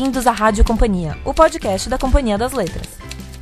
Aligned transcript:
Bem-vindos 0.00 0.26
à 0.26 0.32
Rádio 0.32 0.64
Companhia, 0.64 1.18
o 1.26 1.34
podcast 1.34 1.86
da 1.86 1.98
Companhia 1.98 2.38
das 2.38 2.54
Letras. 2.54 2.86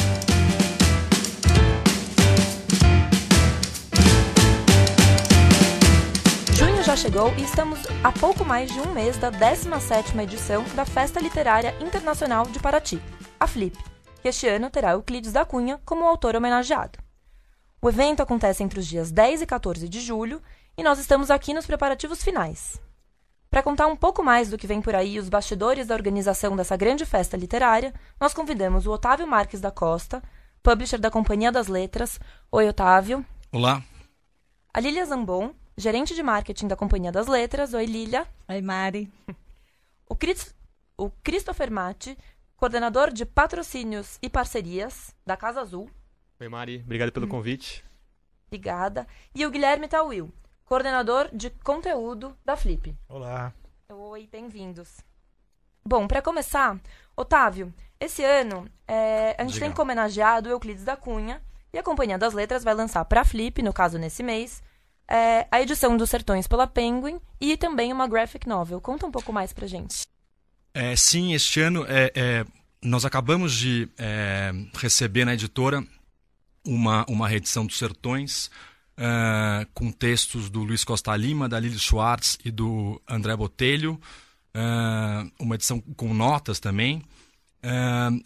Já 6.92 6.96
chegou 6.96 7.32
e 7.38 7.42
estamos 7.42 7.80
a 8.04 8.12
pouco 8.12 8.44
mais 8.44 8.70
de 8.70 8.78
um 8.78 8.92
mês 8.92 9.16
da 9.16 9.32
17ª 9.32 10.24
edição 10.24 10.62
da 10.74 10.84
Festa 10.84 11.18
Literária 11.18 11.74
Internacional 11.80 12.44
de 12.44 12.60
Paraty, 12.60 13.00
a 13.40 13.46
FLIP, 13.46 13.78
que 14.20 14.28
este 14.28 14.46
ano 14.46 14.68
terá 14.68 14.90
Euclides 14.90 15.32
da 15.32 15.42
Cunha 15.42 15.80
como 15.86 16.06
autor 16.06 16.36
homenageado. 16.36 16.98
O 17.80 17.88
evento 17.88 18.20
acontece 18.20 18.62
entre 18.62 18.78
os 18.78 18.86
dias 18.86 19.10
10 19.10 19.40
e 19.40 19.46
14 19.46 19.88
de 19.88 20.00
julho 20.00 20.42
e 20.76 20.82
nós 20.82 20.98
estamos 20.98 21.30
aqui 21.30 21.54
nos 21.54 21.64
preparativos 21.64 22.22
finais. 22.22 22.78
Para 23.48 23.62
contar 23.62 23.86
um 23.86 23.96
pouco 23.96 24.22
mais 24.22 24.50
do 24.50 24.58
que 24.58 24.66
vem 24.66 24.82
por 24.82 24.94
aí 24.94 25.18
os 25.18 25.30
bastidores 25.30 25.86
da 25.86 25.94
organização 25.94 26.54
dessa 26.54 26.76
grande 26.76 27.06
festa 27.06 27.38
literária, 27.38 27.94
nós 28.20 28.34
convidamos 28.34 28.86
o 28.86 28.90
Otávio 28.90 29.26
Marques 29.26 29.62
da 29.62 29.70
Costa, 29.70 30.22
publisher 30.62 30.98
da 30.98 31.10
Companhia 31.10 31.50
das 31.50 31.68
Letras. 31.68 32.20
Oi, 32.50 32.68
Otávio. 32.68 33.24
Olá. 33.50 33.82
A 34.74 34.80
Lília 34.80 35.06
Zambon, 35.06 35.54
gerente 35.82 36.14
de 36.14 36.22
marketing 36.22 36.68
da 36.68 36.76
Companhia 36.76 37.10
das 37.10 37.26
Letras. 37.26 37.74
Oi, 37.74 37.84
Lília. 37.84 38.24
Oi, 38.48 38.62
Mari. 38.62 39.12
O, 40.08 40.14
Chris, 40.14 40.54
o 40.96 41.10
Christopher 41.10 41.72
Matti, 41.72 42.16
coordenador 42.56 43.12
de 43.12 43.26
patrocínios 43.26 44.16
e 44.22 44.30
parcerias 44.30 45.12
da 45.26 45.36
Casa 45.36 45.60
Azul. 45.60 45.90
Oi, 46.38 46.48
Mari. 46.48 46.82
Obrigado 46.84 47.10
pelo 47.10 47.26
convite. 47.26 47.84
Obrigada. 48.46 49.08
E 49.34 49.44
o 49.44 49.50
Guilherme 49.50 49.88
Tawil, 49.88 50.32
coordenador 50.64 51.28
de 51.32 51.50
conteúdo 51.50 52.36
da 52.44 52.56
Flip. 52.56 52.96
Olá. 53.08 53.52
Oi, 53.90 54.28
bem-vindos. 54.30 55.00
Bom, 55.84 56.06
para 56.06 56.22
começar, 56.22 56.78
Otávio, 57.16 57.74
esse 57.98 58.22
ano 58.24 58.70
é, 58.86 59.34
a 59.36 59.42
gente 59.42 59.54
Diga. 59.54 59.66
tem 59.66 59.74
como 59.74 59.90
homenageado 59.90 60.48
o 60.48 60.52
Euclides 60.52 60.84
da 60.84 60.96
Cunha 60.96 61.42
e 61.72 61.78
a 61.78 61.82
Companhia 61.82 62.16
das 62.18 62.34
Letras 62.34 62.62
vai 62.62 62.72
lançar 62.74 63.04
para 63.04 63.22
a 63.22 63.24
Flip, 63.24 63.60
no 63.62 63.72
caso 63.72 63.98
nesse 63.98 64.22
mês, 64.22 64.62
é, 65.12 65.46
a 65.50 65.60
edição 65.60 65.94
dos 65.94 66.08
Sertões 66.08 66.46
pela 66.46 66.66
Penguin 66.66 67.20
e 67.38 67.54
também 67.54 67.92
uma 67.92 68.08
graphic 68.08 68.48
novel. 68.48 68.80
Conta 68.80 69.06
um 69.06 69.10
pouco 69.10 69.30
mais 69.30 69.52
pra 69.52 69.66
gente. 69.66 70.06
É, 70.72 70.96
sim, 70.96 71.34
este 71.34 71.60
ano 71.60 71.84
é, 71.86 72.10
é, 72.14 72.46
nós 72.82 73.04
acabamos 73.04 73.52
de 73.52 73.90
é, 73.98 74.52
receber 74.74 75.26
na 75.26 75.34
editora 75.34 75.84
uma, 76.64 77.04
uma 77.10 77.28
reedição 77.28 77.66
dos 77.66 77.76
Sertões 77.76 78.50
é, 78.96 79.66
com 79.74 79.92
textos 79.92 80.48
do 80.48 80.60
Luiz 80.60 80.82
Costa 80.82 81.14
Lima, 81.14 81.46
da 81.46 81.60
Lili 81.60 81.78
Schwartz 81.78 82.38
e 82.42 82.50
do 82.50 82.98
André 83.06 83.36
Botelho, 83.36 84.00
é, 84.54 84.60
uma 85.38 85.56
edição 85.56 85.78
com 85.94 86.14
notas 86.14 86.58
também. 86.58 87.02
é, 87.62 87.70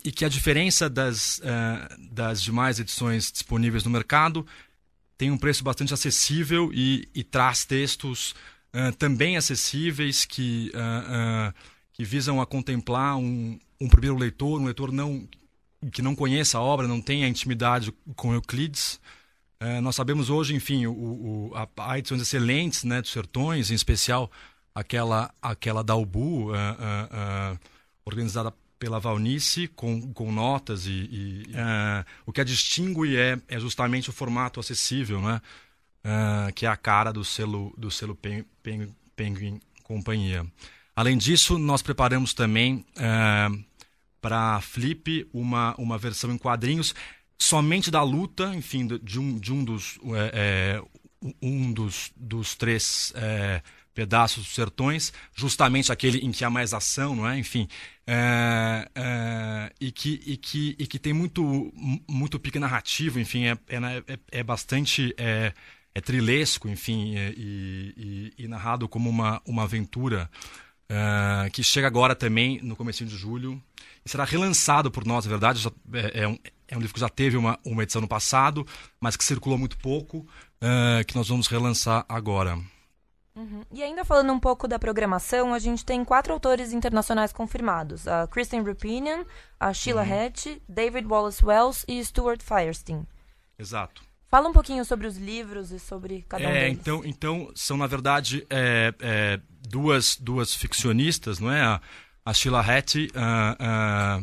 e 0.05 0.13
que 0.13 0.25
a 0.25 0.29
diferença 0.29 0.89
das, 0.89 1.41
das 2.13 2.41
demais 2.41 2.79
edições 2.79 3.33
disponíveis 3.33 3.83
no 3.83 3.91
mercado 3.91 4.47
tem 5.19 5.31
um 5.31 5.39
preço 5.39 5.65
bastante 5.65 5.95
acessível 5.95 6.71
e, 6.73 7.09
e 7.15 7.25
traz 7.25 7.65
textos 7.65 8.35
ah, 8.73 8.93
também 8.93 9.39
acessíveis 9.39 10.27
que, 10.27 10.71
ah, 10.75 11.05
ah, 11.09 11.55
que 11.95 12.05
visam 12.05 12.43
a 12.43 12.47
contemplar 12.47 13.17
um, 13.17 13.59
um 13.81 13.89
primeiro 13.89 14.19
leitor, 14.19 14.61
um 14.61 14.65
leitor 14.67 14.93
não, 14.93 15.27
que 15.91 16.03
não 16.03 16.15
conheça 16.15 16.59
a 16.59 16.61
obra, 16.61 16.87
não 16.87 17.01
tenha 17.01 17.27
intimidade 17.27 17.91
com 18.15 18.35
Euclides. 18.35 19.01
Nós 19.83 19.97
sabemos 19.97 20.29
hoje, 20.29 20.55
enfim, 20.55 20.85
o, 20.85 20.93
o, 20.93 21.53
a, 21.55 21.67
há 21.79 21.99
edições 21.99 22.21
excelentes 22.21 22.85
né, 22.85 23.01
dos 23.01 23.11
Sertões, 23.11 23.71
em 23.71 23.75
especial 23.75 24.31
aquela, 24.75 25.33
aquela 25.41 25.83
da 25.83 25.97
Ubu, 25.97 26.51
organizada 28.05 28.53
pela 28.79 28.99
Valnice, 29.01 29.69
com, 29.69 30.13
com 30.13 30.31
notas 30.33 30.87
e, 30.87 30.91
e, 30.91 31.51
ah, 31.55 32.05
o 32.27 32.33
que 32.33 32.41
a 32.41 32.45
distingue 32.45 33.17
é, 33.17 33.39
é 33.49 33.59
justamente 33.59 34.11
o 34.11 34.13
formato 34.13 34.61
acessível, 34.61 35.21
né? 35.23 35.41
Ah, 36.05 36.51
que 36.55 36.67
é 36.67 36.69
a 36.69 36.77
cara 36.77 37.13
do 37.13 37.25
selo 37.25 37.73
do 37.77 37.91
selo 37.91 38.15
Pen- 38.15 38.45
Pen- 38.63 38.95
Penguin 39.17 39.61
Companhia. 39.83 40.47
Além 40.95 41.17
disso, 41.19 41.59
nós 41.59 41.83
preparamos 41.83 42.33
também 42.35 42.85
para 44.21 44.57
a 44.57 44.61
Flip 44.61 45.29
uma, 45.33 45.75
uma 45.79 45.99
versão 45.99 46.33
em 46.33 46.39
quadrinhos 46.39 46.95
somente 47.39 47.91
da 47.91 48.03
luta, 48.03 48.55
enfim, 48.55 48.87
de- 48.87 48.99
de 48.99 49.21
um, 49.21 49.39
de 49.39 49.53
um 49.53 49.63
dos 49.65 49.99
é, 50.15 50.81
é, 51.23 51.31
um 51.43 51.73
dos, 51.73 52.11
dos 52.17 52.55
três 52.55 53.13
é, 53.15 53.63
pedaços 53.97 54.45
dos 54.45 54.55
sertões, 54.55 55.11
justamente 55.35 55.91
aquele 55.91 56.19
em 56.19 56.31
que 56.31 56.45
há 56.45 56.51
mais 56.51 56.75
ação, 56.75 57.17
não 57.17 57.27
é? 57.27 57.39
Enfim, 57.39 57.67
é, 58.07 58.87
é, 58.95 59.73
e, 59.81 59.91
que, 59.91 60.21
e, 60.27 60.37
que, 60.37 60.77
e 60.79 60.87
que 60.87 60.99
tem 60.99 61.15
muito, 61.15 61.73
muito 62.09 62.39
pique 62.39 62.59
narrativo, 62.59 63.19
enfim, 63.19 63.47
é, 63.47 63.59
é, 63.69 63.81
na- 63.81 63.93
é, 63.95 64.03
é 64.31 64.43
bastante 64.43 65.15
é, 65.17 65.53
é 65.95 66.01
trilesco, 66.03 66.69
enfim, 66.69 67.17
é, 67.17 67.33
e, 67.37 68.33
e- 68.39 68.45
e 68.45 68.49
narrado 68.49 68.87
como 68.87 69.09
uma, 69.09 69.41
uma 69.47 69.63
aventura 69.63 70.31
é, 70.89 71.51
que 71.51 71.63
chega 71.65 71.87
agora 71.87 72.15
também 72.15 72.61
no 72.63 72.77
começo 72.77 73.05
de 73.05 73.17
julho 73.17 73.61
e 74.05 74.09
será 74.11 74.25
relançado 74.25 74.91
por 74.91 75.05
nós, 75.07 75.25
na 75.25 75.31
verdade, 75.31 75.59
já- 75.61 75.73
é, 76.13 76.29
um, 76.29 76.39
é 76.69 76.77
um 76.77 76.81
livro 76.81 76.93
que 76.95 77.01
já 77.01 77.09
teve 77.09 77.37
uma, 77.39 77.59
uma 77.65 77.83
edição 77.83 78.03
no 78.03 78.07
passado, 78.09 78.67
mas 79.01 79.17
que 79.17 79.25
circulou 79.25 79.59
muito 79.59 79.77
pouco, 79.79 80.27
que 81.07 81.15
nós 81.17 81.29
vamos 81.29 81.47
relançar 81.49 82.05
agora. 82.09 82.59
E 83.73 83.83
ainda 83.83 84.05
falando 84.05 84.33
um 84.33 84.41
pouco 84.41 84.67
da 84.67 84.79
programação, 84.79 85.53
a 85.53 85.59
gente 85.59 85.85
tem 85.85 86.05
quatro 86.05 86.33
autores 86.33 86.73
internacionais 86.73 87.33
confirmados: 87.33 88.09
a 88.09 88.27
Kristen 88.27 88.63
Rupinian, 88.63 89.25
a 89.61 89.73
Sheila 89.75 90.03
Hatch, 90.03 90.47
David 90.69 91.07
Wallace 91.07 91.45
Wells 91.45 91.85
e 91.87 92.03
Stuart 92.03 92.41
Firestein. 92.43 93.07
Exato. 93.59 94.03
Fala 94.29 94.49
um 94.49 94.53
pouquinho 94.53 94.85
sobre 94.85 95.07
os 95.07 95.17
livros 95.17 95.71
e 95.71 95.79
sobre 95.79 96.25
cada 96.29 96.45
um 96.45 96.49
É, 96.49 96.61
deles. 96.65 96.79
então, 96.79 97.03
então, 97.05 97.53
são, 97.55 97.77
na 97.77 97.87
verdade, 97.87 98.45
é, 98.51 98.93
é, 99.01 99.41
duas, 99.69 100.17
duas 100.17 100.55
ficcionistas, 100.55 101.39
não 101.39 101.51
é? 101.51 101.63
A, 101.63 101.81
a 102.25 102.35
Sheila 102.35 102.61
Hattie, 102.61 103.09
a, 103.15 103.57
a 103.59 104.23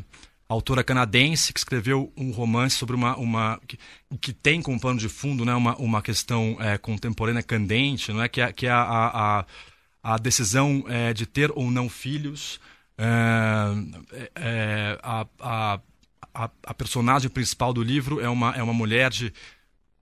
autora 0.54 0.84
canadense, 0.84 1.52
que 1.54 1.60
escreveu 1.60 2.12
um 2.16 2.32
romance 2.32 2.76
sobre 2.76 2.96
uma... 2.96 3.16
uma 3.18 3.60
que, 3.68 3.78
que 4.22 4.34
tem 4.34 4.62
como 4.62 4.80
pano 4.80 5.00
de 5.00 5.10
fundo 5.10 5.44
né, 5.46 5.54
uma, 5.54 5.76
uma 5.78 6.02
questão 6.02 6.58
é, 6.60 6.78
contemporânea 6.78 7.44
candente, 7.44 8.12
não 8.12 8.22
é? 8.22 8.30
Que 8.30 8.42
é, 8.42 8.54
que 8.54 8.68
é 8.68 8.72
a, 8.72 8.82
a, 8.82 9.46
a, 10.04 10.18
decisão 10.18 10.84
é, 10.88 11.14
de 11.14 11.26
ter 11.26 11.52
ou 11.54 11.70
não 11.70 11.90
filhos. 11.90 12.60
É, 12.98 14.30
é, 14.36 15.00
a, 15.02 15.26
a, 15.40 15.80
a, 16.34 16.50
a 16.66 16.74
personagem 16.74 17.30
principal 17.30 17.74
do 17.74 17.84
livro 17.84 18.20
é 18.20 18.30
uma, 18.30 18.52
é 18.52 18.64
uma 18.64 18.74
mulher 18.74 19.10
de 19.12 19.34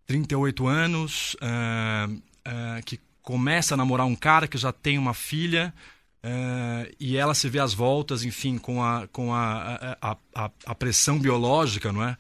38 0.06 0.68
anos, 0.68 1.38
ah, 1.42 2.10
ah, 2.44 2.80
que 2.86 3.00
começa 3.22 3.74
a 3.74 3.78
namorar 3.78 4.06
um 4.06 4.16
cara 4.16 4.48
que 4.48 4.58
já 4.58 4.72
tem 4.72 4.98
uma 4.98 5.14
filha 5.14 5.74
ah, 6.24 6.88
e 7.00 7.18
ela 7.18 7.34
se 7.34 7.50
vê 7.50 7.60
às 7.60 7.74
voltas, 7.74 8.24
enfim, 8.24 8.58
com 8.58 8.84
a, 8.84 9.08
com 9.08 9.34
a, 9.34 9.98
a, 10.02 10.18
a, 10.36 10.52
a 10.66 10.76
pressão 10.76 11.20
biológica, 11.20 11.92
não 11.92 12.04
é? 12.04 12.18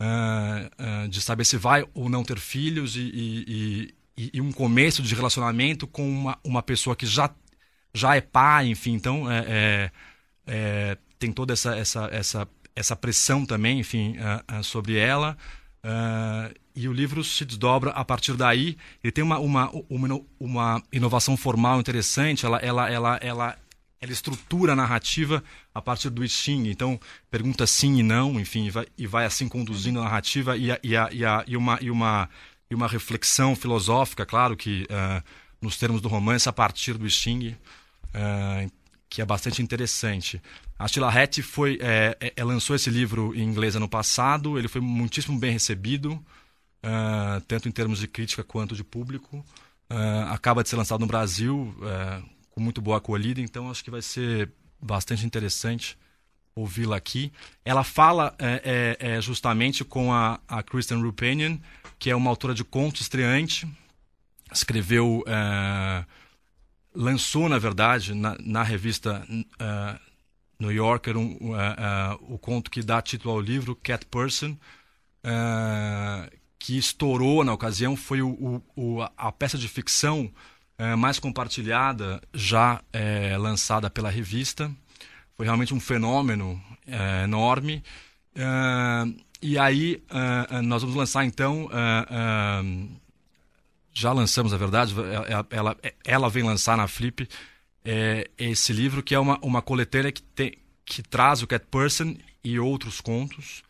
Ah, 0.00 0.70
ah, 0.78 1.06
de 1.08 1.20
saber 1.20 1.44
se 1.44 1.56
vai 1.56 1.84
ou 1.94 2.08
não 2.08 2.24
ter 2.24 2.38
filhos 2.38 2.96
e, 2.96 3.00
e, 3.00 3.94
e, 4.16 4.30
e 4.34 4.40
um 4.40 4.52
começo 4.52 5.02
de 5.02 5.14
relacionamento 5.14 5.86
com 5.86 6.08
uma, 6.08 6.38
uma 6.44 6.62
pessoa 6.62 6.96
que 6.96 7.06
já, 7.06 7.30
já 7.94 8.16
é 8.16 8.20
pai, 8.20 8.68
enfim, 8.68 8.94
então 8.94 9.30
é, 9.30 9.44
é, 9.48 9.90
é, 10.46 10.98
tem 11.18 11.32
toda 11.32 11.52
essa, 11.52 11.76
essa, 11.76 12.08
essa, 12.12 12.48
essa 12.74 12.96
pressão 12.96 13.46
também, 13.46 13.78
enfim, 13.80 14.16
sobre 14.62 14.96
ela. 14.96 15.36
E 16.74 16.88
o 16.88 16.92
livro 16.92 17.22
se 17.22 17.44
desdobra 17.44 17.90
a 17.90 18.04
partir 18.04 18.34
daí. 18.34 18.76
Ele 19.02 19.12
tem 19.12 19.22
uma, 19.22 19.38
uma, 19.38 19.70
uma, 19.88 20.20
uma 20.38 20.82
inovação 20.92 21.36
formal 21.36 21.80
interessante, 21.80 22.46
ela, 22.46 22.58
ela, 22.58 22.90
ela, 22.90 23.16
ela, 23.22 23.58
ela 24.00 24.12
estrutura 24.12 24.72
a 24.72 24.76
narrativa 24.76 25.42
a 25.74 25.82
partir 25.82 26.10
do 26.10 26.26
Xing. 26.26 26.68
Então, 26.68 26.98
pergunta 27.30 27.66
sim 27.66 27.98
e 27.98 28.02
não, 28.02 28.40
enfim, 28.40 28.66
e 28.66 28.70
vai, 28.70 28.86
e 28.96 29.06
vai 29.06 29.24
assim 29.24 29.48
conduzindo 29.48 30.00
a 30.00 30.04
narrativa 30.04 30.56
e, 30.56 30.70
a, 30.70 30.78
e, 30.82 30.96
a, 30.96 31.08
e, 31.12 31.24
a, 31.24 31.44
e, 31.46 31.56
uma, 31.56 31.78
e, 31.80 31.90
uma, 31.90 32.28
e 32.70 32.74
uma 32.74 32.88
reflexão 32.88 33.54
filosófica, 33.54 34.24
claro 34.24 34.56
que 34.56 34.84
uh, 34.84 35.22
nos 35.60 35.76
termos 35.76 36.00
do 36.00 36.08
romance, 36.08 36.48
a 36.48 36.52
partir 36.52 36.94
do 36.94 37.08
Xing, 37.08 37.48
uh, 37.48 38.72
que 39.08 39.20
é 39.20 39.24
bastante 39.26 39.60
interessante. 39.60 40.42
A 40.78 40.88
Sheila 40.88 41.08
Hattie 41.08 41.42
foi, 41.42 41.78
é, 41.80 42.32
é, 42.34 42.42
lançou 42.42 42.74
esse 42.74 42.90
livro 42.90 43.32
em 43.36 43.42
inglês 43.42 43.76
ano 43.76 43.88
passado, 43.88 44.58
ele 44.58 44.66
foi 44.66 44.80
muitíssimo 44.80 45.38
bem 45.38 45.52
recebido, 45.52 46.20
uh, 46.84 47.40
tanto 47.48 47.68
em 47.68 47.72
termos 47.72 47.98
de 47.98 48.08
crítica 48.08 48.42
quanto 48.44 48.74
de 48.74 48.84
público. 48.84 49.44
acaba 50.30 50.62
de 50.62 50.68
ser 50.70 50.76
lançado 50.76 51.00
no 51.00 51.06
Brasil, 51.06 51.74
com 52.50 52.60
muito 52.60 52.80
boa 52.80 52.96
acolhida, 52.96 53.42
então 53.42 53.70
acho 53.70 53.84
que 53.84 53.90
vai 53.90 54.00
ser 54.00 54.50
bastante 54.80 55.26
interessante 55.26 55.98
ouvi-la 56.54 56.96
aqui. 56.96 57.32
Ela 57.64 57.84
fala 57.84 58.34
é, 58.38 58.96
é, 58.98 59.20
justamente 59.20 59.84
com 59.84 60.12
a, 60.12 60.40
a 60.48 60.62
Kristen 60.62 61.02
Rupanian, 61.02 61.58
que 61.98 62.10
é 62.10 62.16
uma 62.16 62.30
autora 62.30 62.54
de 62.54 62.64
contos 62.64 63.02
estreante, 63.02 63.66
escreveu, 64.52 65.24
lançou, 66.94 67.48
na 67.48 67.58
verdade, 67.58 68.14
na, 68.14 68.36
na 68.38 68.62
revista 68.62 69.26
é, 69.58 69.98
New 70.58 70.70
Yorker, 70.70 71.16
um, 71.16 71.56
é, 71.56 72.18
o 72.22 72.38
conto 72.38 72.70
que 72.70 72.82
dá 72.82 73.00
título 73.00 73.34
ao 73.34 73.40
livro, 73.40 73.74
Cat 73.76 74.06
Person, 74.06 74.56
que 76.62 76.78
estourou 76.78 77.42
na 77.42 77.52
ocasião, 77.52 77.96
foi 77.96 78.22
o, 78.22 78.62
o, 78.76 79.02
a 79.16 79.32
peça 79.32 79.58
de 79.58 79.66
ficção 79.66 80.30
é, 80.78 80.94
mais 80.94 81.18
compartilhada, 81.18 82.22
já 82.32 82.80
é, 82.92 83.36
lançada 83.36 83.90
pela 83.90 84.08
revista. 84.08 84.70
Foi 85.36 85.44
realmente 85.44 85.74
um 85.74 85.80
fenômeno 85.80 86.62
é, 86.86 87.24
enorme. 87.24 87.82
É, 88.36 88.44
e 89.42 89.58
aí 89.58 90.04
é, 90.08 90.58
é, 90.58 90.60
nós 90.60 90.82
vamos 90.82 90.96
lançar 90.96 91.24
então, 91.24 91.68
já 93.92 94.12
lançamos, 94.12 94.52
na 94.52 94.58
verdade, 94.58 94.94
ela, 95.50 95.76
ela 96.04 96.30
vem 96.30 96.44
lançar 96.44 96.76
na 96.76 96.86
Flip 96.86 97.28
esse 98.38 98.72
livro 98.72 99.02
que 99.02 99.16
é 99.16 99.18
uma, 99.18 99.36
uma 99.42 99.60
coletânea 99.60 100.12
que, 100.12 100.22
tem, 100.22 100.56
que 100.84 101.02
traz 101.02 101.42
o 101.42 101.46
Cat 101.48 101.66
Person 101.68 102.14
e 102.44 102.56
outros 102.60 103.00
contos. 103.00 103.64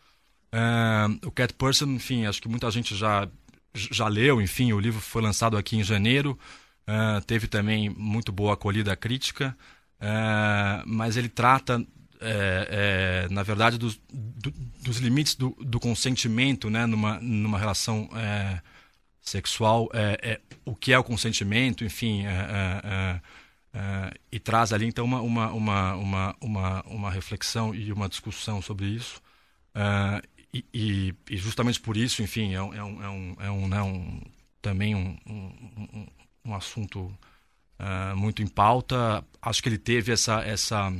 O 1.22 1.30
Cat 1.30 1.54
Person, 1.54 1.86
enfim, 1.86 2.26
acho 2.26 2.42
que 2.42 2.48
muita 2.48 2.70
gente 2.70 2.94
já 2.94 3.28
já 3.74 4.08
leu, 4.08 4.40
enfim, 4.40 4.72
o 4.72 4.80
livro 4.80 5.00
foi 5.00 5.22
lançado 5.22 5.56
aqui 5.56 5.76
em 5.76 5.84
janeiro. 5.84 6.38
Uh, 6.82 7.20
teve 7.24 7.46
também 7.46 7.88
muito 7.90 8.32
boa 8.32 8.54
acolhida 8.54 8.94
crítica, 8.96 9.56
uh, 10.00 10.82
mas 10.84 11.16
ele 11.16 11.28
trata, 11.28 11.84
é, 12.20 13.26
é, 13.26 13.32
na 13.32 13.42
verdade, 13.42 13.78
dos, 13.78 14.00
do, 14.12 14.50
dos 14.50 14.98
limites 14.98 15.34
do, 15.34 15.56
do, 15.60 15.78
consentimento 15.78 16.68
né, 16.68 16.86
numa, 16.86 17.20
numa 17.20 17.58
relação 17.58 18.08
é, 18.14 18.60
sexual, 19.20 19.88
o 20.64 20.74
que 20.74 20.92
é 20.92 20.98
o 20.98 21.04
consentimento, 21.04 21.84
enfim, 21.84 22.24
e 24.30 24.38
traz 24.38 24.72
ali 24.72 24.86
então 24.86 25.04
uma, 25.04 25.20
uma, 25.20 25.52
uma, 25.52 25.94
uma, 25.94 26.36
uma, 26.40 26.82
uma 26.82 27.10
reflexão 27.10 27.74
e 27.74 27.92
uma 27.92 28.08
discussão 28.08 28.60
sobre 28.60 28.86
isso. 28.86 29.20
E, 30.54 31.14
e, 31.30 31.36
justamente 31.36 31.80
por 31.80 31.96
isso, 31.96 32.22
enfim, 32.22 32.54
é 32.54 32.62
um, 32.62 32.74
é 32.74 32.84
um, 32.84 33.02
é 33.02 33.08
um, 33.08 33.64
é 33.64 33.68
né, 33.68 33.82
um 33.82 34.20
também 34.60 34.94
um, 34.94 35.16
um, 35.26 36.06
um 36.44 36.54
assunto 36.54 37.00
uh, 37.80 38.16
muito 38.16 38.42
em 38.42 38.46
pauta. 38.46 39.24
Acho 39.40 39.62
que 39.62 39.68
ele 39.68 39.78
teve 39.78 40.12
essa, 40.12 40.42
essa, 40.42 40.92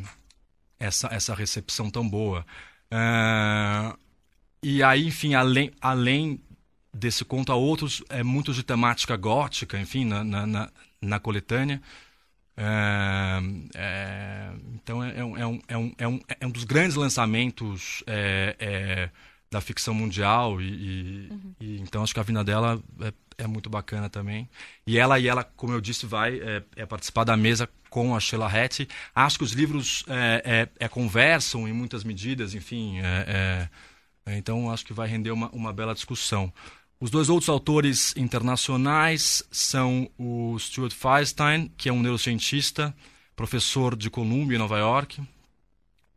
essa, 0.79 1.09
essa 1.09 1.35
recepção 1.35 1.91
tão 1.91 2.09
boa. 2.09 2.47
Uh, 2.91 3.99
e 4.63 4.83
aí, 4.83 5.07
enfim, 5.07 5.35
além, 5.35 5.71
além 5.81 6.41
desse 6.93 7.25
conto, 7.25 7.53
há 7.53 7.57
outros, 7.57 8.03
é, 8.09 8.23
muitos 8.23 8.57
de 8.57 8.63
temática 8.63 9.17
gótica, 9.17 9.79
enfim, 9.79 10.05
na, 10.05 10.23
na, 10.25 10.47
na, 10.47 10.71
na 11.01 11.21
coletânea. 11.21 11.81
É, 12.57 13.39
é, 13.75 14.53
então 14.75 15.03
é, 15.03 15.19
é, 15.19 15.25
um, 15.25 15.37
é, 15.37 15.47
um, 15.47 15.61
é, 15.69 16.09
um, 16.09 16.21
é 16.41 16.47
um 16.47 16.51
dos 16.51 16.65
grandes 16.65 16.97
lançamentos 16.97 18.05
é, 18.07 19.11
da 19.53 19.61
ficção 19.61 19.93
mundial 19.93 20.63
e, 20.63 20.65
e, 20.65 21.29
uhum. 21.31 21.55
e, 21.61 21.81
então 21.83 22.03
acho 22.03 22.15
que 22.15 22.19
a 22.19 22.23
vinda 22.23 22.43
dela 22.43 22.83
é, 23.03 23.13
é, 23.37 23.47
muito 23.47 23.69
bacana 23.69 24.09
também. 24.09 24.49
E 24.87 24.97
ela 24.97 25.19
e 25.19 25.29
ela 25.29 25.45
como 25.45 25.75
eu 25.75 25.81
disse 25.81 26.07
vai 26.07 26.41
é, 26.41 26.63
é 26.75 26.87
participar 26.87 27.25
da 27.25 27.37
mesa 27.37 27.69
com 27.91 28.17
a 28.17 28.21
Sheila 28.21 28.47
Hattie 28.47 28.89
acho 29.15 29.37
que 29.37 29.45
os 29.45 29.53
livros 29.53 30.05
é, 30.09 30.69
é, 30.79 30.87
é 30.87 30.89
conversam 30.89 31.69
em 31.69 31.73
muitas 31.75 32.03
medidas 32.03 32.55
enfim 32.55 32.97
então 34.27 34.71
acho 34.71 34.87
que 34.87 34.95
vai 34.95 35.07
render 35.07 35.33
uma, 35.33 35.51
uma 35.51 35.73
bela 35.73 35.93
discussão. 35.93 36.51
Os 36.99 37.11
dois 37.11 37.29
outros 37.29 37.49
autores 37.51 38.17
internacionais 38.17 39.43
são 39.51 40.09
o 40.17 40.57
Stuart 40.59 40.95
Feinstein 40.95 41.71
que 41.77 41.91
é 41.91 41.93
um 41.93 42.01
neurocientista 42.01 42.95
professor 43.37 43.95
de 43.95 44.09
Columbia 44.09 44.57
em 44.57 44.59
Nova 44.59 44.79
York. 44.79 45.21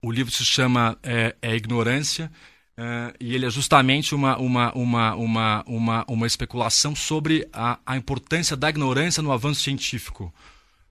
O 0.02 0.12
livro 0.12 0.32
se 0.32 0.46
chama 0.46 0.98
é, 1.04 1.36
Ignorância 1.42 2.32
Uh, 2.78 3.16
e 3.22 3.34
ele 3.34 3.46
é 3.46 3.50
justamente 3.50 4.14
uma, 4.14 4.38
uma, 4.38 4.74
uma, 4.74 5.16
uma, 5.16 5.64
uma, 5.66 6.06
uma 6.10 6.28
especulação 6.28 6.94
sobre 6.94 7.48
a, 7.54 7.80
a 7.86 7.96
importância 7.96 8.58
da 8.58 8.70
ignorância 8.70 9.24
no 9.24 9.32
avanço 9.32 9.62
científico. 9.62 10.34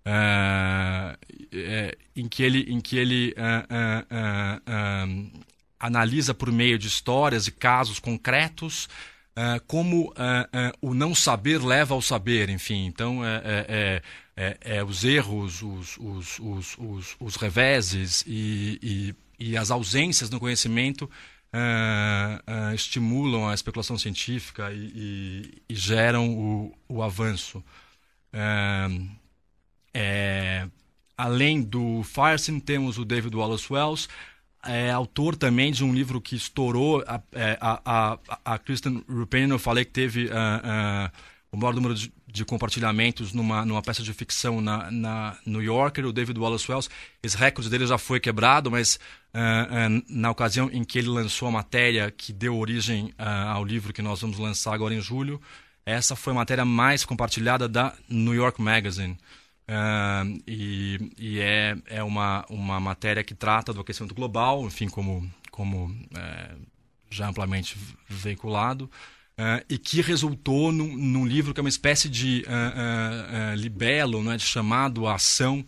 Uh, 0.07 1.17
é, 1.53 1.97
em 2.17 2.27
que 2.27 2.43
ele, 2.43 2.73
em 2.73 2.81
que 2.81 2.97
ele 2.97 3.35
uh, 3.35 4.65
analisa 5.79 6.33
por 6.33 6.51
meio 6.51 6.79
de 6.79 6.87
histórias 6.87 7.47
e 7.47 7.53
casos 7.53 7.99
concretos 7.99 8.89
como 9.67 10.15
o 10.81 10.95
não 10.95 11.13
saber 11.13 11.61
leva 11.61 11.93
ao 11.93 12.01
saber, 12.01 12.49
enfim. 12.49 12.87
Então, 12.87 13.25
é, 13.25 13.43
é, 13.45 14.03
é, 14.37 14.77
é 14.77 14.85
os 14.85 15.03
erros, 15.03 15.61
os, 15.61 15.99
os, 15.99 16.39
os, 16.79 17.17
os, 17.19 17.35
reveses 17.35 18.23
e, 18.29 19.13
e 19.39 19.57
as 19.57 19.73
ausências 19.73 20.31
no 20.31 20.39
conhecimento 20.39 21.11
uh, 21.55 22.71
uh, 22.71 22.75
estimulam 22.75 23.49
a 23.49 23.55
especulação 23.55 23.97
científica 23.97 24.73
e, 24.73 24.77
e, 24.77 25.63
e 25.69 25.75
geram 25.75 26.29
o, 26.37 26.75
o 26.89 27.03
avanço. 27.03 27.59
Uh, 28.33 29.09
é, 29.93 30.67
além 31.17 31.63
do 31.63 32.03
Firestein, 32.03 32.59
temos 32.59 32.99
o 32.99 33.05
David 33.05 33.37
Wallace 33.37 33.73
Wells, 33.73 34.09
é 34.67 34.91
autor 34.91 35.37
também 35.37 35.71
de 35.71 35.85
um 35.85 35.95
livro 35.95 36.21
que 36.21 36.35
estourou. 36.35 37.05
A, 37.07 37.23
a, 37.61 37.81
a, 37.85 38.19
a 38.55 38.59
Kristen 38.59 39.05
Rupen, 39.09 39.51
eu 39.51 39.59
falei 39.59 39.85
que 39.85 39.93
teve 39.93 40.29
o 41.55 41.57
maior 41.57 41.73
número 41.73 41.95
de, 41.95 42.13
de, 42.27 42.45
compartilhamentos 42.45 43.33
numa, 43.33 43.65
numa 43.65 43.81
peça 43.81 44.03
de 44.03 44.13
ficção 44.13 44.61
na, 44.61 44.91
na 44.91 45.39
New 45.47 45.63
Yorker, 45.63 46.05
o 46.05 46.13
David 46.13 46.39
Wallace 46.39 46.69
Wells. 46.69 46.91
Esse 47.23 47.37
recorde 47.37 47.71
dele 47.71 47.87
já 47.87 47.97
foi 47.97 48.19
quebrado, 48.19 48.73
mas 48.73 48.99
uh, 49.33 49.39
uh, 49.39 50.05
na 50.09 50.33
ocasião 50.33 50.69
em 50.73 50.83
que 50.83 50.99
ele 50.99 51.09
lançou 51.09 51.47
a 51.47 51.53
matéria 51.53 52.11
que 52.11 52.33
deu 52.33 52.59
origem 52.59 53.15
uh, 53.21 53.53
ao 53.53 53.65
livro 53.65 53.93
que 53.93 54.03
nós 54.03 54.21
vamos 54.21 54.37
lançar 54.37 54.75
agora 54.75 54.93
em 54.93 55.01
julho, 55.01 55.41
essa 55.87 56.17
foi 56.17 56.33
a 56.33 56.37
matéria 56.37 56.65
mais 56.65 57.05
compartilhada 57.05 57.69
da 57.69 57.95
New 58.09 58.35
York 58.35 58.61
Magazine. 58.61 59.17
e, 60.47 61.13
e 61.17 61.39
é, 61.39 61.77
é 61.87 62.03
uma, 62.03 62.45
uma 62.51 62.81
matéria 62.81 63.23
que 63.23 63.35
trata 63.35 63.73
do 63.73 63.81
aquecimento 63.81 64.15
global, 64.15 64.67
enfim, 64.67 64.89
como, 64.89 65.31
como 65.53 65.95
já 67.11 67.29
amplamente 67.29 67.77
veiculado. 68.09 68.91
Uh, 69.37 69.59
e 69.69 69.77
que 69.77 70.01
resultou 70.01 70.71
num, 70.71 70.97
num, 70.97 71.27
livro 71.27 71.53
que 71.53 71.59
é 71.59 71.63
uma 71.63 71.69
espécie 71.69 72.09
de 72.09 72.45
uh, 72.47 73.53
uh, 73.53 73.57
libelo, 73.57 74.23
né, 74.23 74.37
de 74.37 74.45
chamado 74.45 75.09
à 75.09 75.17
ação 75.17 75.67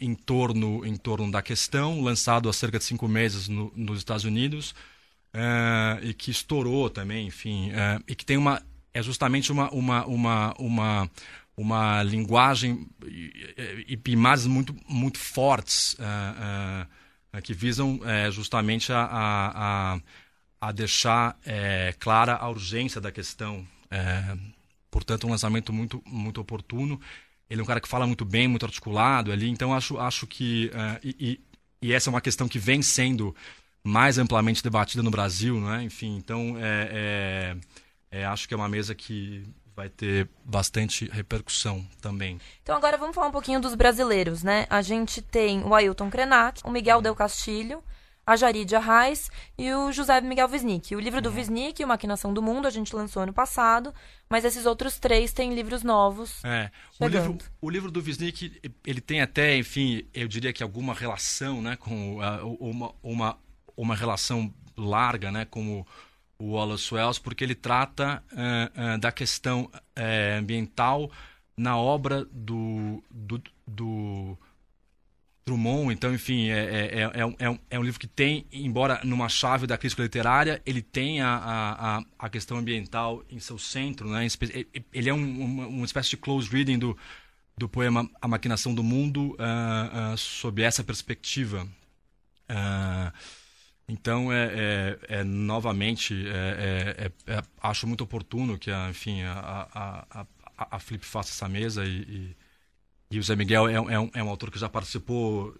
em, 0.00 0.14
torno, 0.14 0.86
em 0.86 0.94
torno 0.94 1.28
da 1.32 1.42
questão, 1.42 2.00
lançado 2.00 2.48
há 2.48 2.52
cerca 2.52 2.78
de 2.78 2.84
cinco 2.84 3.08
meses 3.08 3.48
no, 3.48 3.72
nos 3.74 3.98
Estados 3.98 4.24
Unidos, 4.24 4.72
e 6.00 6.14
que 6.14 6.30
estourou 6.30 6.88
também, 6.88 7.26
enfim, 7.26 7.72
e 8.06 8.14
que 8.14 8.24
tem 8.24 8.36
uma 8.36 8.62
é 8.94 9.02
justamente 9.02 9.50
uma 9.50 9.68
uma 9.70 10.06
uma 10.06 10.54
uma, 10.60 11.10
uma 11.56 12.02
linguagem 12.04 12.86
e, 13.04 13.98
e 14.06 14.12
imagens 14.12 14.46
muito 14.46 14.76
muito 14.88 15.18
fortes 15.18 15.96
que 17.42 17.52
visam 17.52 17.98
justamente 18.30 18.92
a, 18.92 19.00
a, 19.00 19.94
a 19.94 20.00
a 20.60 20.72
deixar 20.72 21.38
é, 21.46 21.94
clara 21.98 22.36
a 22.36 22.48
urgência 22.48 23.00
da 23.00 23.12
questão. 23.12 23.66
É, 23.90 24.36
portanto, 24.90 25.26
um 25.26 25.30
lançamento 25.30 25.72
muito, 25.72 26.02
muito 26.06 26.40
oportuno. 26.40 27.00
Ele 27.48 27.60
é 27.60 27.64
um 27.64 27.66
cara 27.66 27.80
que 27.80 27.88
fala 27.88 28.06
muito 28.06 28.24
bem, 28.24 28.46
muito 28.46 28.66
articulado 28.66 29.32
ali, 29.32 29.48
então 29.48 29.72
acho, 29.72 29.98
acho 29.98 30.26
que. 30.26 30.70
Uh, 30.74 31.00
e, 31.02 31.40
e, 31.80 31.92
essa 31.92 32.10
é 32.10 32.12
uma 32.12 32.20
questão 32.20 32.46
que 32.46 32.58
vem 32.58 32.82
sendo 32.82 33.34
mais 33.82 34.18
amplamente 34.18 34.62
debatida 34.62 35.02
no 35.02 35.10
Brasil, 35.10 35.58
não 35.58 35.72
é? 35.72 35.82
Enfim, 35.82 36.16
então 36.16 36.56
é, 36.58 37.56
é, 38.10 38.26
acho 38.26 38.46
que 38.46 38.52
é 38.52 38.56
uma 38.56 38.68
mesa 38.68 38.94
que 38.94 39.44
vai 39.74 39.88
ter 39.88 40.28
bastante 40.44 41.08
repercussão 41.10 41.86
também. 42.00 42.40
Então 42.62 42.76
agora 42.76 42.98
vamos 42.98 43.14
falar 43.14 43.28
um 43.28 43.32
pouquinho 43.32 43.60
dos 43.60 43.74
brasileiros, 43.74 44.42
né? 44.42 44.66
A 44.68 44.82
gente 44.82 45.22
tem 45.22 45.62
o 45.62 45.74
Ailton 45.74 46.10
Krenak, 46.10 46.60
o 46.64 46.70
Miguel 46.70 47.00
Del 47.00 47.14
Castilho, 47.14 47.82
a 48.28 48.36
Jaridia 48.36 48.78
Reis 48.78 49.30
e 49.56 49.72
o 49.72 49.90
José 49.90 50.20
Miguel 50.20 50.50
Wisnik. 50.50 50.94
O 50.94 51.00
livro 51.00 51.22
do 51.22 51.30
Wisnik, 51.30 51.82
O 51.82 51.88
Maquinação 51.88 52.34
do 52.34 52.42
Mundo, 52.42 52.68
a 52.68 52.70
gente 52.70 52.94
lançou 52.94 53.22
ano 53.22 53.32
passado, 53.32 53.94
mas 54.28 54.44
esses 54.44 54.66
outros 54.66 54.98
três 54.98 55.32
têm 55.32 55.54
livros 55.54 55.82
novos. 55.82 56.44
É, 56.44 56.70
o 57.00 57.08
livro, 57.08 57.38
o 57.58 57.70
livro 57.70 57.90
do 57.90 58.02
Wisnik, 58.02 58.60
ele 58.86 59.00
tem 59.00 59.22
até, 59.22 59.56
enfim, 59.56 60.04
eu 60.12 60.28
diria 60.28 60.52
que 60.52 60.62
alguma 60.62 60.92
relação, 60.92 61.62
né, 61.62 61.74
com 61.76 62.18
uma, 62.60 62.94
uma, 63.02 63.38
uma 63.74 63.96
relação 63.96 64.52
larga, 64.76 65.32
né, 65.32 65.46
com 65.46 65.80
o 65.80 65.86
o 66.40 66.52
Wallace 66.52 66.94
Wells, 66.94 67.20
porque 67.20 67.42
ele 67.42 67.56
trata 67.56 68.22
uh, 68.30 68.94
uh, 68.94 68.98
da 68.98 69.10
questão 69.10 69.62
uh, 69.64 70.38
ambiental 70.38 71.10
na 71.56 71.76
obra 71.76 72.24
do, 72.30 73.02
do, 73.10 73.42
do, 73.66 74.38
Drummond. 75.48 75.92
Então, 75.92 76.12
enfim, 76.14 76.48
é, 76.48 76.58
é, 76.58 77.00
é, 77.02 77.36
é, 77.38 77.50
um, 77.50 77.58
é 77.70 77.78
um 77.78 77.82
livro 77.82 77.98
que 77.98 78.06
tem, 78.06 78.46
embora 78.52 79.00
numa 79.04 79.28
chave 79.28 79.66
da 79.66 79.78
crítica 79.78 80.02
literária, 80.02 80.62
ele 80.64 80.82
tem 80.82 81.20
a, 81.20 81.28
a, 81.28 82.04
a 82.18 82.28
questão 82.28 82.58
ambiental 82.58 83.24
em 83.30 83.38
seu 83.38 83.58
centro. 83.58 84.08
Né? 84.08 84.26
Ele 84.92 85.08
é 85.08 85.14
um, 85.14 85.40
uma, 85.44 85.66
uma 85.66 85.84
espécie 85.84 86.10
de 86.10 86.16
close 86.16 86.48
reading 86.48 86.78
do, 86.78 86.96
do 87.56 87.68
poema 87.68 88.08
A 88.20 88.28
Maquinação 88.28 88.74
do 88.74 88.82
Mundo 88.82 89.36
sob 90.16 90.62
essa 90.62 90.84
perspectiva. 90.84 91.66
Uh, 92.50 93.12
então, 93.88 94.30
é, 94.30 94.98
é, 95.08 95.20
é 95.20 95.24
novamente, 95.24 96.14
é, 96.28 97.10
é, 97.26 97.32
é, 97.32 97.42
acho 97.62 97.86
muito 97.86 98.04
oportuno 98.04 98.58
que, 98.58 98.70
a, 98.70 98.90
enfim, 98.90 99.22
a, 99.22 99.66
a, 99.72 100.26
a, 100.58 100.76
a 100.76 100.78
Flip 100.78 101.04
faça 101.04 101.30
essa 101.30 101.48
mesa 101.48 101.86
e, 101.86 102.02
e, 102.02 102.36
e 103.10 103.18
o 103.18 103.22
Zé 103.22 103.36
Miguel 103.36 103.68
é, 103.68 103.74
é, 103.74 104.00
um, 104.00 104.10
é 104.14 104.22
um 104.22 104.28
autor 104.28 104.50
que 104.50 104.58
já 104.58 104.68
participou 104.68 105.54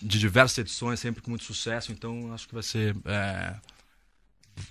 de 0.00 0.18
diversas 0.18 0.58
edições, 0.58 1.00
sempre 1.00 1.22
com 1.22 1.30
muito 1.30 1.44
sucesso, 1.44 1.92
então 1.92 2.32
acho 2.32 2.46
que 2.46 2.54
vai 2.54 2.62
ser, 2.62 2.94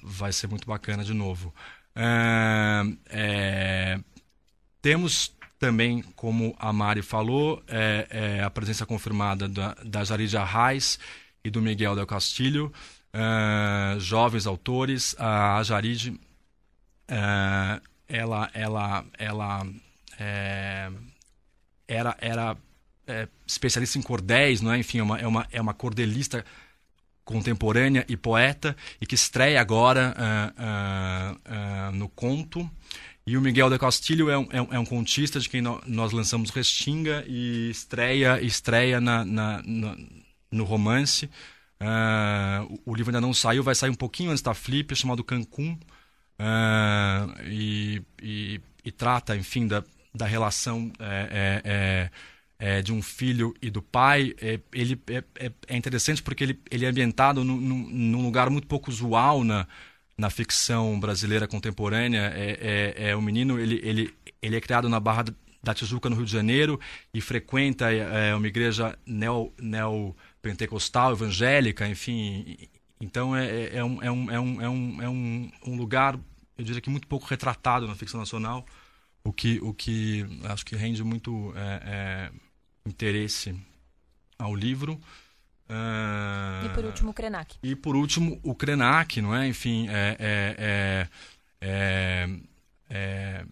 vai 0.02 0.32
ser 0.32 0.48
muito 0.48 0.66
bacana 0.66 1.04
de 1.04 1.14
novo. 1.14 1.54
temos 4.82 5.36
também, 5.60 6.02
como 6.16 6.56
a 6.58 6.72
Mari 6.72 7.02
falou, 7.02 7.62
a 8.42 8.50
presença 8.50 8.86
confirmada 8.86 9.50
da, 9.50 9.76
da 9.84 10.46
Reis, 10.46 10.98
e 11.44 11.50
do 11.50 11.62
Miguel 11.62 11.96
Del 11.96 12.06
Castilho, 12.06 12.72
uh, 13.14 14.00
jovens 14.00 14.46
autores. 14.46 15.16
A 15.20 15.62
Jarid, 15.64 16.10
uh, 16.10 17.82
ela, 18.08 18.50
ela, 18.54 19.06
ela 19.18 19.68
é, 20.20 20.92
era, 21.94 22.16
era 22.20 22.58
é, 23.08 23.28
especialista 23.46 23.98
em 23.98 24.02
cordéis, 24.02 24.62
não 24.62 24.72
é? 24.72 24.80
Enfim, 24.80 25.00
é 25.00 25.04
uma, 25.04 25.20
é 25.20 25.28
uma, 25.28 25.48
é 25.52 25.62
uma 25.62 25.74
cordelista 25.74 26.46
contemporânea 27.24 28.06
e 28.08 28.18
poeta 28.18 28.76
e 29.00 29.06
que 29.06 29.16
estreia 29.16 29.60
agora 29.62 30.16
uh, 30.58 31.96
no 31.96 32.10
conto. 32.10 32.70
E 33.26 33.38
o 33.38 33.42
Miguel 33.42 33.70
de 33.70 33.78
Castilho 33.78 34.30
é 34.30 34.38
um, 34.38 34.48
é 34.52 34.62
um, 34.62 34.82
é 34.82 34.86
contista 34.86 35.40
de 35.40 35.48
quem 35.48 35.62
nós 35.62 36.12
lançamos 36.12 36.50
Restinga 36.50 37.24
e 37.28 37.70
estreia, 37.70 38.42
estreia 38.42 39.00
na, 39.00 39.24
na, 39.24 39.62
na 39.64 39.98
no 40.52 40.64
romance. 40.64 41.30
Uh, 41.80 42.82
o 42.86 42.94
livro 42.94 43.10
ainda 43.10 43.22
não 43.22 43.34
saiu, 43.34 43.64
vai 43.64 43.74
sair 43.74 43.90
um 43.90 43.96
pouquinho 43.96 44.32
antes 44.32 44.44
da 44.44 44.54
Flip, 44.54 44.96
chamado 44.96 45.24
Cancún. 45.24 45.78
Uh, 46.40 47.42
e, 47.46 48.02
e, 48.22 48.62
e, 48.84 48.92
trata, 48.92 49.36
enfim, 49.36 49.68
da, 49.68 49.84
da 50.14 50.26
relação 50.26 50.92
é, 51.00 52.12
é, 52.60 52.78
é, 52.78 52.82
de 52.82 52.94
um 52.94 53.02
filho 53.02 53.54
e 53.62 53.70
do 53.70 53.82
pai. 53.82 54.36
ele 54.74 55.02
é, 55.08 55.52
é, 55.68 55.78
interessante 55.78 56.22
porque 56.22 56.44
ele, 56.44 56.60
ele 56.70 56.86
é 56.86 56.90
ambientado 56.90 57.44
num 57.44 58.22
lugar 58.22 58.50
muito 58.50 58.68
pouco 58.68 58.90
usual 58.90 59.44
na, 59.44 59.68
na 60.18 60.30
ficção 60.30 61.00
brasileira 61.00 61.48
contemporânea. 61.48 62.32
É, 62.36 62.96
é, 62.98 63.10
é 63.10 63.16
o 63.16 63.22
menino, 63.22 63.60
ele, 63.60 63.80
ele, 63.84 64.14
ele 64.42 64.56
é 64.56 64.62
criado 64.62 64.90
na 64.90 65.00
Barra 65.00 65.26
da 65.64 65.74
Tijuca, 65.74 66.10
no 66.10 66.16
Rio 66.16 66.26
de 66.26 66.32
Janeiro, 66.32 66.80
e 67.14 67.22
frequenta 67.22 67.92
é, 67.92 68.34
uma 68.36 68.48
igreja 68.48 68.98
neo, 69.06 69.54
neo 69.60 70.16
pentecostal, 70.42 71.12
evangélica, 71.12 71.88
enfim. 71.88 72.58
Então 73.00 73.36
é, 73.36 73.46
é, 73.48 73.76
é, 73.78 73.84
um, 73.84 74.02
é, 74.02 74.12
um, 74.12 74.32
é, 74.32 74.40
um, 74.40 74.62
é, 74.62 74.70
um, 74.70 75.02
é 75.02 75.10
um, 75.10 75.52
um 75.68 75.76
lugar, 75.76 76.20
eu 76.58 76.64
diria 76.64 76.82
que 76.82 76.90
muito 76.90 77.08
pouco 77.08 77.26
retratado 77.26 77.88
na 77.88 77.96
ficção 77.96 78.20
nacional, 78.20 78.66
o 79.24 79.32
que, 79.32 79.60
o 79.62 79.74
que 79.74 80.26
acho 80.46 80.66
que 80.66 80.76
rende 80.76 81.04
muito 81.04 81.54
é, 81.56 81.82
é, 81.86 82.32
interesse 82.86 83.56
ao 84.38 84.56
livro. 84.56 84.94
Uh, 85.70 86.66
e 86.66 86.70
por 86.70 86.86
último 86.86 87.12
o 87.12 87.14
Krenak. 87.14 87.56
E 87.64 87.76
por 87.76 87.96
último 87.96 88.40
o 88.44 88.54
Krenak, 88.54 89.22
não 89.22 89.34
é? 89.34 89.48
Enfim, 89.48 89.88
é, 89.90 90.18
é, 90.20 91.08
é, 91.62 92.30
é 92.90 93.46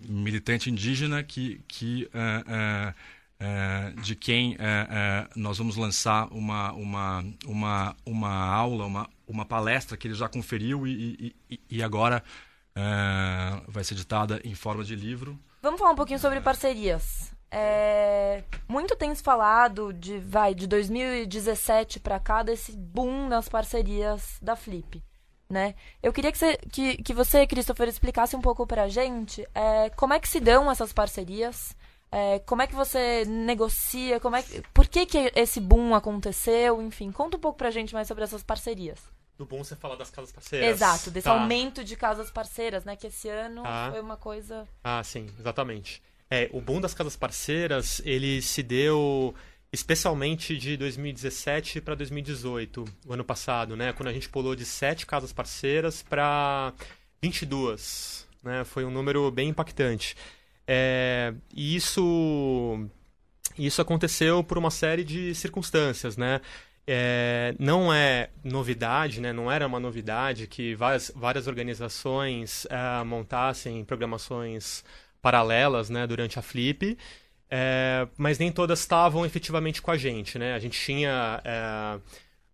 militante 0.00 0.70
indígena 0.70 1.22
que, 1.22 1.62
que 1.66 2.10
é, 3.42 3.90
de 4.00 4.14
quem 4.14 4.54
é, 4.56 4.86
é, 4.88 5.28
nós 5.34 5.58
vamos 5.58 5.74
lançar 5.74 6.28
uma, 6.32 6.72
uma, 6.74 7.24
uma, 7.44 7.96
uma 8.06 8.46
aula, 8.46 8.86
uma, 8.86 9.10
uma 9.26 9.44
palestra 9.44 9.96
que 9.96 10.06
ele 10.06 10.14
já 10.14 10.28
conferiu 10.28 10.86
e, 10.86 11.34
e, 11.50 11.60
e 11.68 11.82
agora 11.82 12.22
vai 13.68 13.84
ser 13.84 13.94
editada 13.94 14.40
em 14.44 14.54
forma 14.54 14.84
de 14.84 14.94
livro. 14.94 15.38
Vamos 15.60 15.78
falar 15.78 15.92
um 15.92 15.96
pouquinho 15.96 16.18
sobre 16.18 16.40
parcerias. 16.40 17.32
É, 17.54 18.42
muito 18.66 18.96
tem 18.96 19.14
se 19.14 19.22
falado 19.22 19.92
de, 19.92 20.18
vai, 20.18 20.54
de 20.54 20.66
2017 20.66 22.00
para 22.00 22.18
cá 22.18 22.42
desse 22.42 22.72
boom 22.72 23.28
nas 23.28 23.48
parcerias 23.48 24.38
da 24.40 24.56
Flip. 24.56 25.02
Né? 25.50 25.74
Eu 26.02 26.14
queria 26.14 26.32
que 26.32 26.38
você, 26.38 26.56
que, 26.56 26.96
que 27.02 27.12
você, 27.12 27.46
Christopher, 27.46 27.86
explicasse 27.88 28.34
um 28.34 28.40
pouco 28.40 28.66
para 28.66 28.84
a 28.84 28.88
gente 28.88 29.46
é, 29.54 29.90
como 29.90 30.14
é 30.14 30.18
que 30.18 30.26
se 30.26 30.40
dão 30.40 30.70
essas 30.70 30.94
parcerias, 30.94 31.76
é, 32.10 32.38
como 32.40 32.62
é 32.62 32.66
que 32.66 32.74
você 32.74 33.24
negocia? 33.26 34.18
Como 34.18 34.36
é 34.36 34.42
que, 34.42 34.62
por 34.74 34.86
que, 34.86 35.04
que 35.04 35.32
esse 35.34 35.60
boom 35.60 35.94
aconteceu? 35.94 36.80
Enfim, 36.80 37.12
conta 37.12 37.36
um 37.36 37.40
pouco 37.40 37.58
pra 37.58 37.70
gente 37.70 37.92
mais 37.92 38.08
sobre 38.08 38.24
essas 38.24 38.42
parcerias. 38.42 38.98
Do 39.38 39.46
boom 39.46 39.64
você 39.64 39.74
fala 39.74 39.96
das 39.96 40.10
casas 40.10 40.30
parceiras. 40.30 40.68
Exato, 40.68 41.10
desse 41.10 41.24
tá. 41.24 41.32
aumento 41.32 41.82
de 41.82 41.96
casas 41.96 42.30
parceiras, 42.30 42.84
né? 42.84 42.96
Que 42.96 43.06
esse 43.06 43.28
ano 43.28 43.62
ah. 43.64 43.88
foi 43.90 44.00
uma 44.00 44.16
coisa. 44.16 44.68
Ah, 44.84 45.02
sim, 45.02 45.28
exatamente. 45.38 46.02
É, 46.30 46.48
o 46.52 46.60
boom 46.60 46.80
das 46.80 46.94
casas 46.94 47.16
parceiras, 47.16 48.00
ele 48.04 48.40
se 48.40 48.62
deu 48.62 49.34
especialmente 49.72 50.56
de 50.56 50.76
2017 50.76 51.80
para 51.80 51.94
2018, 51.94 52.84
o 53.06 53.12
ano 53.12 53.24
passado, 53.24 53.74
né? 53.74 53.92
Quando 53.92 54.08
a 54.08 54.12
gente 54.12 54.28
pulou 54.28 54.54
de 54.54 54.66
sete 54.66 55.06
casas 55.06 55.32
parceiras 55.32 56.02
para 56.02 56.74
22, 57.22 58.26
né? 58.42 58.64
Foi 58.64 58.84
um 58.84 58.90
número 58.90 59.30
bem 59.30 59.48
impactante. 59.48 60.14
É, 60.66 61.32
e 61.54 61.74
isso, 61.74 62.86
isso 63.58 63.80
aconteceu 63.80 64.44
por 64.44 64.58
uma 64.58 64.70
série 64.70 65.04
de 65.04 65.34
circunstâncias, 65.34 66.16
né? 66.16 66.40
É, 66.86 67.54
não 67.58 67.92
é 67.92 68.30
novidade, 68.42 69.20
né? 69.20 69.32
não 69.32 69.50
era 69.50 69.66
uma 69.66 69.78
novidade 69.78 70.48
que 70.48 70.74
várias, 70.74 71.12
várias 71.14 71.46
organizações 71.46 72.66
é, 72.68 73.04
montassem 73.04 73.84
programações 73.84 74.84
paralelas 75.20 75.88
né, 75.88 76.06
durante 76.06 76.38
a 76.40 76.42
Flip, 76.42 76.98
é, 77.48 78.08
mas 78.16 78.38
nem 78.38 78.50
todas 78.50 78.80
estavam 78.80 79.24
efetivamente 79.24 79.80
com 79.80 79.92
a 79.92 79.96
gente. 79.96 80.38
Né? 80.38 80.54
A 80.54 80.58
gente 80.58 80.78
tinha, 80.78 81.40
é, 81.44 82.00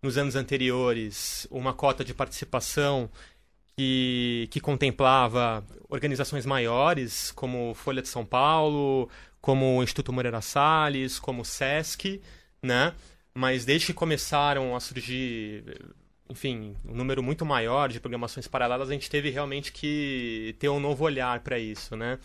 nos 0.02 0.18
anos 0.18 0.36
anteriores, 0.36 1.46
uma 1.50 1.72
cota 1.72 2.04
de 2.04 2.12
participação 2.12 3.08
que, 3.78 4.48
que 4.50 4.60
contemplava 4.60 5.64
organizações 5.88 6.44
maiores, 6.44 7.30
como 7.30 7.72
Folha 7.74 8.02
de 8.02 8.08
São 8.08 8.26
Paulo, 8.26 9.08
como 9.40 9.78
o 9.78 9.82
Instituto 9.82 10.12
Moreira 10.12 10.42
Salles, 10.42 11.18
como 11.18 11.42
o 11.42 11.44
SESC, 11.44 12.20
né? 12.62 12.92
Mas 13.38 13.64
desde 13.64 13.86
que 13.86 13.94
começaram 13.94 14.74
a 14.74 14.80
surgir, 14.80 15.62
enfim, 16.28 16.74
um 16.84 16.92
número 16.92 17.22
muito 17.22 17.46
maior 17.46 17.88
de 17.88 18.00
programações 18.00 18.48
paralelas, 18.48 18.90
a 18.90 18.92
gente 18.92 19.08
teve 19.08 19.30
realmente 19.30 19.70
que 19.70 20.56
ter 20.58 20.68
um 20.68 20.80
novo 20.80 21.04
olhar 21.04 21.38
para 21.38 21.56
isso, 21.56 21.94
né? 21.94 22.18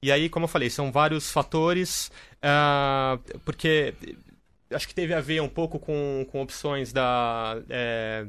E 0.00 0.10
aí, 0.10 0.30
como 0.30 0.44
eu 0.44 0.48
falei, 0.48 0.70
são 0.70 0.90
vários 0.90 1.30
fatores, 1.30 2.10
uh, 2.36 3.38
porque 3.40 3.92
acho 4.70 4.88
que 4.88 4.94
teve 4.94 5.12
a 5.12 5.20
ver 5.20 5.42
um 5.42 5.48
pouco 5.48 5.78
com, 5.78 6.26
com 6.32 6.40
opções 6.40 6.90
da... 6.90 7.62
É, 7.68 8.26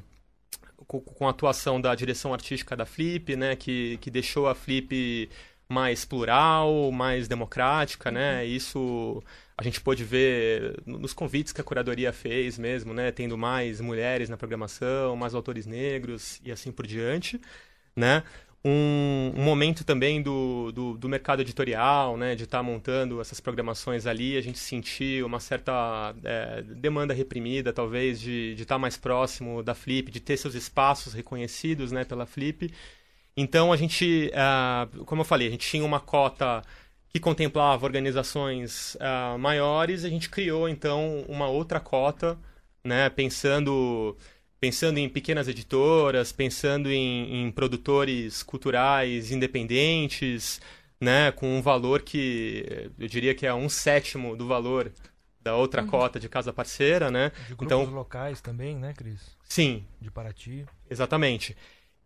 com, 0.85 0.99
com 0.99 1.27
a 1.27 1.29
atuação 1.29 1.79
da 1.79 1.95
direção 1.95 2.33
artística 2.33 2.75
da 2.75 2.85
Flip, 2.85 3.37
né, 3.37 3.55
que, 3.55 3.97
que 4.01 4.11
deixou 4.11 4.49
a 4.49 4.53
Flip 4.53 5.29
mais 5.69 6.05
plural, 6.05 6.91
mais 6.91 7.27
democrática, 7.27 8.11
né? 8.11 8.41
Uhum. 8.41 8.47
Isso 8.47 9.23
a 9.57 9.63
gente 9.63 9.81
pôde 9.81 10.03
ver 10.03 10.81
nos 10.85 11.13
convites 11.13 11.51
que 11.51 11.61
a 11.61 11.63
curadoria 11.63 12.13
fez 12.13 12.57
mesmo, 12.57 12.93
né? 12.93 13.11
Tendo 13.11 13.37
mais 13.37 13.81
mulheres 13.81 14.29
na 14.29 14.37
programação, 14.37 15.15
mais 15.15 15.33
autores 15.33 15.65
negros 15.65 16.39
e 16.43 16.51
assim 16.51 16.71
por 16.71 16.85
diante, 16.85 17.39
né? 17.95 18.23
um, 18.67 19.31
um 19.35 19.43
momento 19.43 19.83
também 19.85 20.21
do, 20.21 20.71
do, 20.71 20.97
do, 20.97 21.07
mercado 21.07 21.41
editorial, 21.41 22.17
né, 22.17 22.35
de 22.35 22.43
estar 22.43 22.57
tá 22.57 22.63
montando 22.63 23.21
essas 23.21 23.39
programações 23.39 24.05
ali, 24.05 24.35
a 24.35 24.41
gente 24.41 24.59
sentir 24.59 25.23
uma 25.23 25.39
certa 25.39 26.13
é, 26.23 26.61
demanda 26.63 27.13
reprimida, 27.13 27.71
talvez, 27.71 28.19
de 28.19 28.53
estar 28.53 28.75
tá 28.75 28.79
mais 28.79 28.97
próximo 28.97 29.63
da 29.63 29.73
Flip, 29.73 30.11
de 30.11 30.19
ter 30.19 30.37
seus 30.37 30.55
espaços 30.55 31.13
reconhecidos 31.13 31.91
né, 31.91 32.03
pela 32.03 32.25
Flip. 32.25 32.71
Então, 33.39 33.71
a 33.71 33.77
gente, 33.77 34.31
uh, 34.33 35.05
como 35.05 35.21
eu 35.21 35.25
falei, 35.25 35.47
a 35.47 35.51
gente 35.51 35.69
tinha 35.69 35.85
uma 35.85 35.99
cota 35.99 36.63
que 37.07 37.19
contemplava 37.19 37.85
organizações 37.85 38.95
uh, 38.95 39.37
maiores, 39.37 40.03
a 40.03 40.09
gente 40.09 40.27
criou, 40.27 40.67
então, 40.67 41.23
uma 41.29 41.47
outra 41.47 41.79
cota, 41.79 42.37
né, 42.83 43.09
pensando 43.09 44.17
pensando 44.59 44.97
em 44.97 45.07
pequenas 45.07 45.47
editoras, 45.47 46.31
pensando 46.31 46.91
em, 46.91 47.43
em 47.43 47.51
produtores 47.51 48.41
culturais 48.41 49.31
independentes, 49.31 50.59
né, 50.99 51.31
com 51.31 51.59
um 51.59 51.61
valor 51.61 52.01
que 52.01 52.89
eu 52.97 53.07
diria 53.07 53.35
que 53.35 53.45
é 53.45 53.53
um 53.53 53.69
sétimo 53.69 54.35
do 54.35 54.47
valor 54.47 54.91
da 55.39 55.55
outra 55.55 55.83
uhum. 55.83 55.87
cota 55.87 56.19
de 56.19 56.27
casa 56.27 56.51
parceira, 56.51 57.11
né? 57.11 57.31
De 57.47 57.55
grupos 57.55 57.65
então, 57.65 57.85
locais 57.85 58.41
também, 58.41 58.75
né, 58.75 58.93
Cris? 58.93 59.37
Sim. 59.47 59.85
De 60.01 60.11
Paraty. 60.11 60.65
Exatamente. 60.89 61.55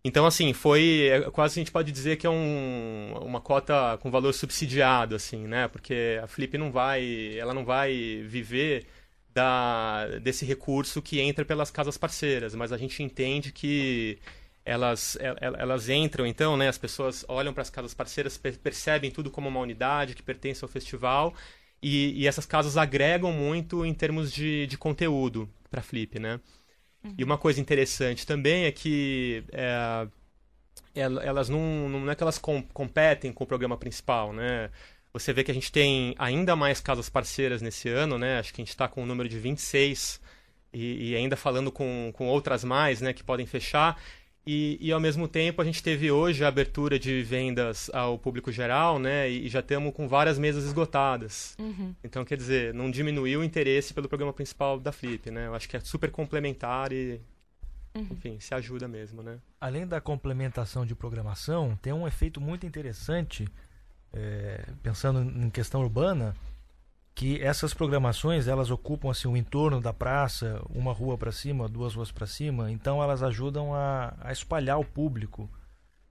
Então, 0.04 0.26
assim, 0.26 0.52
foi 0.54 1.10
é, 1.10 1.30
quase 1.32 1.60
a 1.60 1.62
gente 1.62 1.72
pode 1.72 1.92
dizer 1.92 2.18
que 2.18 2.26
é 2.26 2.30
um, 2.30 3.14
uma 3.22 3.40
cota 3.40 3.98
com 4.00 4.10
valor 4.10 4.34
subsidiado, 4.34 5.16
assim, 5.16 5.46
né? 5.48 5.68
Porque 5.68 6.20
a 6.24 6.28
Flip 6.28 6.58
não 6.58 6.72
vai, 6.72 7.38
ela 7.38 7.54
não 7.54 7.64
vai 7.64 8.24
viver 8.26 8.88
da, 9.34 10.08
desse 10.20 10.46
recurso 10.46 11.02
que 11.02 11.20
entra 11.20 11.46
pelas 11.46 11.70
casas 11.72 11.98
parceiras, 11.98 12.56
mas 12.56 12.72
a 12.72 12.78
gente 12.78 13.04
entende 13.04 13.52
que 13.52 14.20
elas, 14.66 15.18
elas 15.58 15.90
entram, 15.90 16.26
então, 16.26 16.56
né, 16.56 16.68
as 16.68 16.78
pessoas 16.78 17.26
olham 17.28 17.54
para 17.54 17.62
as 17.64 17.70
casas 17.70 17.94
parceiras, 17.94 18.38
percebem 18.38 19.10
tudo 19.10 19.32
como 19.32 19.50
uma 19.50 19.60
unidade 19.60 20.14
que 20.14 20.22
pertence 20.22 20.64
ao 20.64 20.70
festival, 20.70 21.34
e, 21.82 22.22
e 22.22 22.28
essas 22.28 22.46
casas 22.46 22.78
agregam 22.78 23.32
muito 23.32 23.86
em 23.86 23.94
termos 23.94 24.32
de, 24.32 24.68
de 24.68 24.78
conteúdo 24.78 25.50
para 25.70 25.82
Flip, 25.82 26.20
né? 26.20 26.40
Uhum. 27.04 27.16
E 27.18 27.24
uma 27.24 27.38
coisa 27.38 27.60
interessante 27.60 28.26
também 28.26 28.66
é 28.66 28.72
que 28.72 29.44
é, 29.52 30.08
elas 30.94 31.50
não, 31.50 31.90
não 31.90 32.12
é 32.12 32.16
que 32.16 32.24
elas 32.24 32.38
com, 32.38 32.62
competem 32.62 33.32
com 33.32 33.44
o 33.44 33.48
programa 33.48 33.78
principal, 33.78 34.34
né? 34.34 34.70
Você 35.14 35.34
vê 35.34 35.44
que 35.44 35.52
a 35.52 35.54
gente 35.54 35.72
tem 35.72 36.16
ainda 36.18 36.56
mais 36.56 36.80
casas 36.80 37.10
parceiras 37.10 37.62
nesse 37.62 37.90
ano, 37.90 38.18
né? 38.18 38.40
Acho 38.40 38.54
que 38.54 38.62
a 38.62 38.64
gente 38.64 38.70
está 38.70 38.88
com 38.88 39.04
um 39.04 39.06
número 39.06 39.28
de 39.28 39.38
26 39.38 40.22
e, 40.74 41.12
e 41.12 41.16
ainda 41.16 41.36
falando 41.36 41.72
com, 41.72 42.12
com 42.14 42.28
outras 42.28 42.64
mais, 42.64 43.02
né? 43.02 43.14
Que 43.14 43.24
podem 43.24 43.46
fechar. 43.46 44.02
E, 44.46 44.78
e, 44.82 44.92
ao 44.92 45.00
mesmo 45.00 45.28
tempo 45.28 45.62
a 45.62 45.66
gente 45.66 45.84
teve 45.84 46.12
hoje 46.12 46.44
a 46.44 46.48
abertura 46.48 46.98
de 46.98 47.22
vendas 47.22 47.92
ao 47.94 48.18
público 48.18 48.52
geral, 48.52 48.98
né? 48.98 49.30
E, 49.30 49.46
e 49.46 49.50
já 49.50 49.60
estamos 49.60 49.94
com 49.94 50.08
várias 50.08 50.40
mesas 50.40 50.66
esgotadas. 50.66 51.56
Uhum. 51.60 51.94
Então, 52.04 52.26
quer 52.26 52.38
dizer, 52.38 52.74
não 52.74 52.90
diminuiu 52.90 53.42
o 53.42 53.44
interesse 53.44 53.94
pelo 53.94 54.10
programa 54.10 54.34
principal 54.34 54.80
da 54.80 54.92
Flip, 54.92 55.30
né? 55.30 55.46
Eu 55.46 55.54
acho 55.54 55.70
que 55.70 55.78
é 55.78 55.80
super 55.80 56.10
complementar 56.10 56.92
e, 56.92 57.22
uhum. 57.94 58.08
enfim, 58.10 58.40
se 58.40 58.56
ajuda 58.56 58.88
mesmo, 58.88 59.22
né? 59.22 59.38
Além 59.60 59.86
da 59.86 60.02
complementação 60.02 60.88
de 60.88 60.96
programação, 60.96 61.78
tem 61.80 61.94
um 61.94 62.08
efeito 62.08 62.42
muito 62.42 62.66
interessante 62.66 63.48
é, 64.14 64.66
pensando 64.82 65.22
em 65.22 65.50
questão 65.50 65.82
urbana, 65.82 66.36
que 67.14 67.42
essas 67.42 67.74
programações 67.74 68.48
elas 68.48 68.72
ocupam 68.72 69.12
assim 69.12 69.28
o 69.28 69.38
entorno 69.38 69.82
da 69.82 69.94
praça, 69.94 70.62
uma 70.70 70.94
rua 70.94 71.18
para 71.18 71.32
cima, 71.32 71.68
duas 71.68 71.94
ruas 71.94 72.12
para 72.12 72.26
cima, 72.26 72.72
então 72.72 73.02
elas 73.02 73.22
ajudam 73.22 73.74
a, 73.74 74.14
a, 74.22 74.32
espalhar 74.32 74.80
o 74.80 74.86
público 74.86 75.50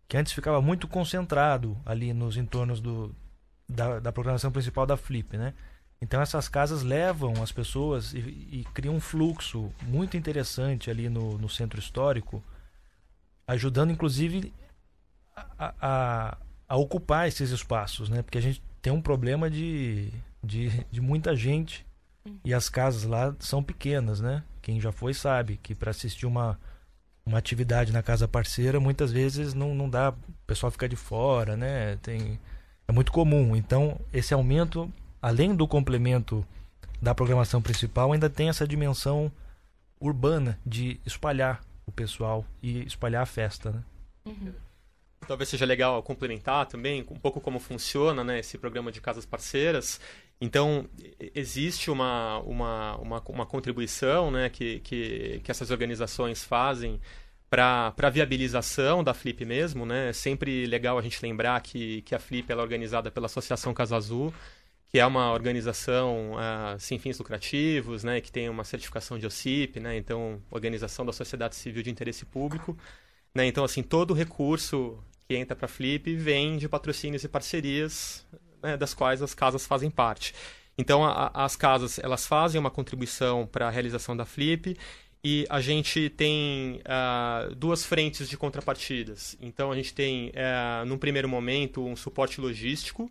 que 0.07 0.17
antes 0.17 0.33
ficava 0.33 0.61
muito 0.61 0.87
concentrado 0.89 1.77
ali 1.87 2.13
nos 2.13 2.37
entornos 2.37 2.81
do, 2.81 3.15
da, 3.69 4.01
da 4.01 4.13
programação 4.13 4.53
principal 4.53 4.87
da 4.87 4.97
Flip, 4.97 5.37
né? 5.37 5.55
Então 6.03 6.21
essas 6.21 6.49
casas 6.49 6.83
levam 6.83 7.43
as 7.43 7.53
pessoas 7.53 8.13
e, 8.13 8.19
e 8.19 8.67
criam 8.75 8.95
um 8.95 9.01
fluxo 9.01 9.73
muito 9.83 10.17
interessante 10.17 10.91
ali 10.91 11.09
no, 11.09 11.39
no 11.39 11.49
centro 11.49 11.79
histórico, 11.79 12.43
ajudando 13.47 13.93
inclusive 13.93 14.53
a, 15.37 15.75
a 15.81 16.39
a 16.71 16.77
ocupar 16.77 17.27
esses 17.27 17.51
espaços, 17.51 18.09
né? 18.09 18.23
Porque 18.23 18.39
a 18.39 18.41
gente 18.41 18.63
tem 18.81 18.93
um 18.93 19.03
problema 19.03 19.51
de, 19.51 20.13
de, 20.43 20.85
de 20.91 21.01
muita 21.01 21.35
gente 21.35 21.87
hum. 22.27 22.39
e 22.45 22.55
as 22.55 22.69
casas 22.69 23.05
lá 23.05 23.35
são 23.39 23.63
pequenas, 23.63 24.21
né? 24.21 24.43
Quem 24.63 24.81
já 24.81 24.93
foi 24.93 25.15
sabe 25.15 25.59
que 25.63 25.75
para 25.75 25.91
assistir 25.91 26.27
uma, 26.27 26.59
uma 27.25 27.39
atividade 27.39 27.93
na 27.93 28.03
casa 28.03 28.29
parceira 28.29 28.79
muitas 28.81 29.13
vezes 29.13 29.55
não, 29.55 29.75
não 29.75 29.89
dá, 29.89 30.11
o 30.11 30.47
pessoal 30.47 30.71
fica 30.71 30.89
de 30.89 30.97
fora, 30.97 31.57
né? 31.57 31.97
Tem, 32.03 32.39
é 32.87 32.93
muito 32.93 33.13
comum. 33.13 33.57
Então, 33.57 33.99
esse 34.13 34.35
aumento, 34.35 34.93
além 35.21 35.55
do 35.55 35.67
complemento 35.67 36.47
da 37.01 37.15
programação 37.15 37.63
principal, 37.63 38.13
ainda 38.13 38.29
tem 38.29 38.49
essa 38.49 38.67
dimensão 38.67 39.33
urbana 39.99 40.59
de 40.65 41.01
espalhar 41.05 41.61
o 41.87 41.93
pessoal 41.93 42.45
e 42.63 42.85
espalhar 42.85 43.23
a 43.23 43.27
festa, 43.27 43.71
né? 43.71 43.83
Uhum 44.27 44.53
talvez 45.27 45.49
seja 45.49 45.65
legal 45.65 46.03
complementar 46.03 46.67
também 46.67 47.07
um 47.09 47.19
pouco 47.19 47.41
como 47.41 47.61
funciona 47.61 48.25
né, 48.25 48.41
esse 48.41 48.59
programa 48.59 48.91
de 48.91 49.01
casas 49.01 49.25
parceiras. 49.25 50.01
Então, 50.41 50.89
existe 51.35 51.91
uma, 51.91 52.39
uma, 52.41 52.97
uma, 52.97 53.23
uma 53.29 53.47
contribuição 53.47 54.31
né, 54.31 54.49
que, 54.49 54.81
que, 54.81 55.41
que 55.45 55.51
essas 55.51 55.71
organizações 55.71 56.43
fazem 56.43 56.99
para 57.51 57.93
a 57.97 58.11
viabilização 58.11 59.05
da 59.05 59.13
Flip 59.13 59.45
mesmo. 59.45 59.85
Né? 59.85 60.09
É 60.09 60.13
sempre 60.15 60.65
legal 60.67 60.97
a 60.99 61.03
gente 61.03 61.21
lembrar 61.23 61.61
que, 61.61 62.01
que 62.03 62.15
a 62.15 62.19
Flip 62.19 62.51
é 62.51 62.57
organizada 62.57 63.11
pela 63.11 63.27
Associação 63.27 63.75
Casa 63.75 63.97
Azul, 63.97 64.33
que 64.89 64.99
é 64.99 65.05
uma 65.05 65.31
organização 65.33 66.33
uh, 66.33 66.81
sem 66.81 66.99
fins 66.99 67.19
lucrativos, 67.19 68.03
né, 68.03 68.21
que 68.21 68.33
tem 68.33 68.49
uma 68.49 68.65
certificação 68.65 69.19
de 69.19 69.27
OCIP, 69.27 69.79
né, 69.79 69.97
então, 69.97 70.43
Organização 70.51 71.07
da 71.07 71.13
Sociedade 71.13 71.55
Civil 71.55 71.83
de 71.83 71.91
Interesse 71.91 72.25
Público. 72.25 72.77
Né? 73.35 73.47
Então, 73.47 73.63
assim, 73.63 73.83
todo 73.83 74.15
recurso 74.15 74.99
que 75.29 75.37
entra 75.37 75.55
para 75.55 75.67
a 75.67 75.69
Flip 75.69 76.17
vem 76.17 76.57
de 76.57 76.69
patrocínios 76.69 77.23
e 77.25 77.29
parcerias 77.29 78.27
né, 78.63 78.77
das 78.77 78.95
quais 78.95 79.23
as 79.23 79.35
casas 79.35 79.67
fazem 79.67 79.91
parte. 79.91 80.35
Então, 80.77 81.05
a, 81.05 81.31
as 81.35 81.57
casas 81.57 81.99
elas 81.99 82.27
fazem 82.27 82.59
uma 82.59 82.71
contribuição 82.71 83.47
para 83.47 83.69
a 83.69 83.71
realização 83.71 84.17
da 84.17 84.25
Flip 84.25 84.77
e 85.23 85.47
a 85.51 85.61
gente 85.61 86.09
tem 86.11 86.81
uh, 86.81 87.55
duas 87.55 87.85
frentes 87.85 88.29
de 88.29 88.37
contrapartidas. 88.37 89.37
Então, 89.41 89.71
a 89.71 89.77
gente 89.77 89.93
tem, 89.93 90.31
uh, 90.31 90.87
num 90.87 90.97
primeiro 90.97 91.29
momento, 91.29 91.85
um 91.85 91.95
suporte 91.95 92.41
logístico, 92.41 93.11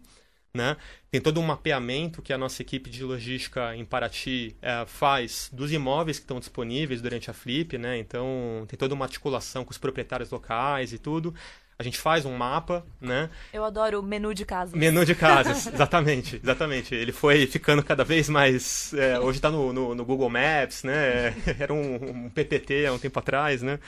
né? 0.53 0.77
Tem 1.11 1.21
todo 1.21 1.39
um 1.39 1.43
mapeamento 1.43 2.21
que 2.21 2.33
a 2.33 2.37
nossa 2.37 2.61
equipe 2.61 2.89
de 2.89 3.03
logística 3.03 3.75
em 3.75 3.85
Paraty 3.85 4.55
é, 4.61 4.85
faz 4.85 5.49
dos 5.53 5.71
imóveis 5.71 6.17
que 6.17 6.23
estão 6.23 6.39
disponíveis 6.39 7.01
durante 7.01 7.29
a 7.29 7.33
Flip, 7.33 7.77
né? 7.77 7.97
Então 7.99 8.65
tem 8.67 8.77
toda 8.77 8.93
uma 8.93 9.05
articulação 9.05 9.63
com 9.63 9.71
os 9.71 9.77
proprietários 9.77 10.31
locais 10.31 10.91
e 10.91 10.97
tudo. 10.97 11.33
A 11.79 11.83
gente 11.83 11.97
faz 11.97 12.25
um 12.25 12.35
mapa, 12.35 12.85
né? 12.99 13.29
Eu 13.53 13.63
adoro 13.63 14.01
o 14.01 14.03
menu 14.03 14.33
de 14.33 14.43
casas. 14.43 14.75
Menu 14.75 15.05
de 15.05 15.15
casas, 15.15 15.65
exatamente, 15.73 16.39
exatamente. 16.43 16.93
Ele 16.93 17.13
foi 17.13 17.47
ficando 17.47 17.81
cada 17.81 18.03
vez 18.03 18.27
mais. 18.27 18.93
É, 18.93 19.17
hoje 19.17 19.37
está 19.37 19.49
no, 19.49 19.71
no, 19.71 19.95
no, 19.95 20.05
Google 20.05 20.29
Maps, 20.29 20.83
né? 20.83 21.33
Era 21.57 21.73
um, 21.73 22.25
um 22.25 22.29
PPT 22.29 22.85
há 22.85 22.93
um 22.93 22.99
tempo 22.99 23.17
atrás, 23.17 23.61
né? 23.61 23.79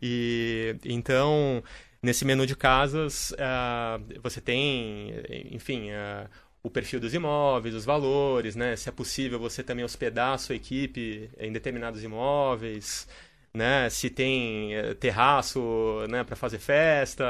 E 0.00 0.76
então 0.84 1.62
Nesse 2.02 2.24
menu 2.24 2.44
de 2.44 2.56
casas, 2.56 3.30
uh, 3.30 4.20
você 4.20 4.40
tem, 4.40 5.14
enfim, 5.52 5.92
uh, 5.92 6.28
o 6.60 6.68
perfil 6.68 6.98
dos 6.98 7.14
imóveis, 7.14 7.76
os 7.76 7.84
valores, 7.84 8.56
né? 8.56 8.74
Se 8.74 8.88
é 8.88 8.92
possível 8.92 9.38
você 9.38 9.62
também 9.62 9.84
hospedar 9.84 10.34
a 10.34 10.38
sua 10.38 10.56
equipe 10.56 11.30
em 11.38 11.52
determinados 11.52 12.02
imóveis, 12.02 13.06
né? 13.54 13.88
Se 13.90 14.10
tem 14.10 14.78
uh, 14.78 14.94
terraço, 14.94 15.60
né? 16.08 16.24
Para 16.24 16.36
fazer 16.36 16.58
festa, 16.58 17.24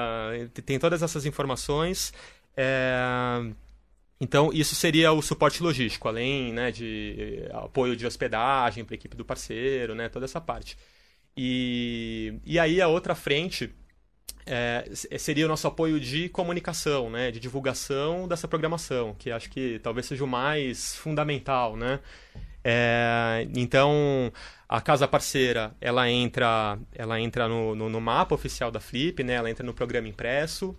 tem 0.65 0.79
todas 0.79 1.03
essas 1.03 1.27
informações. 1.27 2.13
É... 2.57 2.95
Então, 4.21 4.53
isso 4.53 4.77
seria 4.77 5.13
o 5.13 5.21
suporte 5.21 5.61
logístico, 5.61 6.07
além 6.07 6.53
né, 6.53 6.71
de 6.71 7.45
apoio 7.53 7.97
de 7.97 8.07
hospedagem 8.07 8.85
para 8.85 8.95
a 8.95 8.97
equipe 8.97 9.17
do 9.17 9.25
parceiro, 9.25 9.97
né, 9.97 10.09
toda 10.09 10.27
essa 10.27 10.41
parte. 10.41 10.79
E, 11.37 12.35
e 12.45 12.57
aí 12.57 12.81
a 12.81 12.87
outra 12.87 13.17
frente 13.17 13.75
é, 14.47 14.85
seria 15.19 15.45
o 15.45 15.49
nosso 15.49 15.67
apoio 15.67 15.99
de 15.99 16.29
comunicação, 16.29 17.11
né, 17.11 17.33
de 17.33 17.41
divulgação 17.41 18.29
dessa 18.29 18.47
programação, 18.47 19.13
que 19.19 19.29
acho 19.29 19.51
que 19.51 19.81
talvez 19.83 20.07
seja 20.07 20.23
o 20.23 20.29
mais 20.29 20.95
fundamental, 20.95 21.77
né? 21.77 21.99
É, 22.65 23.47
então 23.57 24.33
a 24.69 24.81
casa 24.81 25.09
parceira 25.09 25.75
ela 25.81 26.09
entra, 26.09 26.79
ela 26.95 27.21
entra 27.21 27.49
no, 27.49 27.75
no, 27.75 27.89
no, 27.89 28.01
mapa 28.01 28.35
oficial 28.35 28.71
da 28.71 28.81
Flip, 28.81 29.23
né? 29.25 29.35
Ela 29.35 29.51
entra 29.51 29.67
no 29.67 29.75
programa 29.75 30.09
impresso 30.09 30.77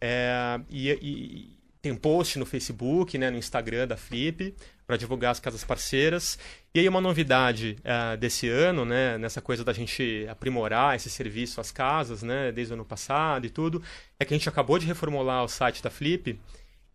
é, 0.00 0.60
e, 0.68 0.90
e 0.90 1.62
tem 1.82 1.96
post 1.96 2.38
no 2.38 2.46
Facebook, 2.46 3.18
né, 3.18 3.28
no 3.28 3.36
Instagram 3.36 3.88
da 3.88 3.96
Flip, 3.96 4.54
para 4.86 4.96
divulgar 4.96 5.32
as 5.32 5.40
casas 5.40 5.64
parceiras. 5.64 6.38
E 6.72 6.78
aí 6.78 6.88
uma 6.88 7.00
novidade 7.00 7.76
uh, 7.80 8.16
desse 8.16 8.48
ano, 8.48 8.84
né, 8.84 9.18
nessa 9.18 9.40
coisa 9.40 9.64
da 9.64 9.72
gente 9.72 10.24
aprimorar 10.30 10.94
esse 10.94 11.10
serviço 11.10 11.60
às 11.60 11.72
casas, 11.72 12.22
né, 12.22 12.52
desde 12.52 12.72
o 12.72 12.74
ano 12.74 12.84
passado 12.84 13.46
e 13.46 13.50
tudo, 13.50 13.82
é 14.18 14.24
que 14.24 14.32
a 14.32 14.36
gente 14.36 14.48
acabou 14.48 14.78
de 14.78 14.86
reformular 14.86 15.44
o 15.44 15.48
site 15.48 15.82
da 15.82 15.90
Flip 15.90 16.38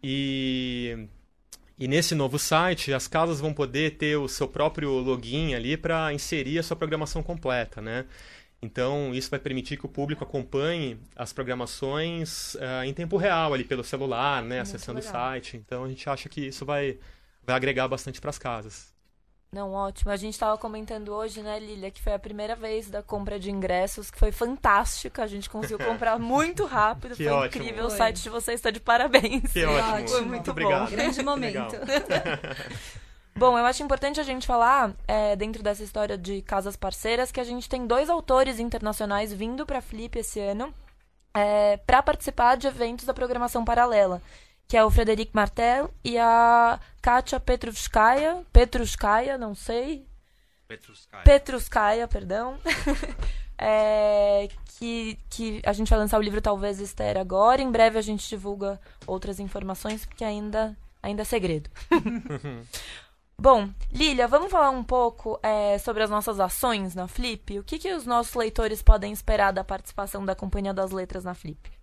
e 0.02 1.08
e 1.80 1.88
nesse 1.88 2.16
novo 2.16 2.40
site, 2.40 2.92
as 2.94 3.08
casas 3.08 3.40
vão 3.40 3.54
poder 3.54 3.98
ter 3.98 4.18
o 4.18 4.28
seu 4.28 4.48
próprio 4.48 4.92
login 4.92 5.54
ali 5.54 5.78
para 5.78 6.12
inserir 6.12 6.58
a 6.58 6.64
sua 6.64 6.76
programação 6.76 7.22
completa, 7.22 7.82
né? 7.82 8.06
Então, 8.60 9.14
isso 9.14 9.30
vai 9.30 9.40
permitir 9.40 9.78
que 9.78 9.86
o 9.86 9.90
público 9.90 10.24
acompanhe 10.24 11.00
as 11.16 11.32
programações 11.32 12.56
uh, 12.56 12.84
em 12.84 12.94
tempo 12.94 13.16
real 13.16 13.54
ali 13.54 13.64
pelo 13.64 13.84
celular, 13.84 14.42
né, 14.42 14.56
Muito 14.56 14.62
acessando 14.62 15.00
legal. 15.00 15.14
o 15.14 15.16
site. 15.16 15.58
Então, 15.58 15.84
a 15.84 15.88
gente 15.88 16.10
acha 16.10 16.28
que 16.28 16.48
isso 16.48 16.66
vai, 16.66 16.98
vai 17.46 17.56
agregar 17.56 17.88
bastante 17.88 18.20
para 18.20 18.32
as 18.32 18.40
casas. 18.40 18.97
Não, 19.58 19.74
ótimo. 19.74 20.12
A 20.12 20.16
gente 20.16 20.36
estava 20.36 20.56
comentando 20.56 21.10
hoje, 21.10 21.42
né, 21.42 21.58
Lilia, 21.58 21.90
que 21.90 22.00
foi 22.00 22.14
a 22.14 22.20
primeira 22.20 22.56
vez 22.56 22.92
da 22.92 23.02
compra 23.02 23.40
de 23.40 23.50
ingressos, 23.50 24.12
que 24.12 24.20
foi 24.20 24.32
fantástica. 24.32 25.24
A 25.24 25.28
gente 25.28 25.50
conseguiu 25.50 25.80
comprar 25.80 26.20
muito 26.22 26.64
rápido. 26.64 27.16
Que 27.16 27.24
foi 27.24 27.34
ótimo. 27.34 27.64
incrível. 27.64 27.86
Foi. 27.86 27.96
O 27.96 27.98
site 27.98 28.22
de 28.22 28.30
vocês 28.30 28.60
está 28.60 28.70
de 28.70 28.80
parabéns. 28.80 29.52
Que 29.52 29.66
ótimo. 29.66 30.10
Foi 30.10 30.22
muito, 30.22 30.28
muito 30.28 30.46
bom. 30.46 30.52
Obrigado. 30.52 30.92
Grande 30.92 31.24
momento. 31.26 31.76
Bom, 33.36 33.58
eu 33.58 33.66
acho 33.66 33.84
importante 33.84 34.20
a 34.20 34.24
gente 34.24 34.48
falar, 34.48 34.94
é, 35.08 35.36
dentro 35.36 35.62
dessa 35.62 35.84
história 35.84 36.18
de 36.18 36.42
casas 36.42 36.76
parceiras, 36.76 37.32
que 37.32 37.40
a 37.40 37.44
gente 37.44 37.70
tem 37.70 37.86
dois 37.86 38.10
autores 38.10 38.60
internacionais 38.60 39.32
vindo 39.32 39.64
para 39.64 39.78
a 39.78 39.82
Flip 39.82 40.18
esse 40.18 40.40
ano 40.40 40.74
é, 41.36 41.78
para 41.78 42.02
participar 42.02 42.58
de 42.58 42.66
eventos 42.66 43.06
da 43.06 43.14
programação 43.14 43.64
paralela, 43.64 44.24
que 44.68 44.76
é 44.76 44.84
o 44.84 44.92
Frederic 44.92 45.32
Martel 45.34 45.90
e 46.04 46.18
a 46.18 46.80
Katia 47.02 47.40
Petruskaya, 47.40 48.44
Petruskaya, 48.52 49.38
não 49.38 49.56
sei. 49.56 50.06
Petruskaya. 50.68 51.24
Petruskaya, 51.24 52.08
perdão. 52.08 52.58
é, 53.58 54.50
que, 54.78 55.18
que 55.30 55.62
a 55.66 55.74
gente 55.74 55.90
vai 55.90 56.00
lançar 56.00 56.20
o 56.20 56.22
livro 56.22 56.42
Talvez 56.42 56.80
Esther 56.80 57.18
agora. 57.18 57.62
Em 57.62 57.72
breve 57.72 57.98
a 57.98 58.02
gente 58.02 58.28
divulga 58.28 58.80
outras 59.06 59.40
informações, 59.40 60.06
porque 60.06 60.24
ainda, 60.24 60.78
ainda 61.02 61.22
é 61.22 61.26
segredo. 61.26 61.70
Bom, 63.40 63.70
Lilia, 63.92 64.28
vamos 64.28 64.52
falar 64.52 64.72
um 64.72 64.84
pouco 64.84 65.40
é, 65.44 65.78
sobre 65.78 66.02
as 66.02 66.10
nossas 66.10 66.40
ações 66.40 66.96
na 66.96 67.08
Flip? 67.08 67.60
O 67.60 67.64
que, 67.64 67.78
que 67.78 67.94
os 67.94 68.06
nossos 68.06 68.34
leitores 68.34 68.82
podem 68.82 69.14
esperar 69.14 69.54
da 69.54 69.64
participação 69.64 70.26
da 70.26 70.36
Companhia 70.36 70.74
das 70.74 70.92
Letras 70.92 71.24
na 71.24 71.36
Flip? 71.36 71.77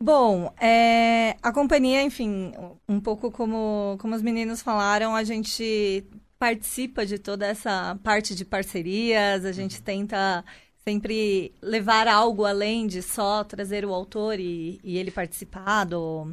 Bom, 0.00 0.52
é, 0.60 1.36
a 1.42 1.52
companhia, 1.52 2.02
enfim, 2.02 2.52
um 2.88 3.00
pouco 3.00 3.30
como, 3.30 3.96
como 4.00 4.14
os 4.14 4.22
meninos 4.22 4.60
falaram, 4.60 5.14
a 5.14 5.24
gente 5.24 6.04
participa 6.38 7.06
de 7.06 7.18
toda 7.18 7.46
essa 7.46 7.98
parte 8.02 8.34
de 8.34 8.44
parcerias, 8.44 9.44
a 9.44 9.52
gente 9.52 9.82
tenta 9.82 10.44
sempre 10.84 11.54
levar 11.62 12.06
algo 12.06 12.44
além 12.44 12.86
de 12.86 13.00
só 13.00 13.42
trazer 13.42 13.86
o 13.86 13.94
autor 13.94 14.38
e, 14.38 14.78
e 14.84 14.98
ele 14.98 15.10
participar 15.10 15.84
do, 15.84 16.26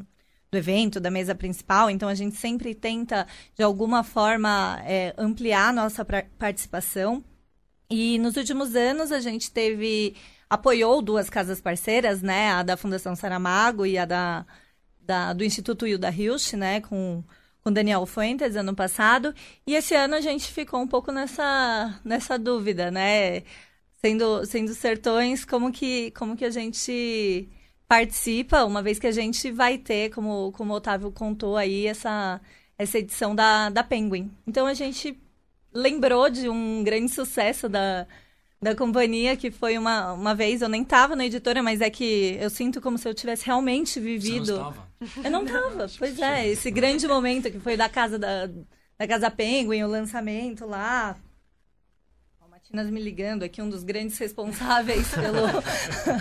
do 0.52 0.58
evento, 0.58 1.00
da 1.00 1.10
mesa 1.10 1.34
principal. 1.34 1.90
Então, 1.90 2.10
a 2.10 2.16
gente 2.16 2.36
sempre 2.36 2.76
tenta, 2.76 3.26
de 3.56 3.64
alguma 3.64 4.04
forma, 4.04 4.82
é, 4.86 5.14
ampliar 5.18 5.70
a 5.70 5.74
nossa 5.74 6.06
participação. 6.38 7.24
E 7.90 8.20
nos 8.20 8.36
últimos 8.36 8.76
anos, 8.76 9.12
a 9.12 9.20
gente 9.20 9.50
teve. 9.50 10.16
Apoiou 10.52 11.02
duas 11.02 11.30
casas 11.30 11.62
parceiras, 11.62 12.22
né? 12.22 12.52
A 12.52 12.62
da 12.62 12.76
Fundação 12.76 13.16
Saramago 13.16 13.86
e 13.86 13.98
a 13.98 14.04
da, 14.06 14.46
da 15.00 15.34
do 15.34 15.46
Instituto 15.46 15.88
Hilda 15.88 16.12
Hilsch, 16.12 16.58
né? 16.58 16.82
Com 16.82 17.24
com 17.64 17.72
Daniel 17.72 18.06
Fuentes 18.08 18.56
ano 18.56 18.76
passado 18.76 19.34
e 19.68 19.76
esse 19.76 19.94
ano 19.96 20.16
a 20.16 20.22
gente 20.22 20.52
ficou 20.52 20.82
um 20.82 20.88
pouco 20.88 21.12
nessa 21.12 22.00
nessa 22.04 22.38
dúvida, 22.38 22.92
né? 22.92 23.44
Sendo 24.02 24.46
sendo 24.46 24.74
sertões, 24.74 25.46
como 25.46 25.72
que 25.72 26.12
como 26.12 26.36
que 26.36 26.46
a 26.46 26.50
gente 26.50 27.50
participa, 27.88 28.66
uma 28.66 28.82
vez 28.82 29.00
que 29.00 29.08
a 29.08 29.12
gente 29.12 29.52
vai 29.52 29.78
ter, 29.78 30.12
como, 30.12 30.52
como 30.54 30.74
o 30.74 30.78
Otávio 30.78 31.12
contou 31.12 31.58
aí, 31.58 31.88
essa, 31.88 32.40
essa 32.78 32.98
edição 33.00 33.36
da, 33.36 33.70
da 33.70 33.84
Penguin. 33.84 34.32
Então 34.48 34.66
a 34.66 34.74
gente 34.74 35.20
lembrou 35.74 36.30
de 36.30 36.48
um 36.50 36.84
grande 36.86 37.12
sucesso 37.12 37.68
da, 37.70 38.08
da 38.62 38.76
companhia, 38.76 39.36
que 39.36 39.50
foi 39.50 39.78
uma, 39.78 40.14
uma 40.14 40.36
vez, 40.36 40.62
eu 40.62 40.70
nem 40.70 40.84
estava 40.84 41.16
na 41.16 41.26
editora, 41.26 41.64
mas 41.64 41.82
é 41.82 41.90
que 41.90 42.38
eu 42.40 42.50
sinto 42.50 42.80
como 42.80 42.98
se 42.98 43.08
eu 43.08 43.14
tivesse 43.14 43.46
realmente 43.46 44.00
vivido. 44.00 44.46
Você 44.46 44.52
não 44.52 44.70
estava? 44.70 44.92
Eu 45.24 45.32
não 45.32 45.44
estava, 45.44 45.88
pois 45.98 46.20
é, 46.20 46.48
esse 46.48 46.70
grande 46.70 47.08
momento 47.08 47.50
que 47.50 47.60
foi 47.60 47.76
da 47.76 47.90
casa 47.90 48.20
da, 48.20 48.48
da 48.98 49.08
Casa 49.08 49.32
Penguin, 49.32 49.84
o 49.84 49.88
lançamento 49.88 50.66
lá, 50.66 51.18
Matinas 52.72 52.90
me 52.90 53.02
ligando 53.02 53.44
aqui, 53.44 53.62
um 53.62 53.70
dos 53.70 53.84
grandes 53.84 54.18
responsáveis 54.18 55.08
pelo. 55.16 55.48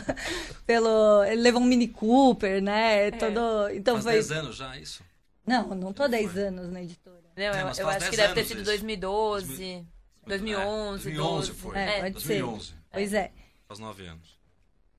pelo 0.67 1.25
ele 1.25 1.43
levou 1.43 1.61
um 1.61 1.65
Mini 1.65 1.89
Cooper, 1.89 2.63
né? 2.63 3.09
É. 3.09 3.11
Todo, 3.13 3.69
então 3.71 3.95
faz 3.95 4.05
foi... 4.05 4.13
10 4.15 4.33
anos 4.33 4.57
já, 4.57 4.77
isso? 4.79 5.03
Não, 5.47 5.69
não 5.75 5.93
tô 5.93 6.09
10 6.09 6.37
anos 6.37 6.71
na 6.71 6.83
editora. 6.83 7.21
Não, 7.37 7.45
eu, 7.45 7.75
eu 7.79 7.89
acho 7.89 8.11
que 8.11 8.17
deve 8.17 8.35
ter 8.35 8.45
sido 8.45 8.63
2012, 8.63 9.87
2011, 10.31 11.05
2011 11.05 11.49
12. 11.49 11.53
foi. 11.53 11.79
É, 11.79 12.01
pode 12.01 12.13
2011. 12.13 12.67
ser. 12.67 12.75
Pois 12.91 13.13
é. 13.15 13.33
Faz 13.69 13.79
9 13.79 14.07
anos. 14.07 14.39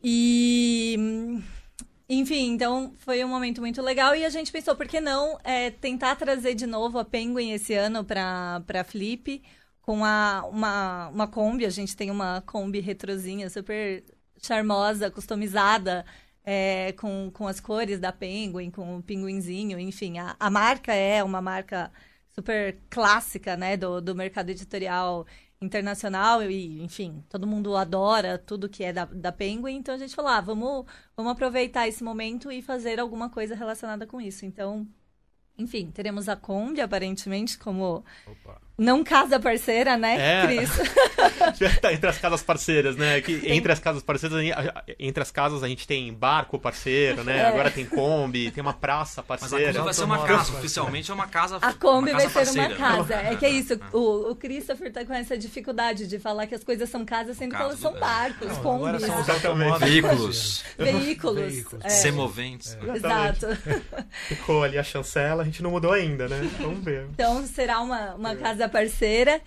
E. 0.04 0.98
Enfim, 2.10 2.52
então 2.52 2.94
foi 2.98 3.24
um 3.24 3.28
momento 3.30 3.62
muito 3.62 3.82
legal 3.82 4.14
e 4.14 4.26
a 4.26 4.30
gente 4.30 4.52
pensou, 4.52 4.76
por 4.76 4.86
que 4.86 5.00
não 5.00 5.40
é, 5.44 5.72
tentar 5.72 6.16
trazer 6.18 6.56
de 6.56 6.66
novo 6.66 7.00
a 7.00 7.06
Penguin 7.06 7.52
esse 7.52 7.74
ano 7.74 8.04
para 8.04 8.84
Flip? 8.86 9.42
com 9.82 10.06
a, 10.06 10.46
uma, 10.50 11.10
uma 11.10 11.28
Kombi. 11.28 11.66
A 11.66 11.70
gente 11.70 11.96
tem 11.96 12.10
uma 12.12 12.42
Kombi 12.42 12.80
retrozinha 12.80 13.50
super 13.50 14.04
charmosa, 14.42 15.12
customizada, 15.12 16.06
é, 16.44 16.94
com, 16.94 17.30
com 17.32 17.48
as 17.48 17.60
cores 17.60 18.00
da 18.00 18.12
Penguin, 18.12 18.72
com 18.72 18.98
o 18.98 19.04
pinguinzinho, 19.04 19.80
enfim. 19.80 20.18
A, 20.20 20.36
a 20.40 20.50
marca 20.50 20.94
é 20.94 21.24
uma 21.24 21.42
marca 21.42 21.92
super 22.34 22.80
clássica, 22.90 23.56
né, 23.58 23.78
do, 23.78 24.02
do 24.02 24.16
mercado 24.16 24.50
editorial 24.50 25.26
internacional 25.62 26.42
e, 26.44 26.82
enfim, 26.82 27.24
todo 27.30 27.46
mundo 27.46 27.76
adora 27.76 28.38
tudo 28.38 28.68
que 28.68 28.84
é 28.84 28.92
da, 28.92 29.06
da 29.06 29.32
Penguin, 29.32 29.76
então 29.76 29.94
a 29.94 29.98
gente 29.98 30.16
falou, 30.16 30.32
ah, 30.32 30.42
vamos, 30.42 30.86
vamos 31.16 31.32
aproveitar 31.32 31.88
esse 31.88 32.04
momento 32.04 32.52
e 32.52 32.62
fazer 32.62 33.00
alguma 33.00 33.30
coisa 33.30 33.54
relacionada 33.54 34.08
com 34.08 34.20
isso. 34.20 34.44
Então, 34.44 34.88
enfim, 35.58 35.92
teremos 35.92 36.28
a 36.28 36.36
Kombi, 36.36 36.82
aparentemente, 36.82 37.60
como 37.60 38.04
Opa. 38.26 38.60
Não 38.78 39.04
casa 39.04 39.40
parceira, 39.40 39.98
né, 39.98 40.42
é. 40.42 40.46
Cris? 40.46 40.70
tá 41.82 41.94
entre 41.94 42.10
as 42.10 42.18
casas 42.18 42.42
parceiras, 42.42 42.96
né? 42.96 43.22
Que 43.22 43.38
tem... 43.38 43.58
Entre 43.58 43.72
as 43.72 43.80
casas 43.80 44.04
parceiras, 44.04 44.40
entre 45.00 45.22
as 45.22 45.32
casas 45.32 45.64
a 45.64 45.68
gente 45.68 45.88
tem 45.88 46.14
barco 46.14 46.58
parceiro, 46.60 47.24
né? 47.24 47.40
É. 47.40 47.46
Agora 47.48 47.70
tem 47.70 47.86
Kombi, 47.86 48.52
tem 48.52 48.62
uma 48.62 48.74
praça 48.74 49.22
parceira. 49.22 49.66
Mas 49.66 49.76
a 49.76 49.80
Kombi 49.80 49.86
vai 49.86 49.94
ser 49.94 50.04
uma 50.04 50.28
casa, 50.28 50.54
oficialmente 50.54 51.12
é 51.12 51.14
uma 51.14 51.28
casa 51.28 51.58
A 51.62 51.74
Kombi 51.74 52.12
vai 52.12 52.30
ser 52.30 52.50
uma 52.60 52.70
casa. 52.70 53.16
É 53.16 53.36
que 53.36 53.46
é 53.46 53.50
isso, 53.50 53.80
o, 53.92 54.32
o 54.32 54.36
Christopher 54.36 54.92
tá 54.92 55.06
com 55.06 55.14
essa 55.14 55.38
dificuldade 55.38 56.08
de 56.08 56.20
falar 56.20 56.48
que 56.48 56.56
as 56.56 56.64
coisas 56.64 56.90
são 56.90 57.06
casas, 57.06 57.38
sendo 57.38 57.56
que 57.56 57.62
elas 57.62 57.80
são 57.80 57.94
barcos, 57.94 58.48
não, 58.48 58.64
Kombis. 58.64 59.02
Veículos. 59.80 60.64
Veículos. 60.78 61.40
Veículos. 61.40 61.86
É. 61.86 61.90
Semoventes. 61.90 62.78
É. 62.82 62.96
Exato. 62.96 63.48
Ficou 64.28 64.64
ali 64.64 64.78
a 64.78 64.84
chancela, 64.84 65.42
a 65.44 65.46
gente 65.46 65.62
não 65.62 65.72
mudou 65.72 65.92
ainda, 65.92 66.28
né? 66.28 66.50
Vamos 66.60 66.84
ver. 66.84 67.08
Então 67.12 67.46
será 67.46 67.80
uma, 67.82 68.16
uma 68.16 68.36
casa 68.36 68.61
parceira. 68.70 69.42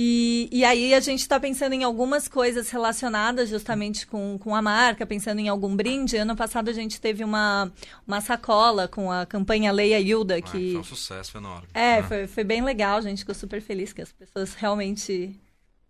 E, 0.00 0.48
e 0.52 0.64
aí 0.64 0.94
a 0.94 1.00
gente 1.00 1.18
está 1.18 1.40
pensando 1.40 1.72
em 1.72 1.82
algumas 1.82 2.28
coisas 2.28 2.70
relacionadas 2.70 3.48
justamente 3.48 4.06
com, 4.06 4.38
com 4.38 4.54
a 4.54 4.62
marca, 4.62 5.04
pensando 5.04 5.40
em 5.40 5.48
algum 5.48 5.74
brinde. 5.74 6.16
Ano 6.16 6.36
passado 6.36 6.70
a 6.70 6.72
gente 6.72 7.00
teve 7.00 7.24
uma, 7.24 7.72
uma 8.06 8.20
sacola 8.20 8.86
com 8.86 9.10
a 9.10 9.26
campanha 9.26 9.72
Leia 9.72 9.98
Hilda, 9.98 10.36
ah, 10.36 10.42
que... 10.42 10.72
foi 10.72 10.80
um 10.80 10.84
sucesso 10.84 11.36
enorme. 11.36 11.66
É, 11.74 11.96
né? 11.96 12.02
foi, 12.04 12.26
foi 12.28 12.44
bem 12.44 12.62
legal, 12.62 12.98
a 12.98 13.00
gente 13.00 13.18
ficou 13.18 13.34
super 13.34 13.60
feliz 13.60 13.92
que 13.92 14.00
as 14.00 14.12
pessoas 14.12 14.54
realmente 14.54 15.34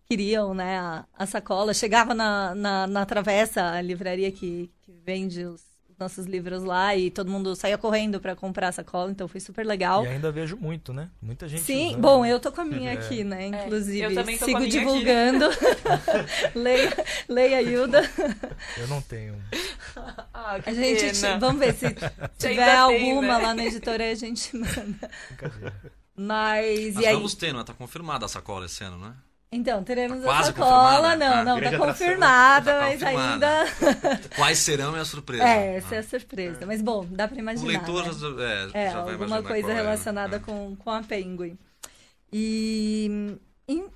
queriam, 0.09 0.55
né, 0.55 0.79
a, 0.79 1.05
a 1.15 1.25
sacola. 1.27 1.71
Chegava 1.71 2.15
na, 2.15 2.55
na, 2.55 2.87
na 2.87 3.05
travessa, 3.05 3.63
a 3.63 3.79
livraria 3.79 4.31
que, 4.31 4.71
que 4.81 4.91
vende 5.05 5.45
os 5.45 5.68
nossos 5.99 6.25
livros 6.25 6.63
lá 6.63 6.95
e 6.95 7.11
todo 7.11 7.29
mundo 7.29 7.55
saía 7.55 7.77
correndo 7.77 8.19
para 8.19 8.35
comprar 8.35 8.69
a 8.69 8.71
sacola, 8.71 9.11
então 9.11 9.27
foi 9.27 9.39
super 9.39 9.65
legal. 9.65 10.05
E 10.05 10.07
ainda 10.07 10.31
vejo 10.31 10.57
muito, 10.57 10.93
né? 10.93 11.09
Muita 11.21 11.47
gente. 11.47 11.63
Sim, 11.63 11.89
usando. 11.89 12.01
bom, 12.01 12.25
eu 12.25 12.39
tô 12.39 12.51
com 12.51 12.61
a 12.61 12.65
minha 12.65 12.91
é. 12.91 12.93
aqui, 12.93 13.23
né? 13.23 13.47
Inclusive, 13.47 14.01
é, 14.01 14.05
eu 14.05 14.15
também 14.15 14.37
tô 14.37 14.45
sigo 14.45 14.67
divulgando. 14.67 15.45
leia, 16.55 17.05
leia 17.27 17.61
Hilda. 17.61 18.01
Eu 18.77 18.87
não 18.87 19.01
tenho. 19.01 19.35
Ah, 20.33 20.57
a 20.65 20.73
gente, 20.73 21.19
pena. 21.19 21.37
vamos 21.37 21.59
ver 21.59 21.73
se 21.73 21.93
tiver 22.37 22.75
alguma 22.75 23.21
tem, 23.21 23.21
né? 23.21 23.37
lá 23.37 23.53
na 23.53 23.65
editora 23.65 24.09
a 24.09 24.15
gente 24.15 24.55
manda. 24.55 25.09
Mas 26.15 26.95
Mas 26.95 27.03
e 27.03 27.07
aí... 27.07 27.13
vamos 27.13 27.33
ter, 27.35 27.51
não 27.51 27.59
é? 27.59 27.63
Tá 27.63 27.73
confirmada 27.73 28.25
a 28.25 28.29
sacola 28.29 28.65
esse 28.65 28.83
ano, 28.83 28.97
né? 28.97 29.13
Então, 29.51 29.83
teremos 29.83 30.19
Tá 30.19 30.25
quase 30.25 30.41
a 30.41 30.53
sacola. 30.53 31.15
Não, 31.15 31.33
Ah, 31.33 31.43
não, 31.43 31.59
tá 31.59 31.65
atração. 31.67 31.87
confirmada, 31.87 32.71
Tá 32.71 32.79
mas 32.81 33.01
ainda. 33.03 33.65
Quais 34.35 34.59
serão 34.59 34.95
é 34.95 34.99
a 34.99 35.05
surpresa. 35.05 35.43
É, 35.43 35.77
essa 35.77 35.95
é 35.95 35.97
Ah. 35.97 36.01
a 36.01 36.03
surpresa. 36.03 36.65
Mas 36.67 36.81
bom, 36.83 37.03
dá 37.09 37.27
pra 37.27 37.35
O 37.35 37.39
imaginar. 37.39 37.67
leitor 37.67 38.05
né? 38.05 38.13
já, 38.13 38.43
é, 38.77 38.85
É, 38.85 38.91
já 38.91 39.01
vai 39.03 39.13
alguma 39.13 39.41
coisa 39.41 39.71
é, 39.71 39.73
né? 39.73 39.81
relacionada 39.81 40.37
Ah. 40.37 40.39
com, 40.39 40.75
com 40.75 40.91
a 40.91 41.01
Penguin. 41.01 41.57
E, 42.31 43.37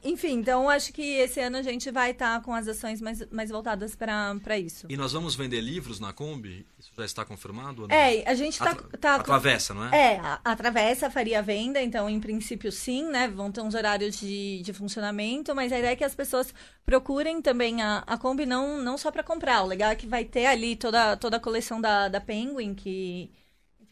enfim, 0.04 0.34
então 0.34 0.70
acho 0.70 0.94
que 0.94 1.02
esse 1.02 1.40
ano 1.40 1.58
a 1.58 1.62
gente 1.62 1.90
vai 1.90 2.12
estar 2.12 2.42
com 2.42 2.54
as 2.54 2.68
ações 2.68 3.02
mais, 3.02 3.26
mais 3.32 3.50
voltadas 3.50 3.96
para 3.96 4.60
isso. 4.60 4.86
E 4.90 4.96
nós 4.96 5.14
vamos 5.14 5.36
vender 5.36 5.62
livros 5.62 6.00
na 6.00 6.14
Kombi? 6.14 6.66
Isso 6.80 6.92
já 6.96 7.06
está 7.06 7.26
confirmado? 7.26 7.88
É, 7.90 8.30
a 8.30 8.36
gente 8.36 8.60
tá, 8.60 8.72
Atra- 8.72 8.98
tá 8.98 9.16
a 9.16 9.24
travessa, 9.24 9.74
não 9.74 9.86
é? 9.92 10.14
É, 10.14 10.20
a, 10.20 10.40
a 10.44 10.56
travessa 10.56 11.10
faria 11.10 11.42
venda, 11.42 11.82
então 11.82 12.10
em 12.10 12.20
princípio 12.20 12.72
sim, 12.72 13.04
né? 13.10 13.28
Vão 13.28 13.52
ter 13.52 13.62
uns 13.62 13.74
horários 13.74 14.18
de, 14.20 14.62
de 14.62 14.74
funcionamento, 14.74 15.56
mas 15.56 15.72
a 15.72 15.80
ideia 15.80 15.94
é 15.94 15.96
que 15.96 16.04
as 16.04 16.14
pessoas 16.16 16.54
procurem 16.86 17.42
também 17.42 17.82
a, 17.82 18.04
a 18.06 18.18
Kombi 18.18 18.46
não, 18.46 18.78
não 18.82 18.98
só 18.98 19.12
para 19.12 19.24
comprar. 19.24 19.64
O 19.64 19.68
legal 19.68 19.92
é 19.92 19.96
que 19.96 20.06
vai 20.06 20.24
ter 20.26 20.46
ali 20.46 20.76
toda, 20.76 21.18
toda 21.18 21.38
a 21.38 21.40
coleção 21.40 21.82
da, 21.82 22.08
da 22.10 22.22
Penguin, 22.22 22.76
que, 22.76 23.32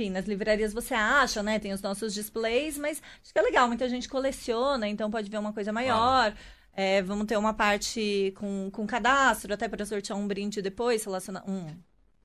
enfim, 0.01 0.09
nas 0.09 0.25
livrarias 0.25 0.73
você 0.73 0.93
acha, 0.93 1.43
né? 1.43 1.59
Tem 1.59 1.71
os 1.71 1.81
nossos 1.81 2.13
displays, 2.13 2.77
mas 2.77 3.01
acho 3.21 3.31
que 3.31 3.37
é 3.37 3.41
legal, 3.41 3.67
muita 3.67 3.87
gente 3.87 4.09
coleciona, 4.09 4.87
então 4.87 5.11
pode 5.11 5.29
ver 5.29 5.37
uma 5.37 5.53
coisa 5.53 5.71
maior. 5.71 6.33
É, 6.73 7.01
vamos 7.01 7.27
ter 7.27 7.37
uma 7.37 7.53
parte 7.53 8.33
com, 8.37 8.69
com 8.71 8.87
cadastro, 8.87 9.53
até 9.53 9.67
para 9.67 9.85
sortear 9.85 10.17
um 10.17 10.27
brinde 10.27 10.61
depois, 10.61 11.03
relaciona 11.03 11.43
um, 11.47 11.75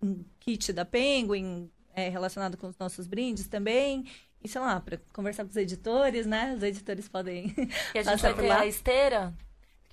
um 0.03 0.25
kit 0.41 0.73
da 0.73 0.85
Penguin 0.85 1.71
é, 1.95 2.09
relacionado 2.09 2.57
com 2.57 2.69
os 2.69 2.79
nossos 2.79 3.07
brindes 3.07 3.47
também. 3.47 4.07
E 4.43 4.49
sei 4.49 4.61
lá, 4.61 4.81
para 4.81 4.99
conversar 5.13 5.45
com 5.45 5.51
os 5.51 5.57
editores, 5.57 6.25
né? 6.25 6.55
Os 6.57 6.63
editores 6.63 7.09
podem. 7.09 7.55
E 7.95 7.99
a 7.99 8.03
gente 8.05 8.23
vai 8.23 8.35
ter 8.35 8.49
lá. 8.49 8.61
a 8.61 8.67
esteira, 8.67 9.35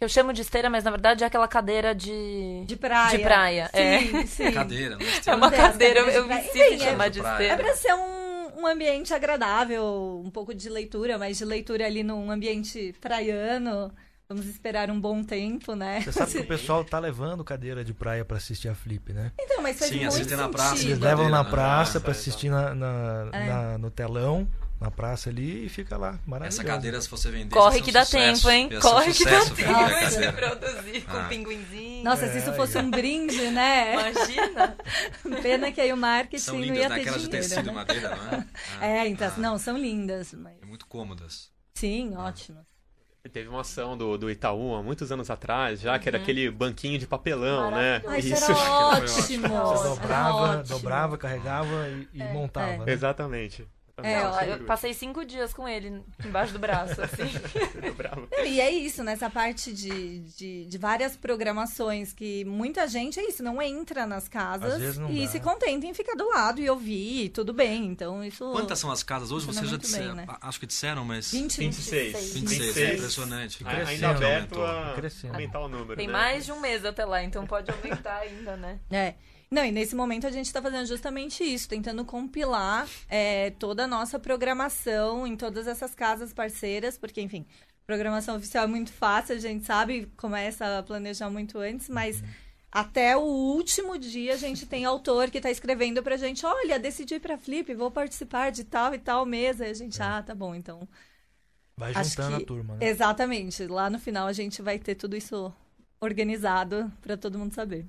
eu 0.03 0.09
chamo 0.09 0.33
de 0.33 0.41
esteira, 0.41 0.69
mas 0.69 0.83
na 0.83 0.91
verdade 0.91 1.23
é 1.23 1.27
aquela 1.27 1.47
cadeira 1.47 1.93
de... 1.95 2.63
De 2.65 2.75
praia. 2.75 3.17
De 3.17 3.23
praia, 3.23 3.69
é. 3.73 3.99
Sim, 3.99 4.25
sim. 4.27 4.51
Cadeira, 4.51 4.97
não 4.97 5.33
É 5.33 5.35
uma 5.35 5.47
as 5.47 5.55
cadeira, 5.55 5.99
eu, 5.99 6.05
cadeiras 6.05 6.15
eu 6.15 6.21
de 6.23 6.27
praia. 6.27 6.43
me 6.43 6.49
sinto 6.49 6.73
é- 6.83 6.85
chamar 6.89 7.09
de 7.09 7.19
praia. 7.19 7.33
É 7.33 7.51
esteira. 7.51 7.63
para 7.63 7.75
ser 7.75 7.93
um, 7.93 8.61
um 8.61 8.67
ambiente 8.67 9.13
agradável, 9.13 10.21
um 10.25 10.29
pouco 10.29 10.53
de 10.53 10.69
leitura, 10.69 11.17
mas 11.17 11.37
de 11.37 11.45
leitura 11.45 11.85
ali 11.85 12.03
num 12.03 12.29
ambiente 12.31 12.93
praiano. 13.01 13.91
Vamos 14.29 14.45
esperar 14.47 14.89
um 14.89 14.99
bom 14.99 15.21
tempo, 15.21 15.75
né? 15.75 16.01
Você 16.01 16.11
sabe 16.11 16.31
que 16.31 16.37
o 16.39 16.47
pessoal 16.47 16.83
tá 16.83 16.97
levando 16.97 17.43
cadeira 17.43 17.83
de 17.83 17.93
praia 17.93 18.23
pra 18.25 18.37
assistir 18.37 18.67
a 18.69 18.73
Flip, 18.73 19.11
né? 19.13 19.31
Então, 19.39 19.61
mas 19.61 19.77
faz 19.77 19.91
Sim, 19.91 19.97
muito 19.97 20.07
assistem 20.13 20.37
na 20.37 20.49
praça. 20.49 20.83
Eles 20.83 20.97
levam 20.99 21.29
na 21.29 21.43
né? 21.43 21.49
praça 21.49 21.99
pra 21.99 22.13
tá, 22.13 22.19
assistir 22.19 22.49
na, 22.49 22.73
na- 22.73 23.29
É. 23.33 23.45
na- 23.47 23.77
no 23.77 23.91
telão, 23.91 24.47
na 24.83 24.91
praça 24.91 25.29
ali, 25.29 25.65
e 25.65 25.69
fica 25.69 25.95
lá, 25.97 26.19
maravilhoso. 26.25 26.61
Essa 26.61 26.67
cadeira, 26.67 26.99
se 27.01 27.09
você 27.09 27.31
vender. 27.31 27.49
Corre 27.55 27.81
que 27.81 27.89
um 27.89 27.93
dá 27.93 28.03
sucesso. 28.05 28.41
tempo, 28.43 28.49
hein? 28.51 28.67
Ser 28.69 28.77
um 28.77 28.81
Corre 28.81 29.13
que 29.13 29.23
dá 29.25 29.39
tempo 29.45 29.55
de 29.55 30.31
produzir 30.33 31.01
com 31.05 31.17
Ah. 31.17 31.23
pinguinzinho. 31.29 32.03
Nossa, 32.03 32.27
se 32.27 32.37
isso 32.39 32.49
É, 32.49 32.53
fosse 32.53 32.77
ó. 32.77 32.81
um 32.81 32.91
brinde, 32.91 33.49
né? 33.51 33.93
Imagina. 33.93 34.77
Pena 35.41 35.71
que 35.71 35.79
aí 35.81 35.93
o 35.93 35.97
marketing 35.97 36.43
São 36.43 36.55
não 36.55 36.61
lindas 36.61 36.79
ia 36.81 36.89
ter 36.89 36.95
de 36.97 37.03
dinheiro, 37.11 37.29
tecido 37.29 37.65
né? 37.67 37.71
madeira, 37.71 38.15
não 38.15 38.29
é? 38.39 38.45
Ah, 38.81 38.85
É, 38.87 39.07
então, 39.07 39.27
ah, 39.35 39.39
não, 39.39 39.57
são 39.57 39.77
lindas, 39.77 40.33
mas... 40.33 40.53
É 40.61 40.65
muito 40.65 40.85
cômodas. 40.85 41.49
Sim, 41.75 42.15
ótimo. 42.17 42.59
Teve 43.31 43.47
uma 43.47 43.61
ação 43.61 43.95
do, 43.97 44.17
do 44.17 44.29
Itaú 44.29 44.75
há 44.75 44.83
muitos 44.83 45.09
anos 45.09 45.29
atrás, 45.29 45.79
já 45.79 45.97
que 45.97 46.09
era 46.09 46.17
aquele 46.17 46.51
banquinho 46.51 46.99
de 46.99 47.07
papelão, 47.07 47.71
né? 47.71 48.01
Maravilhoso. 48.05 48.43
Ah, 48.43 48.49
isso, 48.49 48.51
era 48.51 48.71
ótimo. 48.73 49.47
Você 49.47 49.87
dobrava, 49.87 50.35
ótimo. 50.59 50.63
dobrava, 50.77 51.17
carregava 51.17 51.87
e, 51.87 52.09
e 52.15 52.21
É, 52.21 52.33
montava. 52.33 52.71
é. 52.73 52.77
né? 52.79 52.83
Exatamente. 52.91 53.65
É, 54.01 54.23
Não, 54.23 54.31
ó, 54.31 54.41
eu 54.41 54.65
passei 54.65 54.91
cinco 54.91 55.23
dias 55.23 55.53
com 55.53 55.67
ele 55.67 56.01
embaixo 56.25 56.51
do 56.51 56.57
braço, 56.57 56.99
assim. 56.99 57.25
Bravo. 57.95 58.27
E 58.43 58.59
é 58.59 58.71
isso, 58.71 59.03
nessa 59.03 59.29
parte 59.29 59.71
de, 59.71 60.19
de, 60.21 60.65
de 60.65 60.77
várias 60.79 61.15
programações 61.15 62.11
que 62.11 62.43
muita 62.45 62.87
gente, 62.87 63.19
é 63.19 63.27
isso, 63.29 63.43
não 63.43 63.61
entra 63.61 64.07
nas 64.07 64.27
casas 64.27 64.97
e 65.11 65.21
dá. 65.21 65.27
se 65.27 65.39
contenta 65.39 65.85
em 65.85 65.93
ficar 65.93 66.15
do 66.15 66.27
lado 66.27 66.59
e 66.59 66.67
ouvir, 66.67 67.25
e 67.25 67.29
tudo 67.29 67.53
bem. 67.53 67.85
Então, 67.85 68.23
isso... 68.23 68.51
Quantas 68.51 68.79
são 68.79 68.89
as 68.91 69.03
casas 69.03 69.31
hoje? 69.31 69.45
Vocês 69.45 69.65
já 69.69 69.77
bem, 69.77 69.79
disseram. 69.79 70.15
né? 70.15 70.25
Acho 70.41 70.59
que 70.59 70.65
disseram, 70.65 71.05
mas. 71.05 71.31
20, 71.31 71.57
26. 71.59 72.33
26, 72.33 72.33
26. 72.33 72.77
é 72.77 72.93
impressionante. 72.95 73.57
Fica 73.57 73.69
Ainda 73.69 73.85
crescendo, 73.85 74.05
aberto 74.09 74.61
aumentou. 74.61 74.65
a 74.65 74.93
Crescendo. 74.95 75.33
aumentar 75.33 75.59
o 75.59 75.67
número. 75.69 75.95
Tem 75.97 76.07
né? 76.07 76.13
mais 76.13 76.45
de 76.45 76.51
um 76.51 76.59
mês 76.59 76.83
até 76.83 77.05
lá, 77.05 77.23
então 77.23 77.45
pode 77.45 77.69
aumentar 77.69 78.17
ainda, 78.17 78.57
né? 78.57 78.79
É. 78.89 79.13
Não, 79.53 79.63
e 79.63 79.71
nesse 79.71 79.95
momento 79.95 80.25
a 80.25 80.31
gente 80.31 80.47
está 80.47 80.59
fazendo 80.59 80.87
justamente 80.87 81.43
isso, 81.43 81.69
tentando 81.69 82.03
compilar 82.03 82.89
é, 83.07 83.51
toda 83.51 83.83
a 83.83 83.87
nossa 83.87 84.17
programação 84.17 85.27
em 85.27 85.37
todas 85.37 85.67
essas 85.67 85.93
casas 85.93 86.33
parceiras, 86.33 86.97
porque, 86.97 87.21
enfim, 87.21 87.45
programação 87.85 88.35
oficial 88.35 88.63
é 88.63 88.67
muito 88.67 88.91
fácil, 88.91 89.35
a 89.35 89.37
gente 89.37 89.63
sabe, 89.63 90.11
começa 90.17 90.79
a 90.79 90.81
planejar 90.81 91.29
muito 91.29 91.59
antes, 91.59 91.87
mas 91.87 92.23
até 92.71 93.15
o 93.15 93.21
último 93.21 93.95
dia 93.99 94.33
a 94.33 94.37
gente 94.37 94.65
tem 94.65 94.85
autor 94.85 95.29
que 95.29 95.37
está 95.37 95.51
escrevendo 95.51 96.01
pra 96.01 96.17
gente, 96.17 96.43
olha, 96.43 96.79
decidi 96.79 97.13
ir 97.13 97.19
pra 97.19 97.37
Flip, 97.37 97.75
vou 97.75 97.91
participar 97.91 98.51
de 98.51 98.63
tal 98.63 98.95
e 98.95 98.97
tal 98.97 99.23
mesa, 99.23 99.67
e 99.67 99.69
a 99.69 99.73
gente, 99.75 100.01
ah, 100.01 100.23
tá 100.23 100.33
bom, 100.33 100.55
então... 100.55 100.89
Vai 101.77 101.93
juntando 101.93 102.37
que- 102.37 102.43
a 102.43 102.47
turma, 102.47 102.75
né? 102.77 102.87
Exatamente, 102.87 103.67
lá 103.67 103.87
no 103.87 103.99
final 103.99 104.25
a 104.25 104.33
gente 104.33 104.63
vai 104.63 104.79
ter 104.79 104.95
tudo 104.95 105.15
isso 105.15 105.53
organizado 106.01 106.91
para 107.01 107.15
todo 107.15 107.37
mundo 107.37 107.53
saber. 107.53 107.85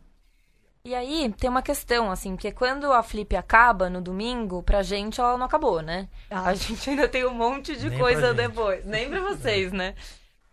E 0.87 0.94
aí, 0.94 1.33
tem 1.40 1.49
uma 1.49 1.62
questão, 1.62 2.11
assim, 2.11 2.37
porque 2.37 2.53
quando 2.53 2.92
a 2.92 3.03
Flip 3.03 3.35
acaba 3.35 3.88
no 3.88 4.03
domingo, 4.03 4.62
pra 4.62 4.83
gente 4.83 5.18
ela 5.18 5.38
não 5.38 5.47
acabou, 5.47 5.81
né? 5.81 6.11
Ah. 6.31 6.49
A 6.49 6.55
gente 6.55 6.90
ainda 6.90 7.09
tem 7.09 7.25
um 7.25 7.33
monte 7.33 7.75
de 7.75 7.88
Nem 7.88 7.99
coisa 7.99 8.35
depois. 8.35 8.85
Nem 8.85 9.09
pra 9.09 9.20
vocês, 9.33 9.73
né? 9.73 9.94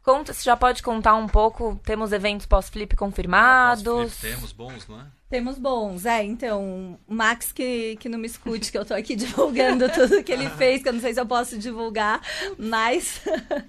Conta, 0.02 0.32
você 0.32 0.42
já 0.44 0.56
pode 0.56 0.82
contar 0.82 1.16
um 1.16 1.28
pouco, 1.28 1.78
temos 1.84 2.14
eventos 2.14 2.46
pós-Flip 2.46 2.96
confirmados. 2.96 3.84
Nós 3.84 4.22
temos 4.22 4.54
bons, 4.54 4.88
não 4.88 5.02
é? 5.02 5.06
Temos 5.30 5.60
bons, 5.60 6.06
é, 6.06 6.24
então, 6.24 6.98
o 7.06 7.14
Max 7.14 7.52
que, 7.52 7.98
que 7.98 8.08
não 8.08 8.18
me 8.18 8.28
escute, 8.28 8.72
que 8.72 8.78
eu 8.78 8.86
tô 8.86 8.94
aqui 8.94 9.16
divulgando 9.18 9.90
tudo 9.90 10.24
que 10.24 10.32
ele 10.32 10.50
fez, 10.52 10.82
que 10.82 10.88
eu 10.88 10.94
não 10.94 11.02
sei 11.02 11.14
se 11.14 11.20
eu 11.20 11.26
posso 11.26 11.58
divulgar, 11.58 12.22
mas 12.58 13.22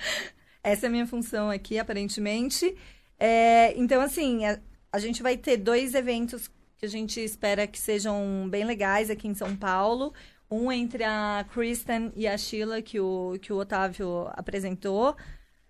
essa 0.62 0.87
é 0.87 0.88
a 0.88 0.92
minha 0.92 1.09
função 1.09 1.51
aqui, 1.51 1.77
aparentemente. 1.77 2.72
É, 3.18 3.77
então, 3.77 4.01
assim, 4.01 4.42
a, 4.92 4.98
gente 4.98 5.22
vai 5.22 5.37
ter 5.37 5.57
dois 5.57 5.94
eventos 5.94 6.48
que 6.76 6.87
a 6.87 6.88
gente 6.88 7.20
espera 7.20 7.66
que 7.66 7.78
sejam 7.78 8.46
bem 8.50 8.64
legais 8.64 9.11
aqui 9.11 9.26
em 9.26 9.35
São 9.35 9.57
Paulo. 9.57 10.12
Um 10.50 10.70
entre 10.70 11.02
a 11.02 11.46
Kristen 11.52 12.12
e 12.14 12.28
a 12.28 12.37
Sheila, 12.37 12.83
que 12.83 13.00
o, 13.00 13.38
que 13.40 13.52
o 13.52 13.57
Otávio 13.57 14.28
apresentou. 14.33 15.16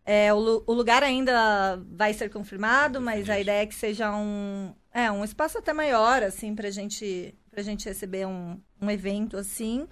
É, 0.05 0.35
o, 0.35 0.65
o 0.67 0.73
lugar 0.73 1.03
ainda 1.05 1.81
vai 1.93 2.13
ser 2.13 2.29
confirmado, 2.29 3.01
mas 3.01 3.31
a 3.31 3.39
ideia 3.39 3.63
é 3.63 3.67
que 3.67 3.75
seja 3.75 4.13
um, 4.13 4.75
é, 4.93 5.11
um 5.11 5.23
espaço 5.23 5.59
até 5.59 5.73
maior, 5.73 6.23
assim, 6.23 6.55
pra 6.55 6.71
gente, 6.71 7.35
pra 7.51 7.63
gente 7.63 7.89
receber 7.89 8.27
um, 8.27 8.61
um 8.81 8.91
evento, 8.91 9.37
assim. 9.37 9.87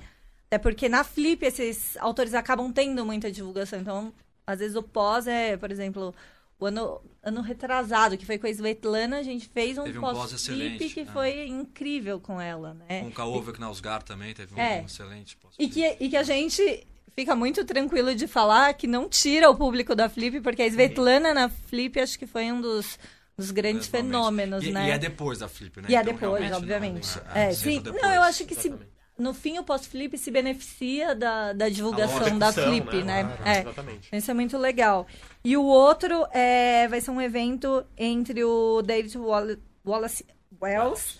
Até 0.46 0.58
porque 0.58 0.88
na 0.88 1.04
Flip 1.04 1.44
esses 1.44 1.96
autores 1.98 2.34
acabam 2.34 2.72
tendo 2.72 3.06
muita 3.06 3.30
divulgação. 3.30 3.78
Então, 3.78 4.12
às 4.44 4.58
vezes 4.58 4.74
o 4.76 4.82
pós 4.82 5.28
é, 5.28 5.56
por 5.56 5.70
exemplo, 5.70 6.12
o 6.60 6.66
ano, 6.66 7.00
ano 7.22 7.40
retrasado, 7.40 8.18
que 8.18 8.26
foi 8.26 8.38
com 8.38 8.46
a 8.46 8.50
Svetlana, 8.50 9.18
a 9.18 9.22
gente 9.22 9.48
fez 9.48 9.78
um 9.78 9.84
um 9.84 9.92
pós 10.00 10.16
pós-Flip 10.18 10.34
excelente, 10.34 10.94
que 10.94 11.00
ah. 11.00 11.06
foi 11.06 11.46
incrível 11.48 12.20
com 12.20 12.38
ela, 12.40 12.74
né? 12.74 13.00
Com 13.00 13.08
o 13.08 13.12
Kaova 13.12 13.52
Knausgar 13.52 14.02
também 14.02 14.34
teve 14.34 14.54
um 14.54 14.58
É. 14.58 14.84
excelente. 14.84 15.36
posso 15.38 15.56
E 15.58 15.68
que, 15.68 15.96
e 15.98 16.08
que 16.10 16.16
a 16.16 16.22
gente 16.22 16.86
fica 17.16 17.34
muito 17.34 17.64
tranquilo 17.64 18.14
de 18.14 18.26
falar 18.26 18.74
que 18.74 18.86
não 18.86 19.08
tira 19.08 19.50
o 19.50 19.56
público 19.56 19.94
da 19.94 20.08
Flip, 20.08 20.40
porque 20.40 20.62
a 20.62 20.66
Svetlana 20.66 21.32
na 21.32 21.48
Flip 21.48 21.98
acho 21.98 22.18
que 22.18 22.26
foi 22.26 22.52
um 22.52 22.60
dos, 22.60 22.98
dos 23.36 23.50
grandes 23.50 23.86
fenômenos, 23.86 24.62
e, 24.62 24.70
né? 24.70 24.88
E 24.88 24.90
é 24.90 24.98
depois 24.98 25.38
da 25.38 25.48
Flip, 25.48 25.80
né? 25.80 25.88
E 25.88 25.96
é 25.96 26.00
Então, 26.02 26.12
depois, 26.12 26.52
obviamente. 26.52 27.16
não- 27.16 27.34
é, 27.34 27.52
seja 27.52 27.70
sim. 27.70 27.80
depois. 27.80 28.02
Não, 28.02 28.12
eu 28.12 28.22
acho 28.22 28.44
que 28.44 28.54
se. 28.54 28.72
No 29.20 29.34
fim 29.34 29.58
o 29.58 29.62
pós-flip 29.62 30.16
se 30.18 30.30
beneficia 30.30 31.14
da, 31.14 31.52
da 31.52 31.68
divulgação 31.68 32.38
da 32.38 32.52
Flip, 32.52 33.02
né? 33.04 33.22
Claro, 33.24 33.42
É. 33.48 33.60
Exatamente. 33.60 34.08
Isso 34.12 34.30
é 34.30 34.34
muito 34.34 34.56
legal. 34.58 35.06
E 35.44 35.56
o 35.56 35.62
outro 35.64 36.26
é, 36.32 36.88
vai 36.88 37.00
ser 37.00 37.10
um 37.10 37.20
evento 37.20 37.84
entre 37.96 38.42
o 38.44 38.82
David 38.82 39.16
Wall- 39.18 39.56
Wallace 39.86 40.24
Wells 40.60 41.18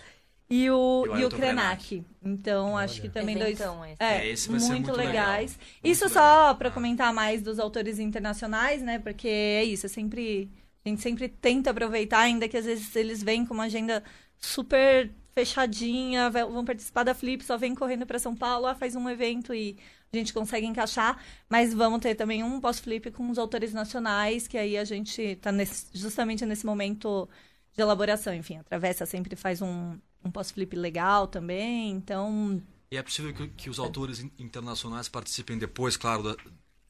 e 0.49 0.69
o, 0.71 1.05
E 1.07 1.09
o 1.11 1.19
e 1.19 1.25
o 1.25 1.29
Krenak. 1.31 2.05
Então, 2.23 2.77
acho 2.77 3.01
que 3.01 3.09
também 3.09 3.37
dois. 3.37 3.51
Eventão 3.61 3.85
esse. 3.87 3.97
É, 4.03 4.19
É, 4.19 4.29
esse 4.31 4.49
vai 4.51 4.61
ser 4.61 4.67
muito, 4.73 4.87
muito 4.89 4.99
legais. 4.99 5.53
legal. 5.53 5.67
Isso 5.85 6.05
Muito 6.05 6.15
só 6.15 6.55
para 6.55 6.71
comentar 6.71 7.13
mais 7.15 7.41
dos 7.43 7.59
autores 7.59 7.99
internacionais, 7.99 8.83
né? 8.83 8.99
Porque 8.99 9.29
é 9.29 9.65
isso, 9.65 9.87
é 9.87 9.89
sempre. 9.89 10.51
A 10.85 10.89
gente 10.89 11.03
sempre 11.03 11.29
tenta 11.29 11.71
aproveitar, 11.71 12.21
ainda 12.21 12.49
que 12.49 12.57
às 12.57 12.65
vezes 12.65 12.97
eles 12.97 13.23
vêm 13.23 13.45
com 13.47 13.53
uma 13.55 13.65
agenda 13.65 14.03
super 14.39 15.11
fechadinha, 15.35 16.31
vão 16.31 16.65
participar 16.65 17.03
da 17.05 17.15
Flip, 17.15 17.45
só 17.45 17.57
vem 17.57 17.75
correndo 17.75 18.07
para 18.07 18.19
São 18.19 18.35
Paulo, 18.35 18.67
ah, 18.67 18.75
faz 18.75 18.95
um 18.97 19.09
evento 19.09 19.55
e 19.55 19.77
a 20.13 20.17
gente 20.17 20.33
consegue 20.33 20.67
encaixar. 20.67 21.23
Mas 21.49 21.73
vamos 21.75 22.01
ter 22.01 22.15
também 22.15 22.43
um 22.43 22.61
pós-flip 22.61 23.11
com 23.11 23.31
os 23.31 23.39
autores 23.39 23.73
nacionais, 23.73 24.47
que 24.49 24.59
aí 24.59 24.77
a 24.77 24.85
gente 24.85 25.21
está 25.23 25.51
justamente 25.95 26.45
nesse 26.45 26.67
momento 26.67 27.29
de 27.77 27.83
elaboração. 27.83 28.35
Enfim, 28.35 28.59
a 28.59 28.65
Travessa 28.65 29.07
sempre 29.07 29.37
faz 29.37 29.63
um, 29.63 29.97
um 30.25 30.31
pós-flip 30.31 30.75
legal 30.77 31.27
também, 31.27 31.91
então. 31.91 32.61
E 32.91 32.97
é 32.97 33.03
possível 33.03 33.33
que, 33.33 33.49
que 33.49 33.71
os 33.71 33.79
autores 33.79 34.21
in- 34.21 34.31
internacionais 34.39 35.09
participem 35.09 35.57
depois, 35.59 35.97
claro, 35.97 36.23
da- 36.25 36.37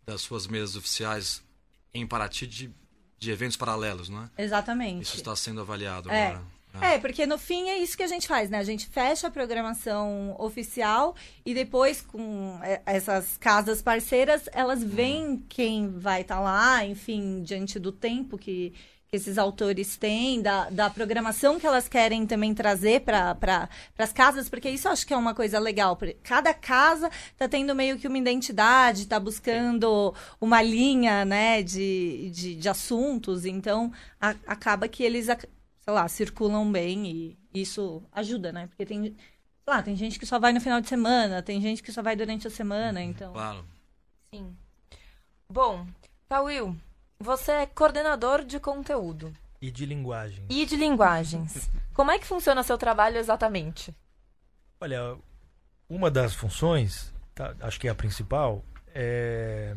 das 0.07 0.23
suas 0.23 0.47
mesas 0.47 0.75
oficiais 0.77 1.43
em 1.93 2.07
Paraty 2.07 2.47
de, 2.47 2.75
de 3.19 3.31
eventos 3.31 3.57
paralelos, 3.57 4.09
não 4.09 4.23
é? 4.23 4.31
Exatamente. 4.43 5.03
Isso 5.03 5.17
está 5.17 5.37
sendo 5.37 5.61
avaliado 5.61 6.11
É. 6.11 6.29
agora. 6.29 6.60
É, 6.79 6.99
porque 6.99 7.27
no 7.27 7.37
fim 7.37 7.69
é 7.69 7.79
isso 7.79 7.97
que 7.97 8.03
a 8.03 8.07
gente 8.07 8.27
faz, 8.29 8.49
né? 8.49 8.59
A 8.59 8.65
gente 8.65 8.87
fecha 8.87 9.27
a 9.27 9.31
programação 9.31 10.35
oficial 10.39 11.15
e 11.45 11.53
depois 11.53 12.01
com 12.01 12.59
é, 12.63 12.81
essas 12.87 13.37
casas 13.37 13.83
parceiras, 13.83 14.49
elas 14.53 14.83
veem 14.83 15.45
quem 15.49 15.89
vai 15.91 16.23
estar 16.23 16.41
lá, 16.41 16.85
enfim, 16.85 17.43
diante 17.43 17.79
do 17.79 17.93
tempo 17.93 18.39
que, 18.39 18.73
que 19.09 19.17
esses 19.17 19.37
autores 19.37 19.97
têm, 19.97 20.41
da, 20.41 20.71
da 20.71 20.89
programação 20.89 21.59
que 21.61 21.67
elas 21.67 21.89
querem 21.89 22.25
também 22.27 22.55
trazer 22.55 23.01
para 23.03 23.35
pra, 23.35 23.69
as 23.99 24.13
casas, 24.13 24.49
porque 24.49 24.71
isso 24.71 24.89
eu 24.89 24.93
acho 24.93 25.07
que 25.07 25.13
é 25.13 25.17
uma 25.17 25.35
coisa 25.35 25.59
legal. 25.59 25.99
Cada 26.23 26.55
casa 26.55 27.11
tá 27.37 27.47
tendo 27.49 27.75
meio 27.75 27.99
que 27.99 28.07
uma 28.09 28.17
identidade, 28.19 29.07
tá 29.07 29.19
buscando 29.21 30.15
uma 30.41 30.63
linha, 30.63 31.25
né, 31.27 31.63
de, 31.63 32.31
de, 32.33 32.55
de 32.55 32.69
assuntos, 32.69 33.45
então 33.45 33.93
a- 34.21 34.37
acaba 34.47 34.89
que 34.89 35.03
eles 35.03 35.29
sei 35.81 35.93
lá, 35.95 36.07
circulam 36.09 36.71
bem 36.71 37.07
e 37.07 37.39
isso 37.55 38.03
ajuda, 38.13 38.53
né? 38.53 38.67
Porque 38.69 38.85
tem, 38.87 39.03
sei 39.05 39.15
lá, 39.67 39.83
tem 39.83 39.97
gente 39.97 40.19
que 40.19 40.27
só 40.27 40.39
vai 40.39 40.53
no 40.53 40.61
final 40.61 40.81
de 40.81 40.89
semana, 40.89 41.43
tem 41.43 41.61
gente 41.61 41.83
que 41.83 41.93
só 41.93 42.03
vai 42.03 42.15
durante 42.17 42.47
a 42.47 42.51
semana, 42.51 43.03
então. 43.03 43.33
Claro. 43.33 43.65
Sim. 44.33 44.57
Bom, 45.49 45.87
Cauil, 46.29 46.77
você 47.19 47.53
é 47.53 47.67
coordenador 47.67 48.45
de 48.45 48.61
conteúdo 48.61 49.33
E 49.61 49.71
de 49.71 49.85
linguagem. 49.85 50.45
e 50.49 50.65
de 50.65 50.77
linguagens. 50.77 51.69
Como 51.93 52.11
é 52.11 52.19
que 52.19 52.27
funciona 52.27 52.63
seu 52.63 52.79
trabalho 52.79 53.19
exatamente? 53.19 53.95
Olha, 54.81 55.17
uma 55.89 56.11
das 56.11 56.33
funções, 56.35 57.13
tá, 57.35 57.55
acho 57.61 57.79
que 57.81 57.89
é 57.89 57.91
a 57.91 57.95
principal, 57.95 58.65
é, 58.95 59.75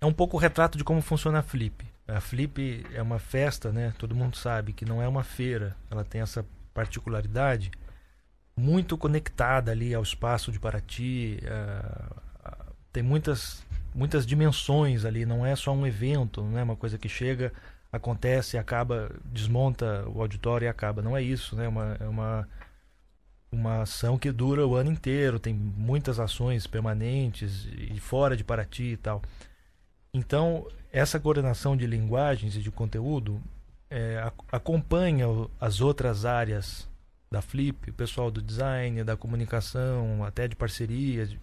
é 0.00 0.06
um 0.06 0.12
pouco 0.12 0.36
o 0.36 0.40
retrato 0.40 0.78
de 0.78 0.82
como 0.84 1.00
funciona 1.02 1.40
a 1.40 1.42
Flip. 1.42 1.84
A 2.08 2.20
Flip 2.20 2.86
é 2.94 3.02
uma 3.02 3.18
festa, 3.18 3.72
né? 3.72 3.92
Todo 3.98 4.14
mundo 4.14 4.36
sabe 4.36 4.72
que 4.72 4.84
não 4.84 5.02
é 5.02 5.08
uma 5.08 5.24
feira. 5.24 5.76
Ela 5.90 6.04
tem 6.04 6.20
essa 6.20 6.44
particularidade 6.72 7.70
muito 8.56 8.96
conectada 8.96 9.72
ali 9.72 9.94
ao 9.94 10.02
espaço 10.02 10.52
de 10.52 10.58
Paraty. 10.58 11.40
ah, 11.48 12.66
tem 12.92 13.02
muitas 13.02 13.64
muitas 13.94 14.26
dimensões 14.26 15.04
ali. 15.04 15.26
Não 15.26 15.44
é 15.44 15.56
só 15.56 15.72
um 15.72 15.86
evento, 15.86 16.42
não 16.42 16.58
é 16.58 16.62
uma 16.62 16.76
coisa 16.76 16.98
que 16.98 17.08
chega, 17.08 17.52
acontece, 17.90 18.58
acaba, 18.58 19.10
desmonta 19.24 20.04
o 20.08 20.20
auditório 20.20 20.66
e 20.66 20.68
acaba. 20.68 21.02
Não 21.02 21.16
é 21.16 21.22
isso, 21.22 21.56
né? 21.56 21.64
É 21.64 21.68
uma, 21.68 21.96
é 22.00 22.08
uma 22.08 22.48
uma 23.50 23.82
ação 23.82 24.18
que 24.18 24.30
dura 24.30 24.66
o 24.66 24.74
ano 24.74 24.90
inteiro, 24.90 25.38
tem 25.38 25.54
muitas 25.54 26.18
ações 26.20 26.66
permanentes 26.66 27.66
e 27.72 27.98
fora 27.98 28.36
de 28.36 28.44
Paraty 28.44 28.92
e 28.92 28.96
tal. 28.96 29.22
Então, 30.18 30.66
essa 30.92 31.20
coordenação 31.20 31.76
de 31.76 31.86
linguagens 31.86 32.56
e 32.56 32.62
de 32.62 32.70
conteúdo 32.70 33.38
é, 33.90 34.18
ac- 34.18 34.44
acompanha 34.50 35.26
as 35.60 35.80
outras 35.80 36.24
áreas 36.24 36.88
da 37.30 37.42
Flip, 37.42 37.90
o 37.90 37.94
pessoal 37.94 38.30
do 38.30 38.40
design, 38.40 39.04
da 39.04 39.16
comunicação, 39.16 40.24
até 40.24 40.48
de 40.48 40.56
parceria. 40.56 41.26
de- 41.26 41.38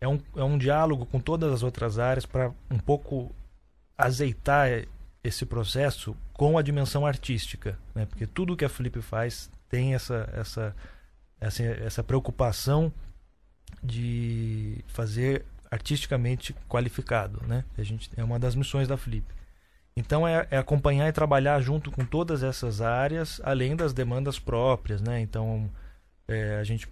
É 0.00 0.06
um, 0.06 0.20
é 0.36 0.44
um 0.44 0.56
diálogo 0.56 1.04
com 1.06 1.18
todas 1.18 1.52
as 1.52 1.62
outras 1.64 1.98
áreas 1.98 2.24
para 2.24 2.52
um 2.70 2.78
pouco 2.78 3.34
azeitar 3.96 4.84
esse 5.24 5.44
processo 5.44 6.16
com 6.32 6.56
a 6.56 6.62
dimensão 6.62 7.04
artística, 7.04 7.76
né? 7.94 8.06
porque 8.06 8.26
tudo 8.28 8.56
que 8.56 8.64
a 8.64 8.68
Flip 8.68 9.02
faz 9.02 9.50
tem 9.68 9.94
essa, 9.94 10.30
essa, 10.32 10.76
essa, 11.40 11.62
essa 11.64 12.04
preocupação 12.04 12.92
de 13.82 14.84
fazer 14.86 15.44
artisticamente 15.70 16.54
qualificado, 16.68 17.42
né? 17.46 17.64
A 17.76 17.82
gente 17.82 18.10
é 18.16 18.24
uma 18.24 18.38
das 18.38 18.54
missões 18.54 18.88
da 18.88 18.96
Flip. 18.96 19.24
Então 19.96 20.26
é, 20.26 20.46
é 20.50 20.56
acompanhar 20.56 21.08
e 21.08 21.12
trabalhar 21.12 21.60
junto 21.60 21.90
com 21.90 22.04
todas 22.04 22.42
essas 22.42 22.80
áreas, 22.80 23.40
além 23.44 23.74
das 23.74 23.92
demandas 23.92 24.38
próprias, 24.38 25.00
né? 25.00 25.20
Então 25.20 25.68
é, 26.26 26.56
a 26.56 26.64
gente 26.64 26.88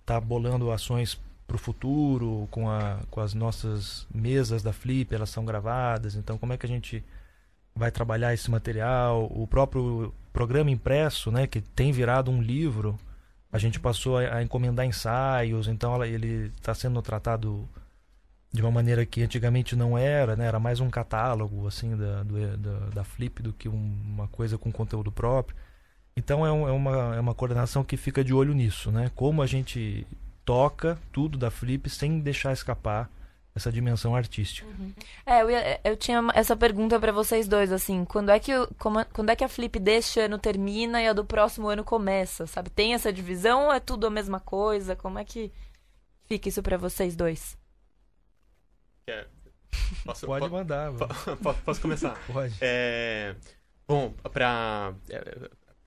está 0.00 0.20
bolando 0.20 0.70
ações 0.70 1.18
para 1.46 1.56
o 1.56 1.58
futuro 1.58 2.46
com, 2.50 2.68
a, 2.68 2.98
com 3.10 3.20
as 3.20 3.32
nossas 3.32 4.06
mesas 4.12 4.62
da 4.62 4.72
Flip, 4.72 5.14
elas 5.14 5.30
são 5.30 5.44
gravadas. 5.44 6.14
Então 6.14 6.36
como 6.38 6.52
é 6.52 6.58
que 6.58 6.66
a 6.66 6.68
gente 6.68 7.02
vai 7.74 7.90
trabalhar 7.90 8.34
esse 8.34 8.50
material? 8.50 9.26
O 9.30 9.46
próprio 9.46 10.12
programa 10.32 10.70
impresso, 10.70 11.30
né? 11.32 11.46
Que 11.46 11.60
tem 11.60 11.90
virado 11.90 12.30
um 12.30 12.42
livro. 12.42 12.98
A 13.50 13.58
gente 13.58 13.80
passou 13.80 14.18
a, 14.18 14.42
encomendar 14.42 14.84
ensaios, 14.84 15.68
então 15.68 16.04
ele 16.04 16.52
está 16.56 16.74
sendo 16.74 17.00
tratado 17.00 17.66
de 18.52 18.62
uma 18.62 18.70
maneira 18.70 19.04
que 19.04 19.22
antigamente 19.22 19.76
não 19.76 19.98
era, 19.98 20.34
né? 20.36 20.46
Era 20.46 20.58
mais 20.58 20.80
um 20.80 20.88
catálogo 20.88 21.66
assim 21.66 21.96
da, 21.96 22.22
do- 22.22 22.56
da, 22.56 22.78
da 22.94 23.04
Flip 23.04 23.42
do 23.42 23.52
que 23.52 23.68
um- 23.68 23.96
uma 24.14 24.28
coisa 24.28 24.56
com 24.56 24.72
conteúdo 24.72 25.12
próprio. 25.12 25.56
Então 26.16 26.46
é, 26.46 26.50
um- 26.52 26.66
é 26.68 26.72
uma, 26.72 27.16
é 27.16 27.20
uma 27.20 27.34
coordenação 27.34 27.84
que 27.84 27.96
fica 27.96 28.24
de 28.24 28.32
olho 28.32 28.54
nisso, 28.54 28.90
né? 28.90 29.10
Como 29.14 29.42
a 29.42 29.46
gente 29.46 30.06
toca 30.44 30.98
tudo 31.12 31.36
da 31.36 31.50
Flip 31.50 31.90
sem 31.90 32.20
deixar 32.20 32.52
escapar 32.52 33.10
essa 33.54 33.72
dimensão 33.72 34.14
artística. 34.14 34.66
É, 35.24 35.42
eu, 35.42 35.50
ia- 35.50 35.80
eu 35.82 35.96
tinha 35.96 36.22
essa 36.34 36.54
pergunta 36.56 37.00
pra 37.00 37.10
vocês 37.10 37.48
dois, 37.48 37.72
assim, 37.72 38.04
quando 38.04 38.30
é 38.30 38.38
que 38.38 38.52
como- 38.78 39.04
quando 39.12 39.30
é 39.30 39.36
que 39.36 39.44
a 39.44 39.48
Flip 39.48 39.78
deste 39.78 40.20
ano 40.20 40.38
termina 40.38 41.02
e 41.02 41.08
a 41.08 41.12
do 41.12 41.24
próximo 41.24 41.68
ano 41.68 41.82
começa, 41.84 42.46
sabe? 42.46 42.70
Tem 42.70 42.94
essa 42.94 43.12
divisão 43.12 43.64
ou 43.66 43.72
é 43.72 43.80
tudo 43.80 44.06
a 44.06 44.10
mesma 44.10 44.38
coisa? 44.40 44.94
Como 44.94 45.18
é 45.18 45.24
que 45.24 45.50
fica 46.26 46.48
isso 46.48 46.62
pra 46.62 46.76
vocês 46.76 47.16
dois? 47.16 47.56
É, 49.08 49.24
Posso, 50.04 50.26
Pode 50.26 50.48
po- 50.48 50.50
mandar, 50.50 50.92
po- 50.92 51.54
posso 51.64 51.80
começar? 51.80 52.16
pode. 52.26 52.54
É, 52.60 53.34
bom, 53.86 54.12
para 54.32 54.94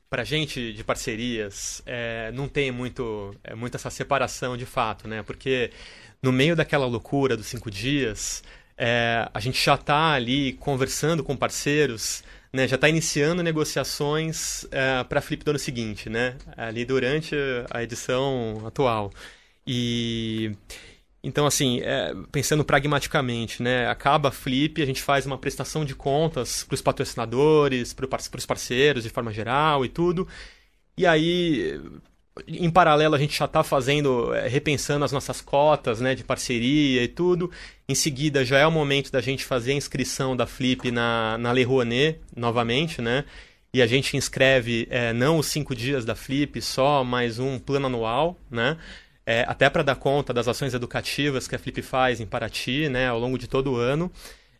para 0.10 0.23
gente 0.23 0.73
de 0.73 0.84
parcerias 0.84 1.82
é, 1.86 2.32
não 2.34 2.47
tem 2.47 2.71
muito 2.71 3.34
é, 3.43 3.53
muito 3.55 3.75
essa 3.75 3.89
separação 3.89 4.58
de 4.58 4.65
fato, 4.65 5.08
né? 5.08 5.21
Porque 5.23 5.71
no 6.21 6.32
meio 6.32 6.55
daquela 6.55 6.86
loucura 6.86 7.38
dos 7.38 7.47
cinco 7.47 7.69
dias, 7.69 8.43
é, 8.77 9.29
a 9.34 9.39
gente 9.39 9.63
já 9.63 9.75
está 9.75 10.13
ali 10.13 10.53
conversando 10.53 11.23
com 11.23 11.36
parceiros, 11.38 12.23
né? 12.53 12.67
Já 12.67 12.75
está 12.75 12.89
iniciando 12.89 13.43
negociações 13.43 14.65
para 15.10 15.19
a 15.19 15.21
Flip 15.21 15.43
do 15.43 15.49
ano 15.51 15.60
seguinte, 15.60 16.10
né? 16.10 16.38
Ali 16.58 16.86
durante 16.86 17.36
a 17.69 17.84
edição 17.84 18.63
atual 18.65 19.12
e 19.67 20.55
então, 21.23 21.45
assim, 21.45 21.82
é, 21.82 22.13
pensando 22.32 22.63
pragmaticamente, 22.63 23.62
né? 23.62 23.88
Acaba 23.88 24.29
a 24.29 24.32
Flip, 24.32 24.82
a 24.82 24.86
gente 24.86 25.01
faz 25.01 25.25
uma 25.25 25.38
prestação 25.38 25.84
de 25.84 25.93
contas 25.93 26.63
para 26.63 26.75
os 26.75 26.82
patrocinadores, 26.82 27.93
para 27.93 28.08
os 28.38 28.45
parceiros 28.45 29.03
de 29.03 29.10
forma 29.10 29.32
geral 29.32 29.84
e 29.84 29.89
tudo. 29.89 30.27
E 30.97 31.05
aí, 31.05 31.79
em 32.47 32.69
paralelo, 32.69 33.15
a 33.15 33.17
gente 33.17 33.38
já 33.38 33.45
está 33.45 33.63
fazendo, 33.63 34.34
é, 34.34 34.47
repensando 34.47 35.03
as 35.03 35.12
nossas 35.12 35.41
cotas 35.41 35.99
né, 35.99 36.15
de 36.15 36.23
parceria 36.23 37.03
e 37.03 37.08
tudo. 37.08 37.51
Em 37.88 37.95
seguida, 37.95 38.45
já 38.45 38.58
é 38.58 38.67
o 38.67 38.71
momento 38.71 39.12
da 39.12 39.19
gente 39.19 39.43
fazer 39.43 39.71
a 39.71 39.75
inscrição 39.75 40.36
da 40.38 40.47
Flip 40.47 40.89
na, 40.91 41.38
na 41.38 41.51
Lei 41.51 41.65
Rouanet, 41.65 42.19
novamente, 42.36 43.01
né? 43.01 43.25
E 43.73 43.82
a 43.82 43.88
gente 43.88 44.17
inscreve 44.17 44.88
é, 44.89 45.13
não 45.13 45.38
os 45.38 45.47
cinco 45.47 45.75
dias 45.75 46.05
da 46.05 46.15
Flip, 46.15 46.62
só 46.62 47.03
mais 47.03 47.39
um 47.39 47.60
plano 47.60 47.88
anual, 47.88 48.39
né? 48.49 48.77
É, 49.32 49.46
até 49.48 49.70
para 49.70 49.84
dar 49.84 49.96
conta 49.96 50.34
das 50.34 50.48
ações 50.48 50.74
educativas 50.74 51.48
que 51.48 51.54
a 51.56 51.60
Flip 51.60 51.84
faz 51.84 52.20
em 52.20 52.26
Paraty, 52.26 52.89
né, 52.89 53.10
ao 53.10 53.20
longo 53.20 53.38
de 53.38 53.48
todo 53.48 53.74
o 53.74 53.76
ano. 53.76 54.12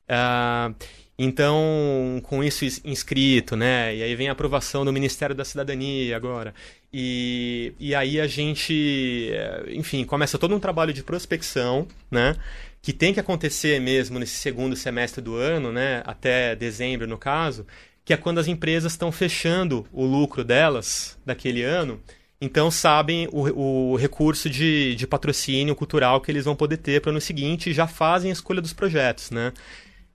Ah, 0.08 0.72
então, 1.18 2.22
com 2.22 2.44
isso 2.44 2.64
is- 2.64 2.80
inscrito, 2.86 3.56
né, 3.56 3.96
e 3.96 4.04
aí 4.04 4.16
vem 4.16 4.30
a 4.30 4.32
aprovação 4.34 4.86
do 4.86 4.94
Ministério 4.94 5.36
da 5.36 5.44
Cidadania 5.44 6.16
agora. 6.16 6.54
E, 6.94 7.74
e 7.80 7.96
aí 7.96 8.22
a 8.22 8.28
gente, 8.28 9.32
eh, 9.34 9.64
enfim, 9.72 10.06
começa 10.06 10.38
todo 10.38 10.56
um 10.56 10.60
trabalho 10.60 10.94
de 10.94 11.02
prospecção, 11.02 11.88
né, 12.12 12.36
que 12.80 12.94
tem 12.94 13.12
que 13.12 13.20
acontecer 13.20 13.82
mesmo 13.82 14.20
nesse 14.20 14.38
segundo 14.38 14.76
semestre 14.76 15.20
do 15.20 15.36
ano, 15.36 15.72
né, 15.72 16.04
até 16.06 16.56
dezembro 16.56 17.08
no 17.08 17.18
caso, 17.18 17.66
que 18.06 18.14
é 18.14 18.18
quando 18.18 18.38
as 18.40 18.48
empresas 18.48 18.92
estão 18.94 19.12
fechando 19.12 19.88
o 19.92 20.06
lucro 20.06 20.44
delas 20.44 21.18
daquele 21.26 21.64
ano 21.64 22.00
então 22.42 22.72
sabem 22.72 23.28
o, 23.32 23.92
o 23.92 23.96
recurso 23.96 24.50
de, 24.50 24.96
de 24.96 25.06
patrocínio 25.06 25.76
cultural 25.76 26.22
que 26.22 26.32
eles 26.32 26.46
vão 26.46 26.56
poder 26.56 26.78
ter 26.78 27.02
para 27.02 27.10
o 27.10 27.12
ano 27.12 27.22
seguinte 27.22 27.70
e 27.70 27.74
já 27.74 27.88
fazem 27.88 28.30
a 28.32 28.34
escolha 28.34 28.62
dos 28.62 28.74
projetos, 28.74 29.30
né? 29.32 29.52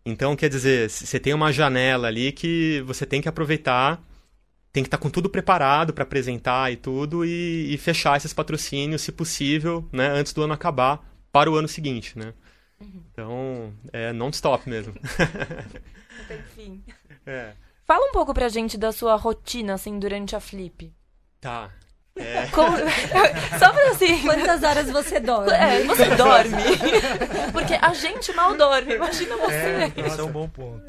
Então, 0.07 0.37
quer 0.37 0.51
dizer, 0.51 0.91
você 0.91 1.18
tem 1.18 1.33
uma 1.33 1.53
janela 1.53 2.09
ali 2.09 2.31
que 2.31 2.83
você 2.87 3.07
tem 3.07 3.22
que 3.22 3.29
aproveitar, 3.29 4.03
tem 4.70 4.83
que 4.83 4.89
estar 4.89 4.99
com 4.99 5.09
tudo 5.09 5.31
preparado 5.31 5.95
para 5.95 6.05
apresentar 6.05 6.70
e 6.70 6.77
tudo 6.77 7.25
e, 7.25 7.72
e 7.72 7.79
fechar 7.79 8.16
esses 8.16 8.33
patrocínios, 8.33 9.01
se 9.03 9.12
possível, 9.12 9.89
né, 9.91 10.09
antes 10.09 10.33
do 10.35 10.43
ano 10.43 10.53
acabar, 10.53 11.03
para 11.33 11.51
o 11.51 11.57
ano 11.57 11.68
seguinte, 11.68 12.18
né? 12.18 12.35
Então, 12.81 13.72
é 13.93 14.12
non-stop 14.12 14.68
mesmo. 14.68 14.95
Enfim. 16.31 16.83
é. 17.25 17.53
Fala 17.87 18.07
um 18.07 18.12
pouco 18.12 18.35
pra 18.35 18.49
gente 18.49 18.77
da 18.77 18.93
sua 18.93 19.14
rotina, 19.16 19.75
assim, 19.75 19.99
durante 19.99 20.37
a 20.37 20.41
Flip. 20.41 20.93
Tá. 21.41 21.70
É. 22.17 22.47
Como- 22.53 22.77
Só 23.59 23.73
pra 23.73 23.91
assim. 23.91 24.23
Quantas 24.23 24.62
horas 24.62 24.91
você 24.91 25.19
dorme? 25.19 25.53
É, 25.53 25.83
você 25.85 26.07
dorme. 26.15 26.62
Porque 27.53 27.75
a 27.75 27.93
gente 27.93 28.33
mal 28.33 28.57
dorme, 28.57 28.95
imagina 28.95 29.37
você. 29.37 29.93
Esse 29.97 30.21
é 30.21 30.23
um 30.23 30.31
bom 30.31 30.49
ponto. 30.49 30.85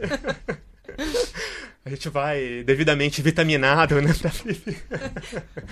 a 1.84 1.90
gente 1.90 2.10
vai 2.10 2.64
devidamente 2.64 3.22
vitaminado, 3.22 4.00
né? 4.02 4.12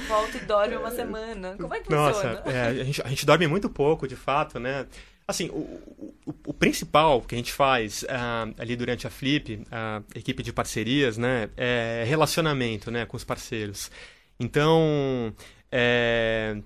Volta 0.07 0.37
e 0.37 0.41
dorme 0.41 0.75
uma 0.75 0.91
semana. 0.91 1.55
Como 1.59 1.73
é 1.73 1.79
que 1.79 1.89
Nossa, 1.91 2.37
funciona? 2.37 2.57
é, 2.57 2.67
a, 2.69 2.83
gente, 2.83 3.01
a 3.03 3.07
gente 3.07 3.25
dorme 3.25 3.47
muito 3.47 3.69
pouco, 3.69 4.07
de 4.07 4.15
fato, 4.15 4.59
né? 4.59 4.85
Assim, 5.27 5.49
o, 5.49 6.13
o, 6.25 6.33
o 6.47 6.53
principal 6.53 7.21
que 7.21 7.33
a 7.33 7.37
gente 7.37 7.53
faz 7.53 8.03
ah, 8.09 8.47
ali 8.57 8.75
durante 8.75 9.07
a 9.07 9.09
Flip, 9.09 9.65
a 9.71 10.01
equipe 10.15 10.43
de 10.43 10.51
parcerias, 10.51 11.17
né? 11.17 11.49
É 11.55 12.03
relacionamento, 12.05 12.91
né? 12.91 13.05
Com 13.05 13.15
os 13.15 13.23
parceiros. 13.23 13.89
Então, 14.39 15.33
é, 15.71 16.57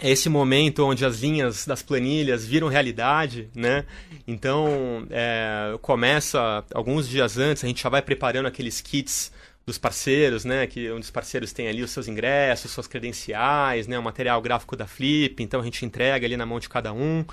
é 0.00 0.10
esse 0.10 0.28
momento 0.28 0.84
onde 0.84 1.04
as 1.04 1.20
linhas 1.20 1.66
das 1.66 1.82
planilhas 1.82 2.46
viram 2.46 2.68
realidade, 2.68 3.48
né? 3.54 3.84
Então, 4.26 5.06
é, 5.10 5.76
começa 5.80 6.64
alguns 6.72 7.08
dias 7.08 7.38
antes, 7.38 7.64
a 7.64 7.66
gente 7.66 7.82
já 7.82 7.88
vai 7.88 8.02
preparando 8.02 8.46
aqueles 8.46 8.80
kits 8.80 9.32
dos 9.66 9.78
parceiros, 9.78 10.44
né? 10.44 10.66
Que 10.66 10.90
onde 10.90 11.04
os 11.04 11.10
parceiros 11.10 11.52
têm 11.52 11.68
ali 11.68 11.82
os 11.82 11.90
seus 11.90 12.06
ingressos, 12.08 12.70
suas 12.70 12.86
credenciais, 12.86 13.86
né? 13.86 13.98
O 13.98 14.02
material 14.02 14.40
gráfico 14.40 14.76
da 14.76 14.86
Flip, 14.86 15.42
então 15.42 15.60
a 15.60 15.64
gente 15.64 15.84
entrega 15.84 16.26
ali 16.26 16.36
na 16.36 16.46
mão 16.46 16.60
de 16.60 16.68
cada 16.68 16.92
um, 16.92 17.24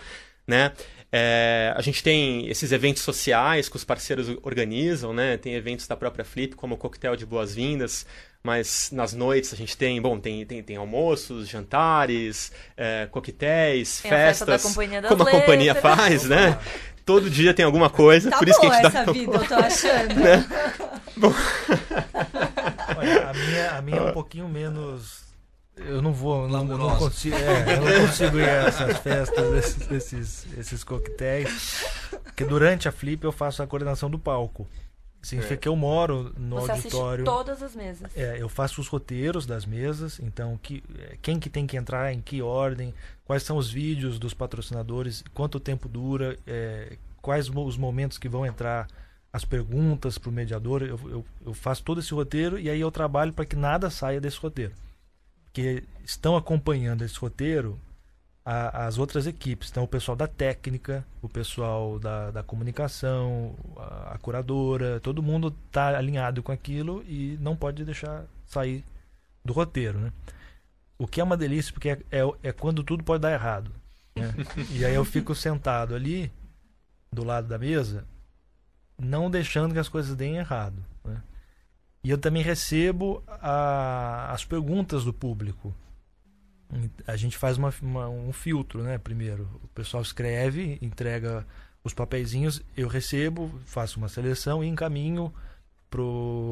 né? 0.48 0.72
É, 1.16 1.72
a 1.76 1.82
gente 1.84 2.02
tem 2.02 2.50
esses 2.50 2.72
eventos 2.72 3.04
sociais 3.04 3.70
que 3.70 3.76
os 3.76 3.84
parceiros 3.84 4.36
organizam, 4.42 5.14
né? 5.14 5.38
Tem 5.38 5.54
eventos 5.54 5.86
da 5.86 5.96
própria 5.96 6.26
Flip, 6.26 6.56
como 6.56 6.74
o 6.74 6.78
coquetel 6.78 7.16
de 7.16 7.24
boas-vindas, 7.24 8.04
mas 8.42 8.90
nas 8.92 9.14
noites 9.14 9.54
a 9.54 9.56
gente 9.56 9.78
tem, 9.78 10.02
bom, 10.02 10.20
tem, 10.20 10.44
tem, 10.44 10.64
tem 10.64 10.76
almoços, 10.76 11.48
jantares, 11.48 12.52
é, 12.76 13.08
coquetéis, 13.12 14.02
Tem 14.02 14.10
a 14.10 14.16
festa 14.16 14.46
festas, 14.48 14.64
da 14.64 14.70
Companhia 14.70 15.02
das 15.04 15.10
como 15.12 15.22
a 15.22 15.30
companhia 15.30 15.74
Letras. 15.74 15.96
faz, 15.96 16.24
né? 16.24 16.60
Todo 17.06 17.30
dia 17.30 17.54
tem 17.54 17.64
alguma 17.64 17.92
coisa, 17.92 18.32
Tá 18.32 18.40
por 18.40 18.48
isso 18.48 18.60
que 18.60 18.66
a 18.66 18.72
gente 18.72 18.82
dá 18.82 18.88
essa 18.88 19.14
vida, 19.14 19.36
eu 19.36 19.48
tô 19.48 19.54
achando. 19.54 20.16
Olha, 22.98 23.30
a 23.30 23.34
minha, 23.34 23.72
a 23.72 23.82
minha 23.84 23.98
é 23.98 24.02
um 24.02 24.14
pouquinho 24.14 24.50
menos. 24.50 25.23
Eu 25.76 26.02
não 26.02 26.14
vou, 26.14 26.48
não, 26.48 26.70
eu 26.70 26.78
não 26.78 26.96
consigo, 26.98 27.36
é, 27.36 27.78
eu 27.78 27.82
não 27.82 28.06
consigo 28.08 28.38
ir 28.38 28.48
a 28.48 28.68
essas 28.68 28.98
festas, 29.00 29.54
esses, 29.54 29.92
esses, 29.92 30.48
esses 30.58 30.84
coquetéis. 30.84 31.84
Porque 32.24 32.46
durante 32.46 32.88
a 32.88 32.92
Flip 32.92 33.24
eu 33.24 33.32
faço 33.32 33.64
a 33.64 33.68
coordenação 33.68 34.10
do 34.10 34.20
palco. 34.20 34.68
Significa 35.22 35.54
É. 35.56 35.58
que 35.58 35.68
eu 35.68 35.76
moro 35.76 36.34
no 36.38 36.58
Você 36.58 36.72
assiste 36.74 36.94
auditório. 36.94 37.26
todas 37.26 37.64
as 37.64 37.74
mesas. 37.76 38.12
É, 38.16 38.36
eu 38.40 38.50
faço 38.50 38.82
os 38.82 38.88
roteiros 38.88 39.46
das 39.46 39.66
mesas, 39.66 40.20
então 40.20 40.60
que, 40.62 40.84
é, 41.00 41.18
quem 41.22 41.40
que 41.40 41.50
tem 41.50 41.66
que 41.66 41.78
entrar, 41.78 42.14
em 42.14 42.22
que 42.22 42.42
ordem, 42.42 42.94
quais 43.26 43.42
são 43.44 43.56
os 43.58 43.72
vídeos 43.72 44.20
dos 44.20 44.34
patrocinadores, 44.34 45.24
quanto 45.34 45.60
tempo 45.62 45.88
dura, 45.88 46.38
é, 46.46 46.98
quais 47.22 47.50
os 47.50 47.78
momentos 47.78 48.18
que 48.18 48.28
vão 48.28 48.46
entrar 48.46 48.86
as 49.32 49.46
perguntas 49.46 50.18
para 50.18 50.30
o 50.30 50.34
mediador. 50.34 50.84
Eu, 50.84 51.00
eu, 51.06 51.26
eu 51.46 51.54
faço 51.54 51.82
todo 51.84 52.00
esse 52.02 52.14
roteiro 52.14 52.60
e 52.60 52.70
aí 52.70 52.80
eu 52.82 52.92
trabalho 52.92 53.32
para 53.34 53.46
que 53.46 53.56
nada 53.56 53.90
saia 53.90 54.20
desse 54.22 54.38
roteiro. 54.38 54.74
Porque 55.54 55.84
estão 56.04 56.36
acompanhando 56.36 57.04
esse 57.04 57.18
roteiro 57.20 57.80
a- 58.44 58.88
as 58.88 58.98
outras 58.98 59.28
equipes. 59.28 59.70
Então, 59.70 59.84
o 59.84 59.88
pessoal 59.88 60.18
da 60.18 60.26
técnica, 60.28 61.06
o 61.22 61.30
pessoal 61.30 62.00
da, 62.00 62.32
da 62.32 62.42
comunicação, 62.44 63.56
a, 63.78 64.16
a 64.16 64.18
curadora, 64.18 65.00
todo 65.00 65.22
mundo 65.22 65.56
está 65.68 65.96
alinhado 65.96 66.42
com 66.42 66.52
aquilo 66.52 67.04
e 67.08 67.38
não 67.40 67.56
pode 67.56 67.86
deixar 67.86 68.26
sair 68.48 68.84
do 69.46 69.54
roteiro, 69.54 70.00
né? 70.00 70.12
O 70.98 71.06
que 71.06 71.22
é 71.22 71.24
uma 71.24 71.38
delícia, 71.38 71.72
porque 71.72 71.90
é, 71.90 72.00
é, 72.12 72.22
é 72.42 72.52
quando 72.52 72.84
tudo 72.84 73.04
pode 73.04 73.22
dar 73.22 73.32
errado. 73.32 73.70
né? 74.16 74.34
e 74.72 74.84
aí 74.84 74.96
eu 74.96 75.06
fico 75.06 75.36
sentado 75.36 75.94
ali, 75.94 76.32
do 77.12 77.24
lado 77.24 77.48
da 77.48 77.60
mesa, 77.60 78.06
não 78.98 79.30
deixando 79.30 79.74
que 79.74 79.80
as 79.80 79.90
coisas 79.90 80.16
deem 80.16 80.38
errado. 80.38 80.84
E 82.04 82.10
eu 82.10 82.18
também 82.18 82.44
recebo 82.44 83.24
a- 83.28 84.32
as 84.32 84.44
perguntas 84.44 85.04
do 85.06 85.14
público. 85.14 85.74
A 87.08 87.16
gente 87.16 87.38
faz 87.38 87.58
uma- 87.58 87.74
uma- 87.82 88.10
um 88.10 88.34
filtro, 88.34 88.82
né? 88.84 88.98
Primeiro, 88.98 89.48
o 89.64 89.68
pessoal 89.70 90.02
escreve, 90.02 90.78
entrega 90.82 91.46
os 91.84 91.94
papeizinhos, 91.94 92.62
eu 92.76 92.88
recebo, 92.88 93.52
faço 93.66 93.98
uma 94.00 94.10
seleção 94.10 94.64
e 94.64 94.68
encaminho 94.68 95.34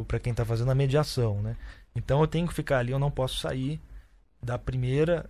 para 0.07 0.19
quem 0.19 0.31
está 0.31 0.45
fazendo 0.45 0.69
a 0.71 0.75
mediação, 0.75 1.41
né? 1.41 1.57
Então 1.95 2.21
eu 2.21 2.27
tenho 2.27 2.47
que 2.47 2.53
ficar 2.53 2.77
ali, 2.77 2.91
eu 2.91 2.99
não 2.99 3.09
posso 3.09 3.39
sair 3.39 3.81
da 4.41 4.57
primeira, 4.57 5.29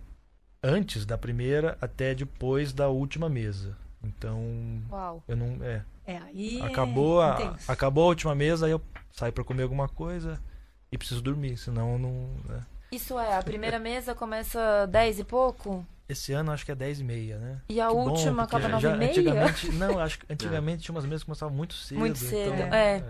antes 0.62 1.06
da 1.06 1.16
primeira 1.16 1.76
até 1.80 2.14
depois 2.14 2.72
da 2.72 2.88
última 2.88 3.28
mesa. 3.28 3.76
Então 4.04 4.82
Uau. 4.90 5.22
eu 5.26 5.36
não, 5.36 5.58
é, 5.64 5.82
É, 6.06 6.16
aí 6.18 6.58
é 6.60 6.64
acabou 6.64 7.20
a, 7.20 7.34
intenso. 7.34 7.70
acabou 7.70 8.04
a 8.04 8.08
última 8.08 8.34
mesa, 8.34 8.66
aí 8.66 8.72
eu 8.72 8.80
saio 9.12 9.32
para 9.32 9.44
comer 9.44 9.62
alguma 9.62 9.88
coisa 9.88 10.40
e 10.90 10.98
preciso 10.98 11.22
dormir, 11.22 11.56
senão 11.56 11.92
eu 11.92 11.98
não. 11.98 12.30
né? 12.48 12.66
Isso 12.90 13.18
é, 13.18 13.36
a 13.36 13.42
primeira 13.42 13.78
mesa 13.78 14.14
começa 14.14 14.86
10 14.86 15.20
e 15.20 15.24
pouco? 15.24 15.86
Esse 16.08 16.32
ano 16.32 16.52
acho 16.52 16.64
que 16.66 16.72
é 16.72 16.74
10 16.74 17.00
e 17.00 17.04
meia, 17.04 17.38
né? 17.38 17.60
E 17.68 17.80
a 17.80 17.88
Que 17.88 17.94
bom, 17.94 18.10
última 18.10 18.42
porque 18.42 18.56
acaba 18.56 18.68
9 18.68 18.82
já 18.82 18.94
e 18.94 18.98
meia? 18.98 19.10
Antigamente, 19.10 19.72
não, 19.72 19.98
acho 19.98 20.18
que 20.18 20.26
antigamente 20.32 20.82
tinha 20.82 20.94
umas 20.94 21.04
mesas 21.04 21.20
que 21.22 21.26
começavam 21.26 21.54
muito 21.54 21.74
cedo. 21.74 21.98
Muito 21.98 22.18
cedo, 22.18 22.52
então, 22.54 22.74
é. 22.74 23.02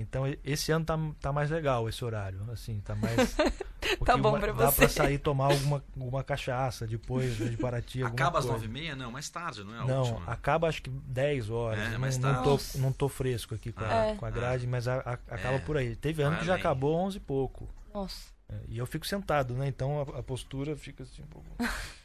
Então 0.00 0.24
esse 0.42 0.72
ano 0.72 0.84
tá, 0.84 0.98
tá 1.20 1.32
mais 1.32 1.50
legal 1.50 1.88
esse 1.88 2.04
horário, 2.04 2.40
assim, 2.50 2.80
tá 2.80 2.94
mais. 2.94 3.36
Tá 4.04 4.16
bom 4.16 4.32
ma- 4.32 4.38
pra 4.38 4.52
Dá 4.52 4.70
você. 4.70 4.76
pra 4.76 4.88
sair 4.88 5.18
tomar 5.18 5.46
alguma, 5.52 5.82
alguma 5.98 6.22
cachaça 6.22 6.86
depois 6.86 7.36
de 7.36 7.56
Paraty. 7.56 8.02
Acaba 8.04 8.38
às 8.38 8.44
nove 8.44 8.66
e 8.66 8.68
meia? 8.68 8.94
Não, 8.94 9.10
mais 9.10 9.28
tarde, 9.30 9.64
não 9.64 9.74
é 9.74 9.78
a 9.78 9.84
Não, 9.84 10.00
última? 10.02 10.30
acaba 10.32 10.68
acho 10.68 10.82
que 10.82 10.90
10 10.90 11.50
horas. 11.50 11.92
É, 11.94 11.98
mais 11.98 12.16
não, 12.18 12.28
não, 12.28 12.34
tarde. 12.34 12.44
tô, 12.44 12.50
Nossa. 12.52 12.78
não 12.78 12.92
tô 12.92 13.08
fresco 13.08 13.54
aqui 13.54 13.72
com 13.72 13.82
a, 13.82 13.88
É. 14.06 14.14
com 14.14 14.26
a 14.26 14.30
grade, 14.30 14.66
mas 14.66 14.86
a- 14.86 15.00
a- 15.00 15.12
acaba 15.34 15.54
É. 15.56 15.58
por 15.60 15.76
aí. 15.76 15.96
Teve 15.96 16.22
ano 16.22 16.32
Vai 16.32 16.40
que 16.40 16.46
já 16.46 16.52
além. 16.52 16.60
acabou 16.60 16.94
11 16.94 17.16
e 17.16 17.20
pouco. 17.20 17.68
Nossa. 17.92 18.28
É, 18.48 18.54
E 18.68 18.78
eu 18.78 18.86
fico 18.86 19.06
sentado, 19.06 19.54
né? 19.54 19.66
Então 19.66 19.98
a, 20.14 20.20
a 20.20 20.22
postura 20.22 20.76
fica 20.76 21.02
assim 21.02 21.22
um 21.22 21.26
pouco. 21.26 21.48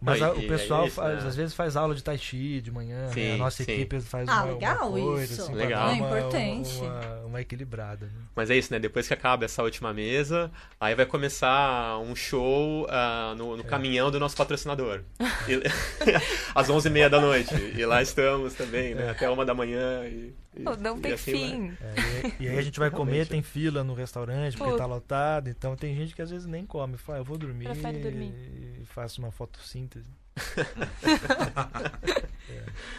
Mas 0.00 0.20
a- 0.22 0.32
o 0.32 0.40
e 0.40 0.46
pessoal 0.48 0.84
é 0.84 0.86
isso, 0.86 0.96
faz- 0.96 1.22
né? 1.22 1.28
às 1.28 1.36
vezes 1.36 1.54
faz 1.54 1.76
aula 1.76 1.94
de 1.94 2.02
tai 2.02 2.18
chi 2.18 2.60
de 2.60 2.70
manhã, 2.70 3.06
né? 3.06 3.12
Sim, 3.12 3.32
A 3.32 3.36
nossa 3.36 3.62
sim. 3.64 3.72
equipe 3.72 4.00
faz 4.00 4.28
Ah, 4.28 4.44
uma, 4.44 4.52
legal 4.54 4.88
uma 4.92 5.00
coisa, 5.00 5.32
isso. 5.32 5.42
assim, 5.42 5.54
Legal. 5.54 5.88
É 5.88 5.92
uma, 5.92 6.06
importante. 6.06 6.78
Uma, 6.80 7.16
uma 7.26 7.40
equilibrada. 7.40 8.06
Né? 8.06 8.12
Mas 8.34 8.50
é 8.50 8.56
isso, 8.56 8.72
né? 8.72 8.78
Depois 8.78 9.06
que 9.08 9.14
acaba 9.14 9.44
essa 9.44 9.62
última 9.62 9.92
mesa, 9.92 10.50
aí 10.80 10.94
vai 10.94 11.06
começar 11.06 11.98
um 12.00 12.14
show 12.14 12.86
ah, 12.90 13.34
no, 13.36 13.56
no 13.56 13.62
É. 13.62 13.66
caminhão 13.66 14.10
do 14.10 14.18
nosso 14.20 14.36
patrocinador. 14.36 15.00
E- 15.48 15.62
às 16.54 16.68
11h30 16.68 17.08
da 17.08 17.20
noite. 17.20 17.54
E 17.76 17.84
lá 17.86 18.02
estamos 18.02 18.54
também, 18.54 18.94
né? 18.94 19.10
Até 19.10 19.28
uma 19.30 19.44
da 19.44 19.54
manhã. 19.54 20.04
E, 20.06 20.34
e- 20.56 20.62
não 20.80 20.96
e 20.98 21.00
tem 21.00 21.12
assim 21.12 21.32
vai. 21.32 21.40
fim. 21.50 21.76
É, 21.80 22.26
e, 22.40 22.44
e 22.44 22.48
aí 22.48 22.58
a 22.58 22.62
gente 22.62 22.78
vai 22.78 22.90
comer, 22.90 23.26
tem 23.26 23.42
fila 23.42 23.82
no 23.82 23.94
restaurante 23.94 24.56
porque 24.56 24.70
Putz. 24.70 24.78
tá 24.82 24.86
lotado. 24.86 25.48
Então 25.48 25.74
tem 25.76 25.94
gente 25.96 26.14
que 26.14 26.22
às 26.22 26.30
vezes 26.30 26.46
nem 26.46 26.64
come. 26.64 26.96
Fala, 26.96 27.18
eu 27.18 27.24
vou 27.24 27.36
dormir, 27.38 27.64
Prefere 27.64 27.98
dormir. 27.98 28.32
e 28.80 28.84
faço 28.86 29.20
uma 29.20 29.32
fotossíntese. 29.34 30.08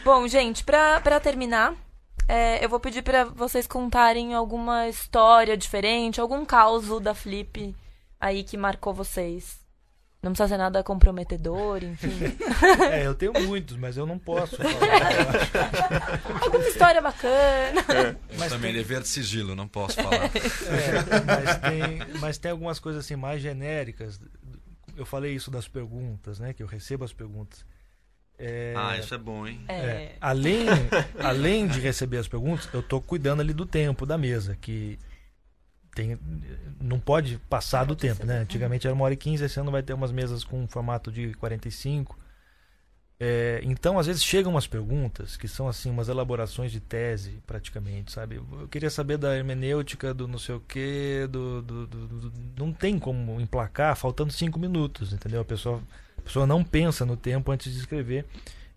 Bom, 0.03 0.27
gente, 0.27 0.63
pra, 0.63 0.99
pra 1.01 1.19
terminar, 1.19 1.73
é, 2.27 2.63
eu 2.63 2.69
vou 2.69 2.79
pedir 2.79 3.01
pra 3.01 3.25
vocês 3.25 3.67
contarem 3.67 4.33
alguma 4.33 4.88
história 4.88 5.57
diferente, 5.57 6.21
algum 6.21 6.45
caos 6.45 6.86
da 7.01 7.13
Flip 7.13 7.75
aí 8.19 8.43
que 8.43 8.57
marcou 8.57 8.93
vocês. 8.93 9.63
Não 10.23 10.31
precisa 10.31 10.49
ser 10.49 10.57
nada 10.57 10.83
comprometedor, 10.83 11.83
enfim. 11.83 12.17
É, 12.91 13.05
eu 13.05 13.13
tenho 13.13 13.31
muitos, 13.45 13.77
mas 13.77 13.95
eu 13.95 14.07
não 14.07 14.17
posso 14.17 14.57
falar. 14.57 14.71
alguma 16.41 16.67
história 16.67 16.99
bacana. 16.99 17.86
Mas 18.39 18.49
Também 18.51 18.73
tem- 18.73 18.81
dever 18.81 19.01
de 19.01 19.07
sigilo, 19.07 19.55
não 19.55 19.67
posso 19.67 20.01
falar. 20.01 20.15
É, 20.25 21.21
mas, 21.25 21.57
tem, 21.59 22.19
mas 22.19 22.38
tem 22.39 22.49
algumas 22.51 22.79
coisas 22.79 23.05
assim 23.05 23.15
mais 23.15 23.39
genéricas. 23.39 24.19
Eu 24.95 25.05
falei 25.05 25.33
isso 25.33 25.51
das 25.51 25.67
perguntas, 25.67 26.39
né? 26.39 26.53
Que 26.53 26.63
eu 26.63 26.67
recebo 26.67 27.03
as 27.03 27.13
perguntas. 27.13 27.65
É, 28.37 28.73
Ah, 28.75 28.97
isso 28.97 29.13
é 29.13 29.17
bom, 29.17 29.47
hein? 29.47 29.63
É. 29.67 29.73
é, 29.73 30.17
além, 30.19 30.65
além 31.23 31.67
de 31.67 31.79
receber 31.79 32.17
as 32.17 32.27
perguntas, 32.27 32.67
eu 32.73 32.83
tô 32.83 32.99
cuidando 33.01 33.39
ali 33.39 33.53
do 33.53 33.65
tempo 33.65 34.05
da 34.05 34.17
mesa, 34.17 34.57
que 34.59 34.99
tem, 35.93 36.19
não 36.81 36.99
pode 36.99 37.37
passar 37.49 37.85
do 37.85 37.95
tempo, 37.95 38.25
né? 38.25 38.39
Antigamente 38.39 38.85
era 38.85 38.93
uma 38.93 39.05
hora 39.05 39.13
e 39.13 39.17
quinze, 39.17 39.45
esse 39.45 39.59
ano 39.59 39.71
vai 39.71 39.81
ter 39.81 39.93
umas 39.93 40.11
mesas 40.11 40.43
com 40.43 40.61
um 40.61 40.67
formato 40.67 41.11
de 41.11 41.33
45. 41.35 42.19
É, 43.18 43.61
então, 43.63 43.97
às 43.97 44.07
vezes 44.07 44.24
chegam 44.24 44.51
umas 44.51 44.68
perguntas 44.68 45.38
que 45.38 45.47
são 45.47 45.70
assim 45.70 45.89
umas 45.89 46.09
elaborações 46.09 46.72
de 46.72 46.82
tese, 46.82 47.41
praticamente, 47.47 48.11
sabe? 48.11 48.36
Eu 48.36 48.68
queria 48.68 48.89
saber 48.89 49.18
da 49.18 49.36
hermenêutica 49.38 50.13
do 50.13 50.28
não 50.28 50.38
sei 50.38 50.55
o 50.55 50.59
quê, 50.59 51.26
do, 51.30 51.61
do, 51.61 51.88
do- 51.88 52.07
do- 52.30 52.34
não 52.57 52.74
tem 52.74 52.99
como 52.99 53.39
emplacar 53.39 53.95
faltando 53.95 54.34
cinco 54.34 54.59
minutos, 54.59 55.13
entendeu? 55.13 55.39
A 55.41 55.45
pessoa, 55.45 55.82
a 56.18 56.22
pessoa 56.22 56.45
não 56.45 56.61
pensa 56.63 57.05
no 57.05 57.16
tempo 57.16 57.51
antes 57.51 57.72
de 57.74 57.80
escrever 57.80 58.26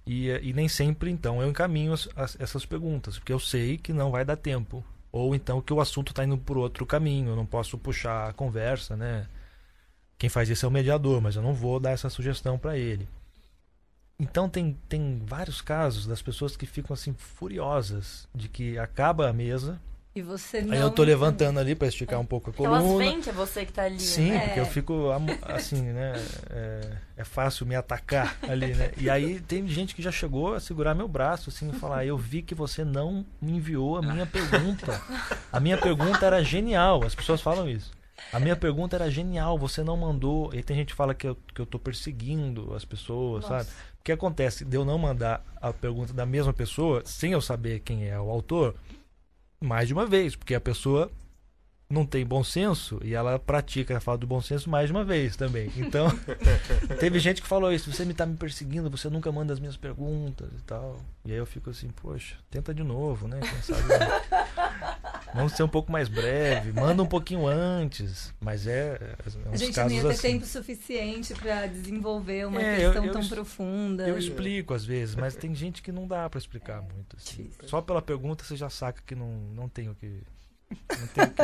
e, 0.07 0.29
e 0.29 0.53
nem 0.53 0.69
sempre 0.69 1.11
então 1.11 1.43
eu 1.43 1.49
encaminho 1.49 1.93
as- 1.93 2.09
as- 2.17 2.37
essas 2.41 2.65
perguntas, 2.67 3.19
porque 3.19 3.33
eu 3.33 3.41
sei 3.41 3.77
que 3.79 3.93
não 3.93 4.11
vai 4.11 4.25
dar 4.25 4.37
tempo 4.37 4.85
ou 5.13 5.35
então 5.35 5.61
que 5.61 5.73
o 5.73 5.81
assunto 5.81 6.11
está 6.13 6.25
indo 6.25 6.39
por 6.39 6.57
outro 6.59 6.87
caminho, 6.87 7.31
eu 7.31 7.37
não 7.37 7.47
posso 7.47 7.77
puxar 7.79 8.29
a 8.29 8.33
conversa, 8.33 8.97
né? 8.97 9.27
Quem 10.19 10.29
faz 10.31 10.49
isso 10.49 10.67
é 10.67 10.69
o 10.69 10.73
mediador, 10.73 11.21
mas 11.21 11.37
eu 11.37 11.43
não 11.43 11.55
vou 11.55 11.81
dar 11.81 11.91
essa 11.93 12.11
sugestão 12.11 12.59
para 12.59 12.77
ele. 12.77 13.09
Então 14.21 14.49
tem, 14.49 14.77
tem 14.89 15.21
vários 15.25 15.61
casos 15.61 16.07
das 16.07 16.21
pessoas 16.21 16.57
que 16.57 16.67
ficam 16.67 16.93
assim 16.95 17.15
furiosas 17.15 18.29
de 18.35 18.49
que 18.49 18.77
acaba 18.77 19.29
a 19.29 19.33
mesa 19.33 19.81
E 20.13 20.21
você 20.21 20.61
não 20.61 20.73
Aí 20.73 20.81
eu 20.81 20.91
tô 20.91 21.05
levantando 21.05 21.61
ali 21.61 21.77
pra 21.77 21.87
esticar 21.87 22.19
um 22.19 22.27
pouco 22.27 22.51
a 22.51 22.65
Elas 22.65 22.83
coluna. 22.83 22.99
veem 22.99 23.21
que 23.21 23.31
é 23.31 23.33
você 23.33 23.65
que 23.65 23.73
tá 23.73 23.85
ali. 23.85 24.01
Sim, 24.01 24.33
né? 24.33 24.41
porque 24.47 24.61
eu 24.61 24.67
fico 24.67 25.05
assim, 25.43 25.83
né? 25.83 26.15
É, 26.51 26.97
é 27.19 27.25
fácil 27.25 27.65
me 27.65 27.77
atacar 27.77 28.37
ali, 28.43 28.75
né? 28.75 28.91
E 28.97 29.09
aí 29.09 29.39
tem 29.41 29.69
gente 29.69 29.95
que 29.95 30.03
já 30.03 30.11
chegou 30.11 30.55
a 30.55 30.61
segurar 30.61 30.95
meu 30.97 31.07
braço, 31.07 31.51
assim, 31.51 31.71
e 31.71 31.73
falar: 31.79 32.05
Eu 32.05 32.19
vi 32.19 32.43
que 32.43 32.55
você 32.57 32.85
não 32.85 33.25
me 33.41 33.53
enviou 33.53 33.97
a 33.99 34.03
minha 34.03 34.27
pergunta. 34.27 35.01
A 35.53 35.61
minha 35.61 35.79
pergunta 35.79 36.27
era 36.27 36.43
genial. 36.43 37.05
As 37.05 37.15
pessoas 37.15 37.41
falam 37.41 37.69
isso. 37.69 37.93
A 38.33 38.41
minha 38.41 38.57
pergunta 38.57 38.97
era 38.97 39.09
genial, 39.09 39.57
você 39.57 39.85
não 39.85 39.97
mandou. 39.97 40.53
E 40.53 40.57
aí 40.57 40.63
tem 40.65 40.77
gente 40.77 40.89
que 40.89 40.95
fala 40.95 41.15
que 41.15 41.29
eu, 41.29 41.37
que 41.55 41.61
eu 41.61 41.67
tô 41.67 41.79
perseguindo 41.79 42.75
as 42.75 42.85
pessoas, 42.85 43.49
Nossa. 43.49 43.65
sabe? 43.65 43.77
Que 44.09 44.13
acontece? 44.13 44.65
De 44.65 44.75
eu 44.75 44.87
não 44.87 44.97
mandar 44.97 45.45
a 45.61 45.71
pergunta 45.71 46.15
da 46.15 46.25
mesma 46.25 46.51
pessoa, 46.51 47.03
sem 47.05 47.33
eu 47.33 47.43
saber 47.43 47.81
quem 47.81 48.09
é 48.09 48.19
o 48.19 48.31
autor, 48.31 48.75
mais 49.61 49.87
de 49.87 49.93
uma 49.93 50.07
vez, 50.07 50.35
porque 50.35 50.55
a 50.55 50.61
pessoa 50.63 51.11
não 51.91 52.05
tem 52.05 52.25
bom 52.27 52.45
senso 52.45 53.01
e 53.03 53.15
ela 53.15 53.39
pratica 53.39 53.97
a 53.97 54.01
fala 54.01 54.19
do 54.19 54.27
bom 54.27 54.43
senso 54.43 54.69
mais 54.69 54.89
de 54.89 54.93
uma 54.93 55.05
vez 55.05 55.37
também. 55.37 55.73
Então, 55.77 56.07
teve 57.01 57.19
gente 57.19 57.41
que 57.41 57.49
falou 57.49 57.73
isso, 57.73 57.91
você 57.91 58.05
me 58.05 58.13
tá 58.13 58.27
me 58.27 58.37
perseguindo, 58.37 58.91
você 58.91 59.09
nunca 59.09 59.33
manda 59.33 59.53
as 59.55 59.59
minhas 59.61 59.77
perguntas 59.77 60.49
e 60.53 60.63
tal. 60.65 61.01
E 61.25 61.33
aí 61.33 61.39
eu 61.39 61.47
fico 61.47 61.71
assim, 61.71 61.89
poxa, 61.89 62.37
tenta 62.51 62.75
de 62.75 62.83
novo, 62.83 63.27
né? 63.27 63.41
Quem 63.41 63.63
sabe. 63.63 63.83
Vamos 65.35 65.53
ser 65.53 65.63
um 65.63 65.69
pouco 65.69 65.91
mais 65.93 66.09
breve, 66.09 66.73
manda 66.73 67.03
um 67.03 67.07
pouquinho 67.07 67.47
antes, 67.47 68.35
mas 68.41 68.67
é, 68.67 68.99
é 69.01 69.15
A 69.47 69.51
uns 69.51 69.61
gente 69.61 69.77
não 69.79 69.91
ia 69.91 70.03
ter 70.03 70.09
assim. 70.09 70.23
tempo 70.33 70.47
suficiente 70.47 71.35
pra 71.35 71.67
desenvolver 71.67 72.47
uma 72.47 72.61
É, 72.63 72.77
eu- 72.77 72.91
questão 72.93 73.05
eu 73.07 73.13
tão 73.13 73.21
es- 73.21 73.29
profunda. 73.29 74.09
Eu 74.09 74.19
explico 74.19 74.73
às 74.75 74.85
vezes, 74.85 75.15
mas 75.15 75.35
tem 75.37 75.55
gente 75.55 75.83
que 75.83 75.93
não 75.93 76.07
dá 76.07 76.29
pra 76.31 76.39
explicar 76.39 76.81
muito. 76.83 77.17
Assim. 77.17 77.45
difícil. 77.45 77.69
Só 77.69 77.81
pela 77.83 78.01
pergunta 78.03 78.43
você 78.45 78.57
já 78.57 78.71
saca 78.71 79.03
que 79.07 79.15
não, 79.15 79.31
não 79.55 79.69
tem 79.69 79.89
o 79.91 79.95
que. 79.95 80.23
Não 80.71 81.07
tem 81.09 81.25
o 81.25 81.31
que 81.31 81.43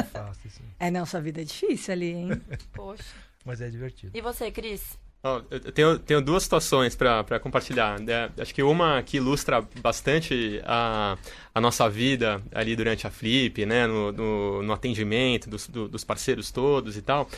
assim. 0.48 0.62
É, 0.78 0.90
não, 0.90 1.06
sua 1.06 1.20
vida 1.20 1.40
é 1.40 1.44
difícil 1.44 1.92
ali, 1.92 2.12
hein? 2.12 2.40
Poxa. 2.72 3.02
Mas 3.44 3.60
é 3.60 3.68
divertido. 3.68 4.12
E 4.16 4.20
você, 4.20 4.50
Cris? 4.50 4.98
Eu 5.22 5.42
eu 5.50 5.72
tenho, 5.72 5.98
tenho 5.98 6.20
duas 6.20 6.42
situações 6.42 6.94
para 6.94 7.40
compartilhar. 7.40 7.98
né? 7.98 8.30
Acho 8.38 8.54
que 8.54 8.62
uma 8.62 9.02
que 9.02 9.16
ilustra 9.16 9.62
bastante 9.80 10.60
a, 10.64 11.16
a 11.54 11.60
nossa 11.60 11.88
vida 11.88 12.42
ali 12.54 12.76
durante 12.76 13.06
a 13.06 13.10
Flip, 13.10 13.64
né? 13.64 13.86
no, 13.86 14.12
no, 14.12 14.62
no 14.62 14.72
atendimento 14.72 15.48
dos, 15.48 15.66
do- 15.66 15.88
dos 15.88 16.04
parceiros 16.04 16.50
todos 16.50 16.96
e 16.96 17.02
tal, 17.02 17.28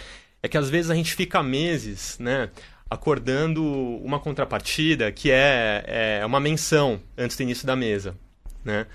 é 0.42 0.48
que 0.48 0.58
às 0.58 0.68
vezes 0.68 0.90
a 0.90 0.94
gente 0.96 1.14
fica 1.14 1.42
meses 1.44 2.18
né? 2.18 2.50
acordando 2.90 3.64
uma 3.64 4.18
contrapartida 4.18 5.12
que 5.12 5.30
é, 5.30 6.18
é 6.20 6.26
uma 6.26 6.40
menção 6.40 7.00
antes 7.16 7.36
do 7.36 7.42
início 7.44 7.66
da 7.66 7.76
mesa. 7.76 8.16
Né? 8.64 8.86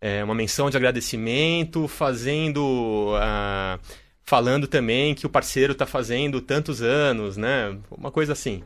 É 0.00 0.22
uma 0.22 0.34
menção 0.34 0.70
de 0.70 0.76
agradecimento, 0.76 1.88
fazendo. 1.88 3.14
ah, 3.20 3.78
falando 4.24 4.66
também 4.66 5.14
que 5.14 5.26
o 5.26 5.30
parceiro 5.30 5.72
está 5.72 5.86
fazendo 5.86 6.40
tantos 6.40 6.82
anos, 6.82 7.36
né? 7.36 7.76
Uma 7.90 8.10
coisa 8.10 8.32
assim. 8.32 8.62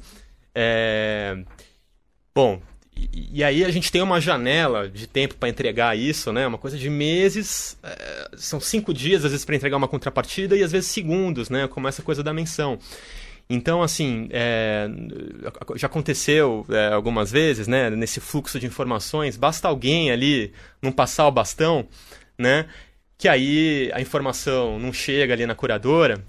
É, 0.54 1.38
Bom, 2.34 2.62
e, 2.96 3.40
e 3.40 3.44
aí 3.44 3.64
a 3.64 3.70
gente 3.70 3.92
tem 3.92 4.00
uma 4.00 4.20
janela 4.20 4.88
de 4.88 5.06
tempo 5.06 5.34
para 5.34 5.48
entregar 5.48 5.96
isso, 5.96 6.32
né? 6.32 6.46
Uma 6.46 6.58
coisa 6.58 6.78
de 6.78 6.88
meses, 6.88 7.76
é, 7.82 8.30
são 8.36 8.58
cinco 8.58 8.94
dias 8.94 9.24
às 9.24 9.32
vezes 9.32 9.44
para 9.44 9.54
entregar 9.54 9.76
uma 9.76 9.88
contrapartida 9.88 10.56
e 10.56 10.62
às 10.62 10.72
vezes 10.72 10.90
segundos, 10.90 11.50
né? 11.50 11.68
Como 11.68 11.86
essa 11.88 12.02
coisa 12.02 12.22
da 12.22 12.32
menção. 12.32 12.78
Então, 13.54 13.82
assim, 13.82 14.28
é, 14.30 14.88
já 15.76 15.86
aconteceu 15.86 16.64
é, 16.70 16.88
algumas 16.94 17.30
vezes, 17.30 17.68
né? 17.68 17.90
Nesse 17.90 18.18
fluxo 18.18 18.58
de 18.58 18.66
informações, 18.66 19.36
basta 19.36 19.68
alguém 19.68 20.10
ali 20.10 20.54
não 20.80 20.90
passar 20.90 21.26
o 21.26 21.30
bastão, 21.30 21.86
né? 22.38 22.66
Que 23.18 23.28
aí 23.28 23.90
a 23.92 24.00
informação 24.00 24.78
não 24.78 24.90
chega 24.90 25.34
ali 25.34 25.44
na 25.44 25.54
curadora. 25.54 26.24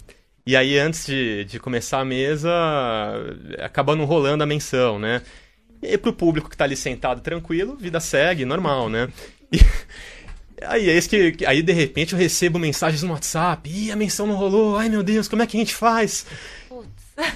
E 0.45 0.57
aí, 0.57 0.77
antes 0.77 1.05
de, 1.05 1.45
de 1.45 1.59
começar 1.59 2.01
a 2.01 2.05
mesa, 2.05 2.51
acaba 3.59 3.95
não 3.95 4.03
rolando 4.05 4.43
a 4.43 4.45
menção, 4.45 4.99
né? 4.99 5.21
E 5.81 5.97
pro 5.97 6.11
público 6.13 6.49
que 6.49 6.57
tá 6.57 6.65
ali 6.65 6.75
sentado 6.75 7.21
tranquilo, 7.21 7.77
vida 7.77 7.99
segue, 8.01 8.43
normal, 8.45 8.89
né? 8.89 9.07
E, 9.51 9.59
aí, 10.65 10.89
é 10.89 10.97
isso 10.97 11.09
que- 11.09 11.45
aí, 11.45 11.61
de 11.61 11.73
repente, 11.73 12.13
eu 12.13 12.19
recebo 12.19 12.59
mensagens 12.59 13.03
no 13.03 13.11
WhatsApp. 13.13 13.69
Ih, 13.69 13.91
a 13.91 13.95
menção 13.95 14.27
não 14.27 14.35
rolou. 14.35 14.77
Ai, 14.77 14.89
meu 14.89 15.03
Deus, 15.03 15.27
como 15.27 15.41
é 15.41 15.47
que 15.47 15.57
a 15.57 15.59
gente 15.59 15.75
faz? 15.75 16.25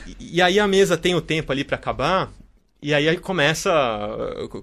E, 0.06 0.38
e 0.38 0.42
aí 0.42 0.60
a 0.60 0.68
mesa 0.68 0.98
tem 0.98 1.16
o 1.16 1.22
tempo 1.22 1.52
ali 1.52 1.64
pra 1.64 1.76
acabar. 1.76 2.30
E 2.80 2.94
aí, 2.94 3.10
aí 3.10 3.18
começa, 3.18 3.72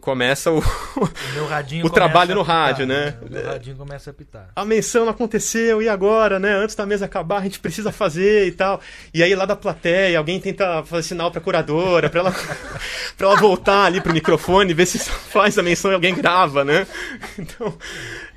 começa 0.00 0.48
o, 0.48 0.58
O 0.58 1.88
O 1.88 1.90
trabalho 1.90 2.32
no 2.32 2.42
rádio, 2.42 2.86
né? 2.86 3.18
O 3.20 3.28
meu 3.28 3.44
radinho 3.44 3.76
começa 3.76 4.10
a 4.10 4.12
apitar. 4.12 4.50
a 4.54 4.64
menção 4.64 5.04
não 5.04 5.10
aconteceu, 5.10 5.82
e 5.82 5.88
agora, 5.88 6.38
né? 6.38 6.54
Antes 6.54 6.76
da 6.76 6.86
mesa 6.86 7.06
acabar, 7.06 7.38
a 7.38 7.42
gente 7.42 7.58
precisa 7.58 7.90
fazer 7.90 8.46
e 8.46 8.52
tal. 8.52 8.80
E 9.12 9.20
aí 9.20 9.34
lá 9.34 9.44
da 9.44 9.56
plateia, 9.56 10.16
alguém 10.16 10.38
tenta 10.38 10.84
fazer 10.84 11.08
sinal 11.08 11.32
pra 11.32 11.40
curadora, 11.40 12.08
pra 12.08 12.20
ela, 12.20 12.30
pra 13.18 13.26
ela 13.26 13.36
voltar 13.36 13.86
ali 13.86 14.00
pro 14.00 14.12
microfone, 14.14 14.72
ver 14.72 14.86
se 14.86 14.98
faz 15.30 15.58
a 15.58 15.62
menção 15.62 15.90
e 15.90 15.94
alguém 15.94 16.14
grava, 16.14 16.64
né? 16.64 16.86
Então, 17.36 17.76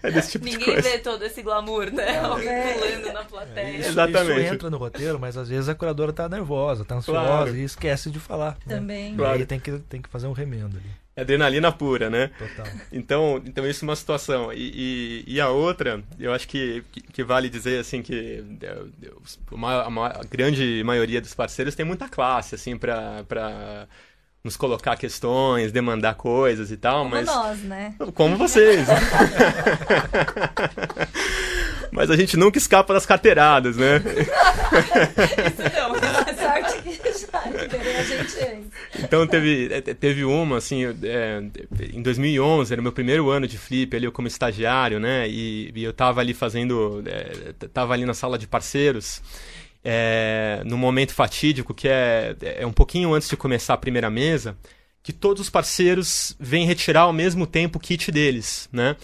é 0.07 0.11
desse 0.11 0.31
tipo 0.31 0.45
de 0.45 0.51
Ninguém 0.57 0.73
coisa. 0.73 0.89
vê 0.89 0.97
todo 0.99 1.23
esse 1.23 1.41
glamour, 1.41 1.91
né? 1.91 2.19
Alguém 2.19 2.47
É. 2.49 2.73
pulando 2.73 3.13
na 3.13 3.23
plateia. 3.25 3.77
Isso, 3.79 3.89
Exatamente. 3.89 4.41
isso 4.45 4.53
entra 4.53 4.69
no 4.69 4.77
roteiro, 4.77 5.19
mas 5.19 5.37
às 5.37 5.49
vezes 5.49 5.67
a 5.69 5.75
curadora 5.75 6.13
tá 6.13 6.27
nervosa, 6.29 6.83
tá 6.85 6.95
ansiosa 6.95 7.19
Claro. 7.25 7.55
e 7.55 7.63
esquece 7.63 8.09
de 8.09 8.19
falar. 8.19 8.57
né? 8.65 8.75
Também. 8.77 9.13
E 9.13 9.17
Claro. 9.17 9.39
aí 9.39 9.45
tem 9.45 9.59
que, 9.59 9.71
tem 9.79 10.01
que 10.01 10.09
fazer 10.09 10.27
um 10.27 10.31
remendo 10.33 10.77
ali. 10.77 10.89
É 11.15 11.21
adrenalina 11.21 11.71
pura, 11.71 12.11
né? 12.11 12.29
Total. 12.37 12.71
Então, 12.91 13.41
então 13.43 13.67
isso 13.67 13.83
é 13.83 13.87
uma 13.87 13.95
situação. 13.95 14.53
E, 14.53 15.23
e, 15.27 15.33
e 15.35 15.41
a 15.41 15.49
outra, 15.49 16.03
eu 16.19 16.31
acho 16.31 16.47
que, 16.47 16.83
que, 16.91 17.01
que 17.01 17.23
vale 17.23 17.49
dizer 17.49 17.79
assim 17.79 18.03
que 18.03 18.43
é, 18.61 18.77
uma- 19.51 20.07
a, 20.09 20.21
grande 20.29 20.83
maioria 20.85 21.19
dos 21.19 21.33
parceiros 21.33 21.73
tem 21.73 21.83
muita 21.85 22.07
classe 22.07 22.53
assim 22.53 22.77
para 22.77 23.23
para 23.27 23.87
nos 24.47 24.57
colocar 24.57 24.95
questões, 24.95 25.73
demandar 25.73 26.15
coisas 26.15 26.71
e 26.71 26.77
tal, 26.77 27.03
Como 27.03 27.11
mas 27.11 27.25
nós, 27.25 27.59
né? 27.59 27.93
como 28.15 28.37
vocês. 28.37 28.87
mas 31.91 32.09
a 32.09 32.15
gente 32.15 32.37
nunca 32.37 32.57
escapa 32.57 32.93
das 32.93 33.05
carteiradas, 33.05 33.75
né? 33.75 33.97
Isso 33.97 35.63
não. 35.75 35.95
A 35.95 36.33
sorte 36.33 36.81
que 36.81 36.93
já 37.19 37.43
liberei 37.61 37.97
a 37.97 38.03
gente 38.03 38.39
antes. 38.39 38.67
Então 38.99 39.27
teve, 39.27 39.69
eh, 39.71 39.81
teve 39.81 40.23
uma, 40.23 40.57
assim, 40.57 40.85
é, 41.03 41.43
em 41.93 42.01
2011, 42.01 42.71
era 42.71 42.81
meu 42.81 42.91
primeiro 42.91 43.29
ano 43.29 43.47
de 43.47 43.57
flip 43.57 43.95
ali, 43.95 44.05
eu 44.05 44.11
como 44.11 44.27
estagiário, 44.27 44.99
né? 44.99 45.27
E, 45.27 45.71
e 45.75 45.83
eu 45.83 45.91
tava 45.91 46.21
ali 46.21 46.33
fazendo, 46.33 47.03
é, 47.05 47.53
tava 47.67 47.93
ali 47.93 48.05
na 48.05 48.13
sala 48.13 48.37
de 48.37 48.47
parceiros, 48.47 49.21
é, 49.83 50.61
no 50.65 50.77
momento 50.77 51.13
fatídico, 51.13 51.73
que 51.73 51.87
é, 51.87 52.35
é 52.41 52.65
um 52.65 52.73
pouquinho 52.73 53.13
antes 53.13 53.29
de 53.29 53.37
começar 53.37 53.73
a 53.73 53.77
primeira 53.77 54.09
mesa, 54.09 54.57
que 55.01 55.13
todos 55.13 55.41
os 55.41 55.49
parceiros 55.49 56.35
vêm 56.39 56.65
retirar 56.65 57.01
ao 57.01 57.13
mesmo 57.13 57.47
tempo 57.47 57.77
o 57.77 57.81
kit 57.81 58.11
deles, 58.11 58.67
né? 58.71 58.95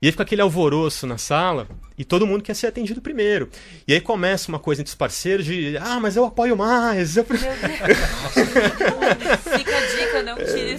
E 0.00 0.06
aí 0.06 0.12
fica 0.12 0.22
aquele 0.22 0.42
alvoroço 0.42 1.06
na 1.06 1.16
sala 1.16 1.66
e 1.96 2.04
todo 2.04 2.26
mundo 2.26 2.42
quer 2.42 2.54
ser 2.54 2.66
atendido 2.66 3.00
primeiro. 3.00 3.48
E 3.88 3.94
aí 3.94 4.00
começa 4.00 4.50
uma 4.50 4.58
coisa 4.58 4.82
entre 4.82 4.90
os 4.90 4.94
parceiros 4.94 5.46
de, 5.46 5.78
ah, 5.78 5.98
mas 5.98 6.14
eu 6.14 6.26
apoio 6.26 6.56
mais, 6.56 7.16
eu. 7.16 7.24
Meu 7.28 7.38
Deus. 7.38 7.54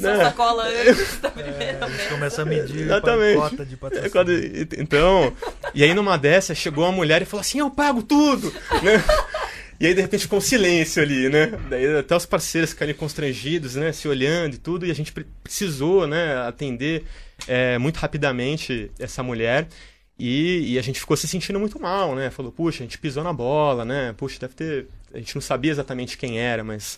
A 0.03 0.17
né? 0.17 0.23
sacola 0.23 0.63
antes 0.67 1.17
da 1.19 1.29
primeira 1.29 1.85
A 1.85 1.89
gente 1.89 1.97
mesa. 1.97 2.09
começa 2.09 2.41
a 2.41 2.45
medir 2.45 2.81
Exatamente. 2.81 3.37
a 3.37 3.41
cota 3.49 3.65
de 3.65 3.73
É 3.73 3.77
patrocínio. 3.77 4.11
quando- 4.11 4.31
então, 4.81 5.33
e 5.73 5.83
aí 5.83 5.93
numa 5.93 6.17
dessas 6.17 6.57
chegou 6.57 6.83
uma 6.83 6.91
mulher 6.91 7.21
e 7.21 7.25
falou 7.25 7.41
assim: 7.41 7.59
Eu 7.59 7.69
pago 7.69 8.01
tudo! 8.03 8.51
né? 8.83 9.03
E 9.79 9.85
aí 9.87 9.93
de 9.93 10.01
repente 10.01 10.21
ficou 10.21 10.39
um 10.39 10.41
silêncio 10.41 11.03
ali, 11.03 11.27
né? 11.29 11.51
Daí 11.69 11.97
até 11.97 12.15
os 12.15 12.25
parceiros 12.25 12.69
ficaram 12.71 12.93
constrangidos, 12.93 13.75
né? 13.75 13.91
Se 13.91 14.07
olhando 14.07 14.55
e 14.55 14.57
tudo, 14.57 14.85
e 14.85 14.91
a 14.91 14.95
gente 14.95 15.11
pre- 15.11 15.25
precisou, 15.43 16.07
né? 16.07 16.37
Atender 16.47 17.03
é, 17.47 17.77
muito 17.77 17.97
rapidamente 17.97 18.89
essa 18.97 19.21
mulher. 19.21 19.67
E, 20.17 20.71
e 20.73 20.79
a 20.79 20.81
gente 20.81 20.97
ficou 20.97 21.17
se 21.17 21.27
sentindo 21.27 21.59
muito 21.59 21.77
mal, 21.77 22.15
né? 22.15 22.29
Falou, 22.29 22.53
puxa, 22.53 22.83
a 22.83 22.85
gente 22.85 22.97
pisou 22.97 23.21
na 23.21 23.33
bola, 23.33 23.83
né? 23.83 24.13
Puxa, 24.15 24.39
deve 24.39 24.53
ter. 24.53 24.87
A 25.13 25.17
gente 25.17 25.35
não 25.35 25.41
sabia 25.41 25.71
exatamente 25.71 26.17
quem 26.17 26.39
era, 26.39 26.63
mas 26.63 26.97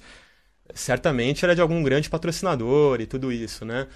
certamente 0.74 1.44
era 1.46 1.56
de 1.56 1.62
algum 1.62 1.82
grande 1.84 2.10
patrocinador 2.10 3.00
e 3.02 3.06
tudo 3.06 3.32
isso, 3.32 3.66
né? 3.66 3.88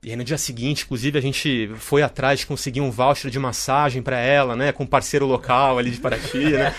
E 0.00 0.10
aí 0.10 0.16
no 0.16 0.22
dia 0.22 0.38
seguinte, 0.38 0.84
inclusive, 0.84 1.18
a 1.18 1.20
gente 1.20 1.70
foi 1.76 2.02
atrás 2.02 2.38
de 2.38 2.46
conseguir 2.46 2.80
um 2.80 2.88
voucher 2.90 3.30
de 3.32 3.38
massagem 3.38 4.00
para 4.00 4.16
ela, 4.18 4.54
né? 4.54 4.70
Com 4.70 4.84
um 4.84 4.86
parceiro 4.86 5.26
local 5.26 5.76
ali 5.76 5.90
de 5.90 5.98
Paraty, 5.98 6.38
né? 6.50 6.72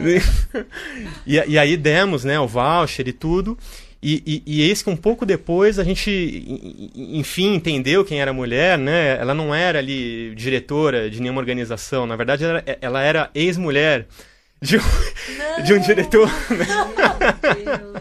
e, 1.26 1.34
e 1.46 1.58
aí 1.58 1.76
demos, 1.76 2.24
né? 2.24 2.38
O 2.40 2.46
voucher 2.48 3.06
e 3.08 3.12
tudo. 3.12 3.58
E, 4.02 4.22
e, 4.46 4.58
e 4.58 4.62
eis 4.62 4.82
que 4.82 4.90
um 4.90 4.96
pouco 4.96 5.24
depois 5.24 5.78
a 5.78 5.84
gente, 5.84 6.10
en- 6.10 6.90
en- 6.94 7.18
enfim, 7.20 7.54
entendeu 7.54 8.04
quem 8.04 8.20
era 8.20 8.30
a 8.30 8.34
mulher, 8.34 8.76
né? 8.78 9.16
Ela 9.18 9.32
não 9.34 9.54
era 9.54 9.78
ali 9.78 10.34
diretora 10.34 11.08
de 11.10 11.20
nenhuma 11.22 11.40
organização. 11.40 12.06
Na 12.06 12.16
verdade, 12.16 12.44
ela, 12.44 12.62
ela 12.80 13.02
era 13.02 13.30
ex-mulher 13.34 14.06
de, 14.64 14.78
um- 14.78 15.62
de 15.62 15.74
um 15.74 15.78
diretor. 15.78 16.28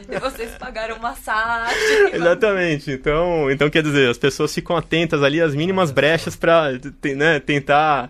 E 0.09 0.19
vocês 0.19 0.51
pagaram 0.57 0.97
massagem. 0.99 1.75
Exatamente. 2.13 2.91
Então, 2.91 3.49
então, 3.51 3.69
quer 3.69 3.83
dizer, 3.83 4.09
as 4.09 4.17
pessoas 4.17 4.53
ficam 4.53 4.75
atentas 4.75 5.21
ali 5.23 5.41
às 5.41 5.53
mínimas 5.53 5.91
brechas 5.91 6.35
para 6.35 6.71
né, 7.15 7.39
tentar 7.39 8.09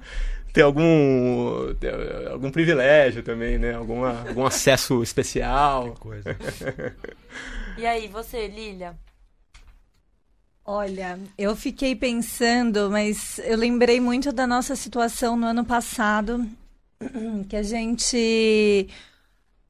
ter 0.54 0.62
algum, 0.62 1.74
ter 1.76 1.93
algum 2.32 2.51
privilégio 2.51 3.24
também, 3.24 3.58
né? 3.58 3.74
Alguma, 3.74 4.22
algum 4.28 4.45
acesso 4.45 5.01
especial. 5.04 5.95
Coisa. 5.99 6.36
E 7.76 7.88
aí, 7.88 8.08
você, 8.08 8.47
Lilia? 8.47 8.93
Olha, 10.64 11.18
eu 11.36 11.56
fiquei 11.56 11.95
pensando, 11.95 12.88
mas 12.91 13.39
eu 13.43 13.58
lembrei 13.58 13.99
muito 13.99 14.32
da 14.32 14.45
nossa 14.45 14.76
situação 14.76 15.36
no 15.36 15.47
ano 15.47 15.66
passado, 15.66 16.47
que 17.49 17.56
a 17.56 17.64
gente 17.64 18.88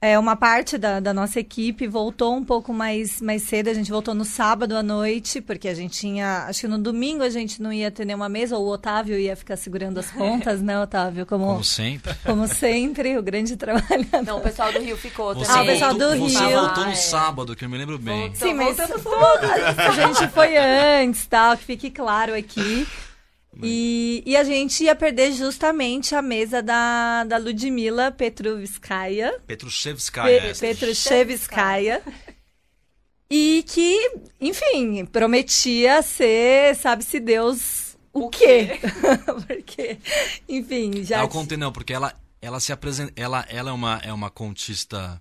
é, 0.01 0.19
uma 0.19 0.35
parte 0.35 0.77
da, 0.77 0.99
da 0.99 1.13
nossa 1.13 1.39
equipe 1.39 1.87
voltou 1.87 2.35
um 2.35 2.43
pouco 2.43 2.73
mais, 2.73 3.21
mais 3.21 3.43
cedo. 3.43 3.69
A 3.69 3.73
gente 3.73 3.89
voltou 3.89 4.13
no 4.13 4.25
sábado 4.25 4.75
à 4.75 4.83
noite, 4.83 5.39
porque 5.39 5.65
a 5.69 5.73
gente 5.73 5.97
tinha. 5.97 6.39
Acho 6.49 6.59
que 6.61 6.67
no 6.67 6.77
domingo 6.77 7.23
a 7.23 7.29
gente 7.29 7.61
não 7.61 7.71
ia 7.71 7.89
ter 7.89 8.03
nenhuma 8.03 8.27
mesa, 8.27 8.57
ou 8.57 8.65
o 8.65 8.69
Otávio 8.69 9.17
ia 9.17 9.33
ficar 9.33 9.55
segurando 9.55 9.97
as 9.99 10.11
pontas, 10.11 10.61
né, 10.61 10.77
Otávio? 10.77 11.25
Como, 11.25 11.45
Como 11.45 11.63
sempre. 11.63 12.13
como 12.25 12.45
sempre, 12.49 13.17
o 13.17 13.23
grande 13.23 13.55
trabalhador. 13.55 14.23
Não, 14.25 14.39
o 14.39 14.41
pessoal 14.41 14.73
do 14.73 14.79
Rio 14.79 14.97
ficou 14.97 15.33
Você 15.35 15.49
Ah, 15.49 15.53
o 15.53 15.57
também. 15.59 15.67
pessoal 15.73 15.93
do 15.93 16.17
Você 16.17 16.37
Rio. 16.39 16.59
voltou 16.59 16.83
Ah, 16.83 16.87
no 16.87 16.91
é. 16.91 16.95
sábado, 16.95 17.55
que 17.55 17.63
eu 17.63 17.69
me 17.69 17.77
lembro 17.77 17.97
bem. 17.97 18.27
Voltou. 18.29 18.45
Sim, 18.49 18.53
mas 18.55 18.75
voltando 18.75 19.01
a 19.77 19.91
gente 19.91 20.27
foi 20.33 20.57
antes, 20.57 21.25
tal, 21.27 21.55
que 21.55 21.63
fique 21.63 21.89
claro 21.89 22.35
aqui. 22.35 22.85
E, 23.61 24.23
e 24.25 24.35
a 24.35 24.43
gente 24.43 24.83
ia 24.83 24.95
perder 24.95 25.31
justamente 25.33 26.15
a 26.15 26.21
mesa 26.21 26.61
da, 26.61 27.23
da 27.23 27.37
Ludmila 27.37 28.11
Petrovskaya. 28.11 29.39
Petrushevskaya. 29.45 30.41
Pe 30.41 30.59
Petrushevskaya. 30.59 32.01
E 33.29 33.63
que, 33.67 34.11
enfim, 34.39 35.05
prometia 35.05 36.01
ser, 36.01 36.75
sabe-se 36.75 37.19
Deus, 37.19 37.95
o, 38.13 38.25
O 38.25 38.29
quê? 38.29 38.79
Porque, 39.47 39.97
enfim, 40.47 41.03
já. 41.03 41.19
Ah, 41.19 41.23
eu 41.23 41.27
contei, 41.27 41.57
não, 41.57 41.71
porque 41.71 41.93
ela, 41.93 42.13
ela 42.39 42.59
se 42.59 42.71
apresenta. 42.71 43.11
Ela, 43.15 43.43
ela 43.49 43.71
é, 43.71 43.73
uma, 43.73 44.01
é 44.03 44.13
uma 44.13 44.29
contista 44.29 45.19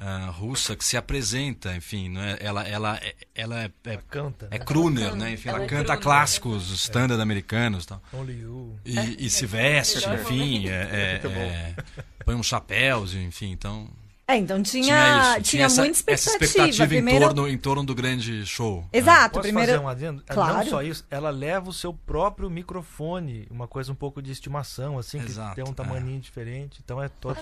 ah, 0.00 0.30
russa 0.30 0.74
que 0.74 0.84
se 0.84 0.96
apresenta, 0.96 1.76
enfim, 1.76 2.08
não 2.08 2.22
é? 2.22 2.38
ela, 2.40 2.66
ela, 2.66 2.96
é- 3.02 3.14
ela 3.34 3.60
é, 3.60 3.64
é, 3.84 3.92
Ela 3.92 4.02
canta. 4.08 4.48
é 4.50 4.58
né? 4.58 4.64
crooner, 4.64 5.14
né? 5.14 5.32
Enfim, 5.32 5.48
ela, 5.50 5.58
Ela 5.58 5.64
é 5.66 5.68
canta 5.68 5.84
crooner. 5.84 6.02
clássicos, 6.02 6.70
standard 6.72 7.20
americanos 7.20 7.84
e 7.84 7.88
tal. 7.88 8.02
Only 8.12 8.40
You. 8.40 8.78
E, 8.84 9.26
e 9.26 9.30
se 9.30 9.44
veste, 9.46 9.98
enfim, 10.08 10.68
é, 10.68 10.72
é, 10.90 11.10
Muito 11.20 11.28
bom. 11.30 11.40
é, 11.40 11.74
põe 12.24 12.34
uns 12.34 12.46
chapéus, 12.46 13.14
enfim, 13.14 13.50
então. 13.52 13.88
É, 14.30 14.36
então 14.36 14.62
Tinha, 14.62 14.84
tinha, 14.84 15.32
isso, 15.38 15.42
tinha, 15.50 15.64
essa, 15.66 15.82
muita 15.82 15.98
essa 16.06 16.30
expectativa. 16.30 16.44
expectativa 16.68 16.86
Primeiro... 16.88 17.24
em, 17.24 17.28
torno, 17.34 17.48
em 17.48 17.58
torno 17.58 17.84
do 17.84 17.94
grande 17.94 18.46
show. 18.46 18.84
Exato, 18.92 19.30
Posso 19.34 19.42
primeiro. 19.42 19.72
fazer 19.72 19.84
um 19.84 19.88
adendo? 19.88 20.22
Claro. 20.26 20.58
Não 20.58 20.66
só 20.66 20.82
isso, 20.82 21.04
ela 21.10 21.30
leva 21.30 21.68
o 21.68 21.72
seu 21.72 21.92
próprio 21.92 22.48
microfone, 22.48 23.46
uma 23.50 23.66
coisa 23.66 23.92
um 23.92 23.94
pouco 23.94 24.22
de 24.22 24.30
estimação, 24.30 24.98
assim, 24.98 25.18
Exato, 25.20 25.50
que 25.50 25.54
tem 25.56 25.64
um 25.64 25.70
é. 25.72 25.74
tamaninho 25.74 26.20
diferente. 26.20 26.80
Então 26.84 27.02
é 27.02 27.08
toda, 27.08 27.40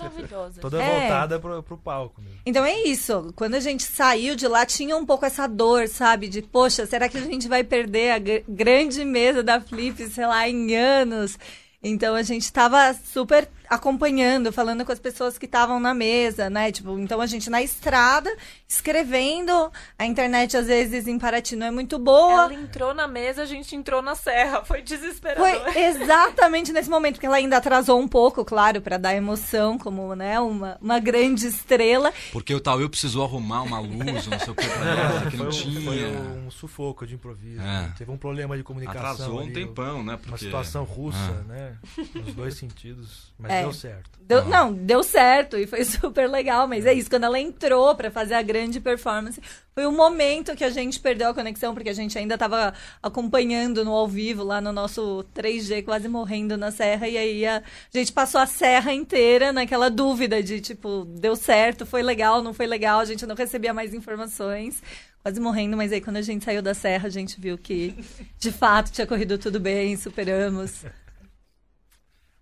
toda 0.59 0.81
É. 0.81 0.99
voltada 1.01 1.39
pro, 1.39 1.61
pro 1.63 1.77
palco 1.77 2.21
mesmo. 2.21 2.39
Então 2.45 2.65
é 2.65 2.81
isso. 2.83 3.31
Quando 3.35 3.55
a 3.55 3.59
gente 3.59 3.83
saiu 3.83 4.35
de 4.35 4.47
lá, 4.47 4.65
tinha 4.65 4.95
um 4.97 5.05
pouco 5.05 5.25
essa 5.25 5.47
dor, 5.47 5.87
sabe? 5.87 6.27
De, 6.27 6.41
poxa, 6.41 6.85
será 6.85 7.07
que 7.07 7.17
a 7.17 7.21
gente 7.21 7.47
vai 7.47 7.63
perder 7.63 8.11
a 8.11 8.19
gr- 8.19 8.43
grande 8.47 9.03
mesa 9.05 9.43
da 9.43 9.61
Flip, 9.61 10.07
sei 10.09 10.25
lá, 10.25 10.47
em 10.49 10.75
anos? 10.75 11.37
Então 11.81 12.15
a 12.15 12.23
gente 12.23 12.43
estava 12.43 12.93
super 12.93 13.47
acompanhando, 13.69 14.51
falando 14.51 14.83
com 14.85 14.91
as 14.91 14.99
pessoas 14.99 15.37
que 15.37 15.45
estavam 15.45 15.79
na 15.79 15.93
mesa, 15.93 16.49
né? 16.49 16.71
Tipo, 16.71 16.97
então 16.99 17.21
a 17.21 17.25
gente 17.25 17.49
na 17.49 17.61
estrada, 17.61 18.29
escrevendo. 18.67 19.71
A 19.97 20.05
internet, 20.05 20.55
às 20.57 20.67
vezes, 20.67 21.07
em 21.07 21.19
Paraty 21.19 21.55
não 21.55 21.67
é 21.67 21.71
muito 21.71 21.99
boa. 21.99 22.43
Ela 22.45 22.53
entrou 22.53 22.93
na 22.93 23.07
mesa, 23.07 23.43
a 23.43 23.45
gente 23.45 23.75
entrou 23.75 24.01
na 24.01 24.15
serra. 24.15 24.63
Foi 24.65 24.81
desesperador. 24.81 25.71
Foi 25.71 25.83
exatamente 25.83 26.71
nesse 26.71 26.89
momento, 26.89 27.15
porque 27.15 27.25
ela 27.25 27.37
ainda 27.37 27.57
atrasou 27.57 27.99
um 27.99 28.07
pouco, 28.07 28.43
claro, 28.45 28.81
para 28.81 28.97
dar 28.97 29.15
emoção, 29.15 29.77
como 29.77 30.15
né, 30.15 30.39
uma, 30.39 30.77
uma 30.81 30.99
grande 30.99 31.47
estrela. 31.47 32.11
Porque 32.31 32.53
o 32.53 32.59
Tauil 32.59 32.89
precisou 32.89 33.23
arrumar 33.23 33.61
uma 33.61 33.79
luz, 33.79 34.27
não 34.27 34.39
sei 34.39 34.49
o 34.49 34.55
que 34.55 34.67
pra 34.67 34.85
ela, 34.89 35.31
que 35.31 35.37
não 35.37 35.45
um, 35.47 35.49
tinha. 35.49 35.81
foi 35.81 36.05
um 36.05 36.49
sufoco 36.51 37.05
de 37.05 37.15
improviso. 37.15 37.61
É. 37.61 37.63
né? 37.63 37.93
Teve 37.97 38.11
um 38.11 38.17
problema 38.17 38.57
de 38.57 38.63
comunicação. 38.63 39.01
Atrasou 39.01 39.35
um 39.37 39.43
ali, 39.43 39.53
tempão, 39.53 40.03
né? 40.03 40.13
Uma 40.13 40.17
Porque... 40.17 40.45
situação 40.45 40.83
russa, 40.83 41.17
Ah. 41.19 41.43
né? 41.47 41.77
Nos 42.15 42.33
dois 42.33 42.53
sentidos. 42.55 43.31
Mas 43.37 43.51
É. 43.51 43.58
deu 43.63 43.73
certo. 43.73 44.09
Deu- 44.21 44.39
Ah. 44.41 44.45
Não, 44.45 44.71
deu 44.73 45.01
certo 45.01 45.57
e 45.57 45.65
foi 45.65 45.83
super 45.85 46.29
legal, 46.29 46.67
mas 46.67 46.85
é 46.85 46.93
isso. 46.93 47.09
Quando 47.09 47.23
ela 47.23 47.39
entrou 47.39 47.95
pra 47.95 48.11
fazer 48.11 48.35
a 48.35 48.41
grande 48.43 48.79
performance, 48.79 49.41
foi 49.73 49.87
um 49.87 49.91
momento 49.91 50.55
que 50.55 50.63
a 50.63 50.69
gente 50.69 50.99
perdeu 50.99 51.29
a 51.29 51.33
conexão, 51.33 51.73
porque 51.73 51.89
a 51.89 51.93
gente 51.93 52.15
ainda 52.17 52.37
tava 52.37 52.73
acompanhando 53.01 53.83
no 53.83 53.91
ao 53.91 54.07
vivo, 54.07 54.43
lá 54.43 54.61
no 54.61 54.71
nosso 54.71 55.25
3G, 55.33 55.83
quase 55.83 56.07
morrendo 56.07 56.55
na 56.57 56.69
serra, 56.69 57.07
e 57.07 57.17
aí 57.17 57.45
a 57.45 57.63
gente 57.91 58.11
passou 58.11 58.39
a 58.39 58.45
serra 58.45 58.93
inteira 58.93 59.51
naquela 59.51 59.89
dúvida 59.89 60.43
de 60.43 60.61
tipo, 60.61 61.05
deu 61.05 61.35
certo, 61.35 61.83
foi 61.85 62.03
legal, 62.03 62.43
não 62.43 62.53
foi 62.53 62.67
legal, 62.67 62.99
a 62.99 63.05
gente 63.05 63.25
não 63.25 63.35
recebia 63.35 63.73
mais 63.73 63.93
informações. 63.95 64.81
Quase 65.23 65.39
morrendo, 65.41 65.75
mas 65.75 65.91
aí 65.91 65.99
quando 65.99 66.15
a 66.15 66.21
gente 66.21 66.45
saiu 66.45 66.61
da 66.61 66.73
serra, 66.73 67.07
a 67.07 67.11
gente 67.11 67.41
viu 67.41 67.57
que 67.57 67.93
de 68.37 68.51
fato 68.53 68.89
tinha 68.91 69.05
corrido 69.07 69.37
tudo 69.37 69.59
bem, 69.59 69.97
superamos. 69.97 70.85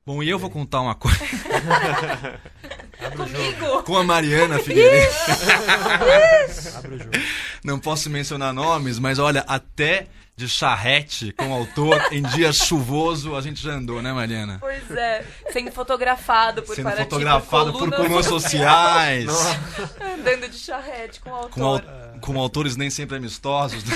Bom, 0.08 0.24
e 0.24 0.30
eu 0.30 0.40
vou 0.40 0.50
contar 0.50 0.80
uma 0.80 0.96
coisa. 0.96 1.20
Comigo? 3.14 3.84
com 3.84 3.98
a 3.98 4.04
Mariana 4.06 4.58
Figueiredo. 4.60 5.14
Abre 6.78 6.96
o 6.96 6.98
jogo. 6.98 7.12
Não 7.62 7.78
posso 7.78 8.10
mencionar 8.10 8.54
nomes, 8.54 9.00
mas 9.00 9.20
olha, 9.20 9.44
até 9.46 10.08
de 10.38 10.48
charrete 10.48 11.34
com 11.34 11.50
o 11.50 11.54
autor 11.54 12.02
em 12.12 12.22
dia 12.22 12.54
chuvoso 12.54 13.36
a 13.36 13.42
gente 13.42 13.62
já 13.62 13.72
andou, 13.74 14.02
né, 14.02 14.14
Mariana? 14.14 14.60
Pois 14.62 14.90
é. 14.92 15.26
Sendo 15.52 15.72
fotografado 15.74 16.64
por 16.64 16.74
Sendo 16.76 16.86
Paraty, 16.86 17.04
fotografado 17.04 17.74
por 17.74 17.92
colunas- 17.92 18.26
sociais, 18.28 19.30
Andando 20.00 20.48
de 20.48 20.58
charrete 20.58 21.20
com 21.20 21.32
o 21.32 21.36
autor. 21.36 21.50
com, 21.52 21.64
au- 21.66 21.82
com 22.22 22.40
autores 22.40 22.78
nem 22.78 22.90
sempre 22.90 23.18
amistosos. 23.18 23.84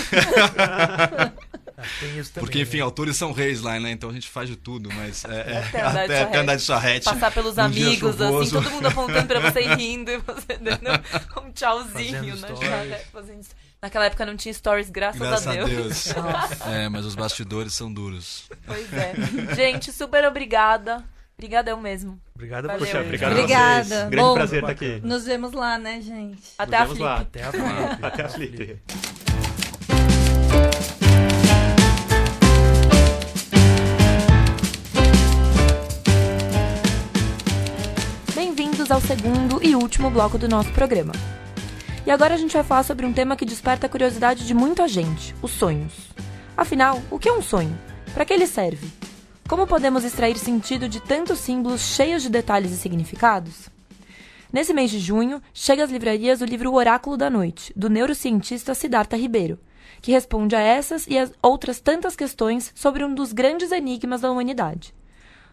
né? 1.92 1.98
Tem 2.00 2.20
isso 2.20 2.32
também. 2.32 2.46
Porque, 2.46 2.62
enfim, 2.62 2.78
né? 2.78 2.84
autores 2.84 3.18
são 3.18 3.32
reis 3.32 3.62
lá, 3.62 3.80
né? 3.80 3.92
Então 3.92 4.10
a 4.10 4.14
gente 4.14 4.30
faz 4.30 4.50
de 4.50 4.56
tudo, 4.56 4.89
mas 4.94 5.26
é, 5.26 5.54
é, 5.54 5.58
Até 5.68 5.82
andar 5.82 6.08
de 6.08 6.14
até, 6.14 6.38
andar 6.38 6.56
de 6.56 6.62
charrete. 6.64 7.06
Passar 7.06 7.32
pelos 7.32 7.56
dia 7.56 7.64
amigos, 7.64 8.22
assim, 8.22 8.50
todo 8.50 8.70
mundo 8.72 8.88
apontando 8.88 9.28
pra 9.28 9.39
você 9.39 9.62
e 9.62 9.76
rindo, 9.76 10.12
e 10.12 10.18
você 10.18 10.58
dando 10.58 11.46
um 11.46 11.52
tchauzinho 11.52 12.18
Fazendo 12.18 12.39
na 12.39 12.48
stories. 12.48 12.70
charrete. 12.70 13.06
Fazendo... 13.12 13.48
Naquela 13.82 14.06
época 14.06 14.26
não 14.28 14.38
tinha 14.38 14.54
stories, 14.54 14.89
graças, 14.92 15.20
Graças 15.20 15.48
a 15.48 15.54
Deus. 15.54 16.14
É, 16.72 16.88
mas 16.88 17.04
os 17.06 17.16
bastidores 17.16 17.74
são 17.74 17.92
duros. 17.92 18.48
Pois 18.66 18.94
é. 18.94 19.14
Gente, 19.56 19.92
super 19.92 20.24
obrigada. 20.26 21.04
Obrigadão 21.36 21.82
mesmo. 21.82 22.22
Obrigado 22.36 22.66
a 22.66 22.74
Valeu. 22.74 22.86
você. 22.86 22.92
Poxa, 22.92 23.04
obrigado 23.04 23.32
Obrigada. 23.32 23.80
a 23.80 23.84
vocês. 23.84 24.10
Grande 24.10 24.16
Bom. 24.18 24.34
prazer 24.36 24.60
estar 24.60 24.72
aqui. 24.72 25.02
Nos 25.04 25.26
vemos 25.26 25.54
lá, 25.54 25.80
né, 25.80 26.00
gente? 26.00 26.44
Até 26.56 26.80
Nos 26.80 26.92
a 26.92 26.94
vemos 26.94 26.98
Flip. 26.98 27.04
lá. 27.04 27.20
Até 27.22 27.44
a 27.44 27.52
Flip. 27.52 28.06
Até 28.06 28.24
a 28.24 28.30
Flip. 28.30 28.80
Ao 38.92 39.00
segundo 39.00 39.64
e 39.64 39.74
último 39.74 40.10
bloco 40.10 40.38
do 40.38 40.50
nosso 40.50 40.70
programa. 40.74 41.14
E 42.06 42.12
agora 42.12 42.34
a 42.34 42.38
gente 42.38 42.54
vai 42.54 42.64
falar 42.64 42.84
sobre 42.84 43.06
um 43.06 43.14
tema 43.14 43.38
que 43.38 43.46
desperta 43.46 43.86
a 43.86 43.89
curiosidade 43.89 44.46
de 44.46 44.54
muita 44.54 44.86
gente: 44.88 45.34
os 45.42 45.52
sonhos. 45.52 46.10
Afinal, 46.58 47.02
o 47.10 47.18
que 47.18 47.30
é 47.30 47.34
um 47.34 47.42
sonho? 47.42 47.78
Para 48.14 48.26
que 48.26 48.34
ele 48.34 48.46
serve? 48.46 48.89
Como 49.48 49.66
podemos 49.66 50.04
extrair 50.04 50.38
sentido 50.38 50.89
de 50.89 51.00
tantos 51.00 51.39
símbolos 51.39 51.82
cheios 51.82 52.22
de 52.22 52.30
detalhes 52.30 52.72
e 52.72 52.78
significados? 52.78 53.70
Nesse 54.52 54.74
mês 54.74 54.92
de 54.92 55.00
junho, 55.00 55.42
chega 55.54 55.86
às 55.86 55.89
livrarias 55.89 56.42
o 56.42 56.46
livro 56.46 56.72
O 56.72 56.76
Oráculo 56.76 57.16
da 57.16 57.30
Noite, 57.30 57.72
do 57.74 57.89
neurocientista 57.89 58.76
Siddhartha 58.76 59.16
Ribeiro, 59.16 59.58
que 60.02 60.12
responde 60.12 60.54
a 60.54 60.60
essas 60.60 61.08
e 61.08 61.18
as 61.18 61.32
outras 61.42 61.80
tantas 61.80 62.16
questões 62.16 62.74
sobre 62.76 63.06
um 63.06 63.16
dos 63.16 63.32
grandes 63.32 63.72
enigmas 63.72 64.20
da 64.20 64.30
humanidade. 64.30 64.94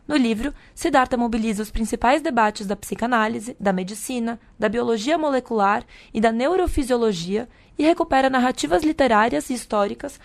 No 0.09 0.16
livro, 0.16 0.54
Siddhartha 0.74 1.18
mobiliza 1.18 1.62
os 1.62 1.70
principais 1.70 2.22
debates 2.22 2.66
da 2.66 2.74
psicanálise, 2.74 3.54
da 3.61 3.74
medicina, 3.74 4.40
da 4.59 4.66
biologia 4.66 5.18
molecular 5.18 5.84
e 6.14 6.18
da 6.18 6.32
neurofisiologia 6.32 7.46
e 7.78 7.84
recupera 7.84 8.30
narrativas 8.30 8.82
literárias 8.82 9.50
e 9.50 9.54
históricas 9.54 10.18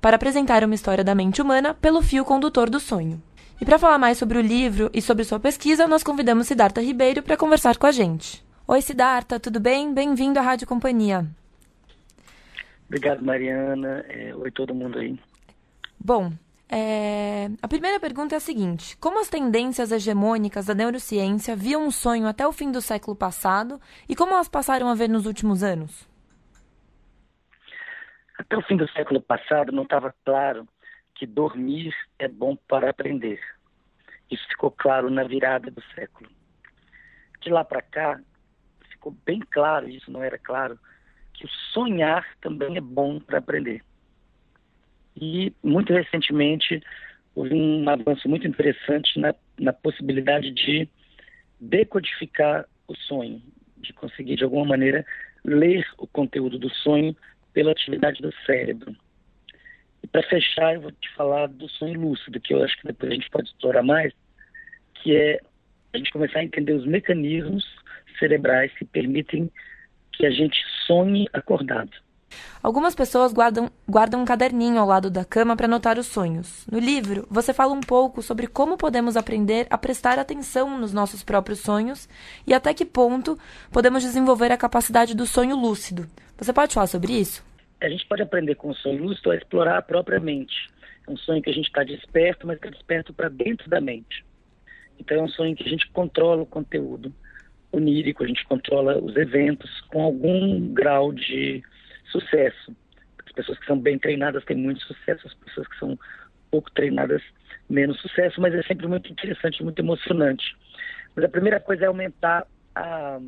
para 0.00 0.16
apresentar 0.16 0.64
uma 0.64 0.74
história 0.74 1.04
da 1.04 1.14
mente 1.14 1.42
humana 1.42 1.74
pelo 1.74 2.00
fio 2.00 2.24
condutor 2.24 2.70
do 2.70 2.80
sonho. 2.80 3.22
E 3.60 3.64
para 3.66 3.78
falar 3.78 3.98
mais 3.98 4.16
sobre 4.16 4.38
o 4.38 4.40
livro 4.40 4.90
e 4.94 5.02
sobre 5.02 5.22
sua 5.22 5.38
pesquisa, 5.38 5.86
nós 5.86 6.02
convidamos 6.02 6.46
Siddhartha 6.46 6.80
Ribeiro 6.80 7.22
para 7.22 7.36
conversar 7.36 7.76
com 7.76 7.86
a 7.86 7.92
gente. 7.92 8.42
Oi, 8.66 8.80
Siddhartha, 8.80 9.38
tudo 9.38 9.60
bem? 9.60 9.92
Bem-vindo 9.92 10.38
à 10.38 10.42
Rádio 10.42 10.66
Companhia. 10.66 11.26
Obrigado, 12.86 13.22
Mariana. 13.22 14.02
É, 14.08 14.34
oi, 14.34 14.50
todo 14.50 14.74
mundo 14.74 14.98
aí. 14.98 15.18
Bom, 15.98 16.32
é, 16.68 17.48
a 17.62 17.68
primeira 17.68 18.00
pergunta 18.00 18.34
é 18.34 18.38
a 18.38 18.40
seguinte: 18.40 18.96
como 18.98 19.20
as 19.20 19.28
tendências 19.28 19.92
hegemônicas 19.92 20.66
da 20.66 20.74
neurociência 20.74 21.54
viam 21.54 21.86
um 21.86 21.90
sonho 21.90 22.26
até 22.26 22.46
o 22.46 22.52
fim 22.52 22.72
do 22.72 22.80
século 22.80 23.16
passado 23.16 23.80
e 24.08 24.16
como 24.16 24.32
elas 24.32 24.48
passaram 24.48 24.88
a 24.88 24.94
ver 24.94 25.08
nos 25.08 25.26
últimos 25.26 25.62
anos? 25.62 26.08
Até 28.38 28.56
o 28.56 28.62
fim 28.62 28.76
do 28.76 28.88
século 28.90 29.20
passado 29.20 29.72
não 29.72 29.84
estava 29.84 30.14
claro 30.24 30.68
que 31.14 31.26
dormir 31.26 31.94
é 32.18 32.28
bom 32.28 32.56
para 32.56 32.90
aprender. 32.90 33.40
Isso 34.30 34.46
ficou 34.48 34.70
claro 34.70 35.08
na 35.08 35.24
virada 35.24 35.70
do 35.70 35.82
século. 35.94 36.28
De 37.40 37.48
lá 37.48 37.64
para 37.64 37.80
cá, 37.80 38.20
ficou 38.90 39.12
bem 39.24 39.40
claro, 39.40 39.88
isso 39.88 40.10
não 40.10 40.22
era 40.22 40.36
claro, 40.36 40.78
que 41.32 41.46
o 41.46 41.48
sonhar 41.72 42.26
também 42.40 42.76
é 42.76 42.80
bom 42.80 43.20
para 43.20 43.38
aprender. 43.38 43.82
E, 45.16 45.52
muito 45.62 45.92
recentemente, 45.92 46.82
houve 47.34 47.54
um 47.54 47.88
avanço 47.88 48.28
muito 48.28 48.46
interessante 48.46 49.18
na, 49.18 49.34
na 49.58 49.72
possibilidade 49.72 50.50
de 50.50 50.88
decodificar 51.60 52.66
o 52.86 52.94
sonho, 52.94 53.42
de 53.78 53.92
conseguir, 53.92 54.36
de 54.36 54.44
alguma 54.44 54.66
maneira, 54.66 55.04
ler 55.44 55.86
o 55.98 56.06
conteúdo 56.06 56.58
do 56.58 56.70
sonho 56.70 57.16
pela 57.52 57.72
atividade 57.72 58.20
do 58.20 58.32
cérebro. 58.44 58.94
E 60.02 60.06
para 60.06 60.22
fechar, 60.24 60.74
eu 60.74 60.82
vou 60.82 60.92
te 60.92 61.10
falar 61.14 61.48
do 61.48 61.68
sonho 61.68 62.00
lúcido, 62.00 62.40
que 62.40 62.52
eu 62.52 62.62
acho 62.62 62.76
que 62.78 62.86
depois 62.86 63.10
a 63.10 63.14
gente 63.14 63.30
pode 63.30 63.48
explorar 63.48 63.82
mais, 63.82 64.12
que 64.94 65.16
é 65.16 65.40
a 65.92 65.98
gente 65.98 66.12
começar 66.12 66.40
a 66.40 66.44
entender 66.44 66.72
os 66.72 66.86
mecanismos 66.86 67.64
cerebrais 68.18 68.72
que 68.74 68.84
permitem 68.84 69.50
que 70.12 70.26
a 70.26 70.30
gente 70.30 70.58
sonhe 70.86 71.26
acordado. 71.32 71.90
Algumas 72.62 72.94
pessoas 72.94 73.32
guardam, 73.32 73.70
guardam 73.88 74.20
um 74.20 74.24
caderninho 74.24 74.78
ao 74.78 74.86
lado 74.86 75.10
da 75.10 75.24
cama 75.24 75.56
para 75.56 75.66
anotar 75.66 75.98
os 75.98 76.06
sonhos. 76.06 76.66
No 76.70 76.78
livro, 76.78 77.26
você 77.30 77.52
fala 77.52 77.72
um 77.72 77.80
pouco 77.80 78.22
sobre 78.22 78.46
como 78.46 78.76
podemos 78.76 79.16
aprender 79.16 79.66
a 79.70 79.78
prestar 79.78 80.18
atenção 80.18 80.78
nos 80.78 80.92
nossos 80.92 81.22
próprios 81.22 81.60
sonhos 81.60 82.08
e 82.46 82.52
até 82.52 82.74
que 82.74 82.84
ponto 82.84 83.38
podemos 83.70 84.02
desenvolver 84.02 84.50
a 84.50 84.56
capacidade 84.56 85.14
do 85.14 85.26
sonho 85.26 85.56
lúcido. 85.56 86.06
Você 86.38 86.52
pode 86.52 86.74
falar 86.74 86.86
sobre 86.86 87.12
isso? 87.12 87.44
A 87.80 87.88
gente 87.88 88.06
pode 88.06 88.22
aprender 88.22 88.54
com 88.54 88.70
o 88.70 88.74
sonho 88.74 89.04
lúcido 89.04 89.30
a 89.30 89.36
explorar 89.36 89.78
a 89.78 89.82
própria 89.82 90.18
mente. 90.18 90.70
É 91.06 91.10
um 91.10 91.16
sonho 91.16 91.42
que 91.42 91.50
a 91.50 91.52
gente 91.52 91.66
está 91.66 91.84
desperto, 91.84 92.46
mas 92.46 92.56
está 92.56 92.70
desperto 92.70 93.12
para 93.12 93.28
dentro 93.28 93.68
da 93.68 93.80
mente. 93.80 94.24
Então 94.98 95.18
é 95.18 95.22
um 95.22 95.28
sonho 95.28 95.54
que 95.54 95.62
a 95.62 95.68
gente 95.68 95.88
controla 95.90 96.42
o 96.42 96.46
conteúdo 96.46 97.12
onírico, 97.70 98.24
a 98.24 98.26
gente 98.26 98.44
controla 98.46 98.98
os 98.98 99.16
eventos 99.16 99.70
com 99.88 100.02
algum 100.02 100.72
grau 100.72 101.12
de 101.12 101.62
sucesso. 102.10 102.76
As 103.24 103.32
pessoas 103.32 103.58
que 103.58 103.66
são 103.66 103.78
bem 103.78 103.98
treinadas 103.98 104.44
têm 104.44 104.56
muito 104.56 104.82
sucesso, 104.82 105.26
as 105.26 105.34
pessoas 105.34 105.66
que 105.68 105.78
são 105.78 105.98
pouco 106.50 106.70
treinadas 106.72 107.22
menos 107.68 108.00
sucesso, 108.00 108.40
mas 108.40 108.54
é 108.54 108.62
sempre 108.62 108.86
muito 108.86 109.10
interessante, 109.10 109.62
muito 109.62 109.78
emocionante. 109.80 110.56
Mas 111.14 111.24
a 111.24 111.28
primeira 111.28 111.60
coisa 111.60 111.84
é 111.84 111.88
aumentar 111.88 112.46
a, 112.74 113.18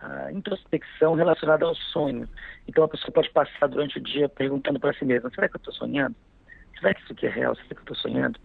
a 0.00 0.32
introspecção 0.32 1.14
relacionada 1.14 1.64
ao 1.64 1.74
sonho. 1.74 2.28
Então 2.66 2.84
a 2.84 2.88
pessoa 2.88 3.12
pode 3.12 3.30
passar 3.30 3.68
durante 3.68 3.98
o 3.98 4.00
dia 4.00 4.28
perguntando 4.28 4.80
para 4.80 4.94
si 4.94 5.04
mesma: 5.04 5.30
será 5.30 5.48
que 5.48 5.56
eu 5.56 5.58
estou 5.58 5.74
sonhando? 5.74 6.16
Será 6.78 6.94
que 6.94 7.02
isso 7.02 7.12
aqui 7.12 7.26
é 7.26 7.30
real? 7.30 7.54
Será 7.56 7.68
que 7.68 7.74
eu 7.74 7.80
estou 7.80 7.96
sonhando? 7.96 8.38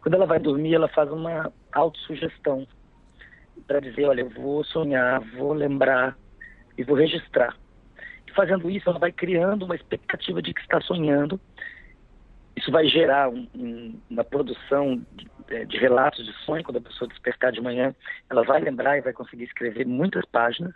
Quando 0.00 0.14
ela 0.14 0.26
vai 0.26 0.38
dormir, 0.38 0.74
ela 0.74 0.88
faz 0.88 1.10
uma 1.10 1.52
autossugestão 1.72 2.66
para 3.66 3.80
dizer: 3.80 4.04
olha, 4.04 4.20
eu 4.20 4.30
vou 4.30 4.64
sonhar, 4.64 5.20
vou 5.36 5.52
lembrar 5.52 6.16
e 6.78 6.84
vou 6.84 6.96
registrar 6.96 7.56
fazendo 8.32 8.70
isso, 8.70 8.88
ela 8.88 8.98
vai 8.98 9.12
criando 9.12 9.64
uma 9.64 9.74
expectativa 9.74 10.42
de 10.42 10.52
que 10.52 10.60
está 10.60 10.80
sonhando. 10.80 11.40
Isso 12.56 12.70
vai 12.70 12.86
gerar 12.86 13.28
um, 13.28 13.48
um, 13.54 14.00
uma 14.10 14.24
produção 14.24 15.02
de, 15.12 15.30
é, 15.48 15.64
de, 15.64 15.76
relatos 15.78 16.24
de 16.24 16.32
sonho. 16.44 16.62
Quando 16.62 16.78
a 16.78 16.82
pessoa 16.82 17.08
despertar 17.08 17.52
de 17.52 17.60
manhã, 17.60 17.94
ela 18.28 18.42
vai 18.42 18.60
lembrar 18.60 18.98
e 18.98 19.02
vai 19.02 19.12
conseguir 19.12 19.44
escrever 19.44 19.86
muitas 19.86 20.24
páginas. 20.26 20.74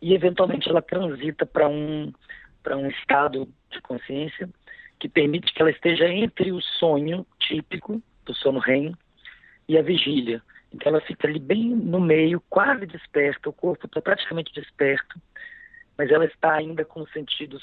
E, 0.00 0.14
eventualmente, 0.14 0.68
ela 0.68 0.82
transita 0.82 1.46
para 1.46 1.68
um, 1.68 2.12
um 2.72 2.86
estado 2.88 3.48
de 3.70 3.80
consciência 3.80 4.48
que 4.98 5.08
permite 5.08 5.52
que 5.52 5.62
ela 5.62 5.70
esteja 5.70 6.08
entre 6.08 6.52
o 6.52 6.60
sonho 6.60 7.26
típico 7.40 8.02
do 8.24 8.34
sono 8.34 8.58
REM 8.58 8.94
e 9.68 9.78
a 9.78 9.82
vigília. 9.82 10.42
Então, 10.72 10.90
ela 10.90 11.00
fica 11.00 11.26
ali 11.26 11.38
bem 11.38 11.70
no 11.70 12.00
meio, 12.00 12.42
quase 12.50 12.86
desperta, 12.86 13.48
o 13.48 13.52
corpo 13.52 13.86
está 13.86 14.00
praticamente 14.02 14.52
desperto 14.52 15.18
mas 15.96 16.10
ela 16.10 16.24
está 16.24 16.52
ainda 16.52 16.84
com 16.84 17.02
os 17.02 17.12
sentidos 17.12 17.62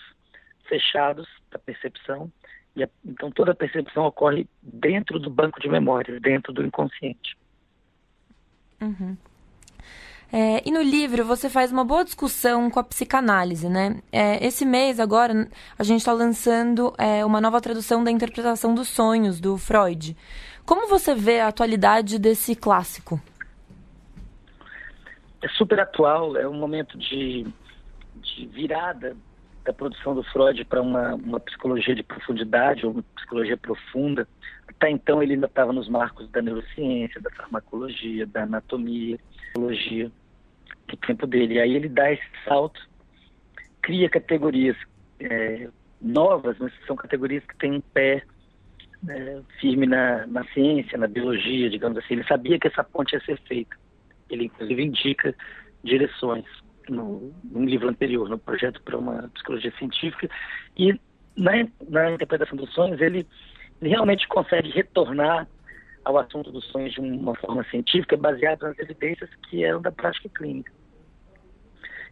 fechados 0.68 1.28
da 1.52 1.60
percepção, 1.60 2.32
e 2.76 2.84
a, 2.84 2.90
então 3.06 3.32
toda 3.32 3.52
a 3.52 3.56
percepção 3.56 4.06
ocorre 4.06 4.48
dentro 4.62 5.20
do 5.20 5.30
banco 5.30 5.60
de 5.60 5.70
memórias, 5.70 6.22
dentro 6.22 6.52
do 6.52 6.66
inconsciente. 6.66 7.38
Uhum. 8.82 9.16
É, 10.32 10.68
e 10.68 10.72
no 10.72 10.82
livro 10.82 11.24
você 11.24 11.48
faz 11.48 11.72
uma 11.72 11.86
boa 11.86 12.04
discussão 12.04 12.72
com 12.72 12.80
a 12.80 12.84
psicanálise, 12.84 13.70
né? 13.70 14.02
É, 14.12 14.44
esse 14.44 14.66
mês 14.66 15.00
agora 15.00 15.48
a 15.78 15.84
gente 15.84 16.00
está 16.00 16.12
lançando 16.12 16.92
é, 16.98 17.24
uma 17.24 17.40
nova 17.40 17.62
tradução 17.62 18.04
da 18.04 18.10
interpretação 18.10 18.74
dos 18.74 18.88
sonhos 18.88 19.40
do 19.40 19.60
Freud. 19.60 20.18
Como 20.66 20.88
você 20.88 21.14
vê 21.14 21.40
a 21.40 21.50
atualidade 21.50 22.18
desse 22.18 22.56
clássico? 22.56 23.22
É 25.40 25.48
super 25.50 25.80
atual, 25.80 26.36
é 26.36 26.48
um 26.48 26.58
momento 26.58 26.98
de 26.98 27.46
de 27.46 27.63
virada 28.52 29.16
da 29.64 29.74
produção 29.74 30.14
do 30.14 30.24
Freud 30.24 30.64
para 30.66 30.82
uma, 30.82 31.16
uma 31.16 31.40
psicologia 31.40 31.96
de 31.96 32.04
profundidade, 32.04 32.86
ou 32.86 32.94
uma 32.94 33.04
psicologia 33.16 33.58
profunda. 33.58 34.28
Até 34.68 34.90
então 34.90 35.24
ele 35.24 35.34
ainda 35.34 35.48
estava 35.48 35.72
nos 35.72 35.88
marcos 35.88 36.30
da 36.30 36.42
neurociência, 36.42 37.22
da 37.22 37.30
farmacologia, 37.32 38.26
da 38.26 38.44
anatomia, 38.44 39.18
psicologia 39.38 40.12
do 40.88 40.98
tempo 40.98 41.26
dele. 41.26 41.56
E 41.56 41.60
aí 41.60 41.76
ele 41.76 41.88
dá 41.88 42.12
esse 42.12 42.24
salto, 42.46 42.82
cria 43.82 44.10
categorias 44.10 44.76
é, 45.20 45.70
novas, 46.02 46.58
mas 46.60 46.74
são 46.86 46.96
categorias 46.96 47.46
que 47.46 47.56
têm 47.58 47.74
um 47.74 47.82
pé 47.82 48.24
é, 49.08 49.42
firme 49.62 49.86
na, 49.86 50.28
na 50.28 50.44
ciência, 50.48 50.98
na 50.98 51.08
biologia, 51.08 51.70
digamos 51.70 51.98
assim. 51.98 52.16
Ele 52.16 52.26
sabia 52.26 52.60
que 52.60 52.68
essa 52.68 52.84
ponte 52.84 53.14
ia 53.14 53.22
ser 53.22 53.40
feita. 53.48 53.78
Ele, 54.30 54.46
inclusive, 54.46 54.84
indica 54.84 55.36
direções 55.84 56.46
no, 56.90 57.34
no 57.44 57.66
livro 57.66 57.90
anterior, 57.90 58.30
no 58.30 58.38
projeto 58.38 58.82
para 58.82 58.98
uma 58.98 59.30
psicologia 59.34 59.72
científica, 59.78 60.30
e 60.78 60.98
na, 61.36 61.52
na 61.88 62.12
interpretação 62.12 62.58
dos 62.58 62.72
sonhos 62.74 63.02
ele, 63.02 63.28
realmente 63.82 64.28
consegue 64.28 64.70
retornar 64.70 65.48
ao 66.06 66.18
assunto 66.18 66.52
dos 66.52 66.66
sonhos 66.66 66.94
de 66.94 67.00
uma 67.00 67.36
forma 67.36 67.64
científica, 67.66 68.18
baseada 68.18 68.68
nas 68.68 68.80
evidências 68.80 69.30
que 69.50 69.64
eram 69.64 69.82
da 69.82 69.92
prática 69.92 70.30
clínica. 70.30 70.72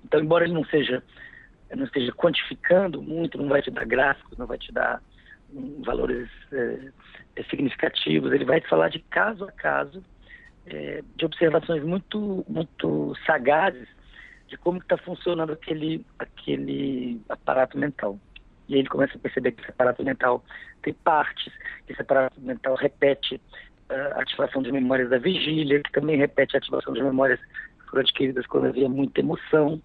Então, 0.04 0.20
embora 0.20 0.46
ele 0.46 0.54
não 0.54 0.66
seja 0.66 1.04
não 1.76 1.86
esteja 1.86 2.12
quantificando 2.12 3.02
muito, 3.02 3.38
não 3.38 3.48
vai 3.48 3.62
te 3.62 3.72
dar 3.72 3.86
gráficos, 3.86 4.38
não 4.38 4.46
vai 4.46 4.58
te 4.58 4.74
dar 4.74 5.02
um, 5.54 5.82
valores 5.82 6.30
é, 6.52 7.44
significativos, 7.50 8.34
ele 8.34 8.44
vai 8.44 8.60
te 8.60 8.68
falar 8.68 8.90
de 8.90 9.00
caso 9.00 9.46
a 9.46 9.52
caso, 9.54 10.04
é, 10.66 11.02
de 11.16 11.26
observações 11.26 11.82
muito 11.82 12.46
muito 12.48 13.16
sagazes 13.26 13.88
de 14.52 14.58
como 14.58 14.80
está 14.80 14.98
funcionando 14.98 15.54
aquele, 15.54 16.06
aquele 16.20 17.22
aparato 17.30 17.78
mental. 17.78 18.20
E 18.68 18.74
aí 18.74 18.82
ele 18.82 18.90
começa 18.90 19.18
a 19.18 19.20
perceber 19.20 19.54
que 19.54 19.62
esse 19.62 19.72
aparato 19.72 20.04
mental 20.04 20.44
tem 20.82 20.94
partes, 20.94 21.54
que 21.88 21.94
esse 21.94 22.02
aparato 22.02 22.40
mental 22.42 22.76
repete 22.76 23.36
uh, 23.36 24.18
a 24.18 24.22
ativação 24.22 24.62
de 24.62 24.70
memórias 24.70 25.10
da 25.10 25.18
vigília, 25.18 25.82
que 25.82 25.92
também 25.94 26.18
repete 26.18 26.58
a 26.58 26.60
ativação 26.60 26.94
de 26.94 27.02
memórias 27.02 27.40
que 27.40 27.90
foram 27.90 28.02
adquiridas 28.02 28.46
quando 28.46 28.68
havia 28.68 28.90
muita 28.90 29.22
emoção. 29.22 29.82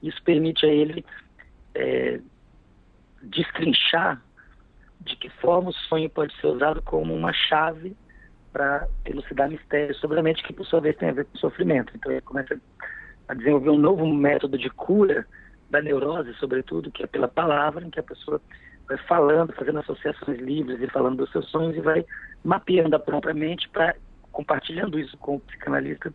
Isso 0.00 0.22
permite 0.22 0.64
a 0.64 0.68
ele 0.68 1.04
é, 1.74 2.20
destrinchar 3.20 4.22
de 5.00 5.16
que 5.16 5.28
forma 5.28 5.70
o 5.70 5.74
sonho 5.88 6.08
pode 6.08 6.32
ser 6.40 6.46
usado 6.46 6.80
como 6.82 7.12
uma 7.12 7.32
chave 7.32 7.96
para 8.52 8.86
elucidar 9.04 9.50
mistérios 9.50 9.98
sobre 9.98 10.20
a 10.20 10.22
mente 10.22 10.44
que, 10.44 10.52
por 10.52 10.64
sua 10.66 10.80
vez, 10.80 10.96
tem 10.96 11.08
a 11.08 11.12
ver 11.12 11.24
com 11.24 11.36
sofrimento. 11.36 11.92
Então 11.96 12.12
ele 12.12 12.20
começa 12.20 12.54
a 12.54 13.03
desenvolver 13.32 13.70
um 13.70 13.78
novo 13.78 14.06
método 14.06 14.58
de 14.58 14.68
cura 14.68 15.26
da 15.70 15.80
neurose, 15.80 16.34
sobretudo, 16.34 16.90
que 16.90 17.02
é 17.02 17.06
pela 17.06 17.28
palavra, 17.28 17.84
em 17.84 17.90
que 17.90 18.00
a 18.00 18.02
pessoa 18.02 18.40
vai 18.86 18.98
falando, 18.98 19.52
fazendo 19.54 19.78
associações 19.78 20.38
livres 20.40 20.80
e 20.80 20.86
falando 20.88 21.18
dos 21.18 21.32
seus 21.32 21.48
sonhos 21.50 21.76
e 21.76 21.80
vai 21.80 22.04
mapeando 22.44 22.94
a 22.96 22.98
própria 22.98 23.32
mente 23.32 23.68
para, 23.70 23.96
compartilhando 24.30 24.98
isso 24.98 25.16
com 25.18 25.36
o 25.36 25.40
psicanalista, 25.40 26.12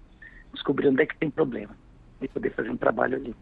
descobrir 0.54 0.90
onde 0.90 1.02
é 1.02 1.06
que 1.06 1.18
tem 1.18 1.32
problema 1.32 1.76
e 2.22 2.28
poder 2.28 2.52
fazer 2.52 2.70
um 2.70 2.78
trabalho 2.78 3.16
ali. 3.16 3.36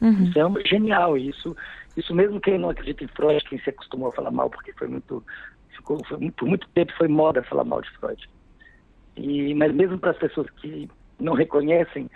Uhum. 0.00 0.24
Isso 0.24 0.38
é 0.38 0.68
genial, 0.68 1.16
isso, 1.16 1.56
isso 1.96 2.14
mesmo 2.14 2.40
quem 2.40 2.58
não 2.58 2.70
acredita 2.70 3.04
em 3.04 3.08
Freud, 3.08 3.42
quem 3.48 3.58
se 3.60 3.70
acostumou 3.70 4.08
a 4.08 4.12
falar 4.12 4.30
mal, 4.30 4.50
porque 4.50 4.72
foi 4.72 4.88
muito, 4.88 5.24
ficou, 5.70 6.04
foi, 6.04 6.30
por 6.32 6.48
muito 6.48 6.68
tempo 6.70 6.92
foi 6.98 7.08
moda 7.08 7.42
falar 7.44 7.64
mal 7.64 7.80
de 7.80 7.90
Freud. 7.92 8.28
E, 9.16 9.54
mas 9.54 9.72
mesmo 9.72 9.98
para 9.98 10.10
as 10.10 10.18
pessoas 10.18 10.50
que 10.50 10.88
não 11.18 11.32
reconhecem 11.32 12.10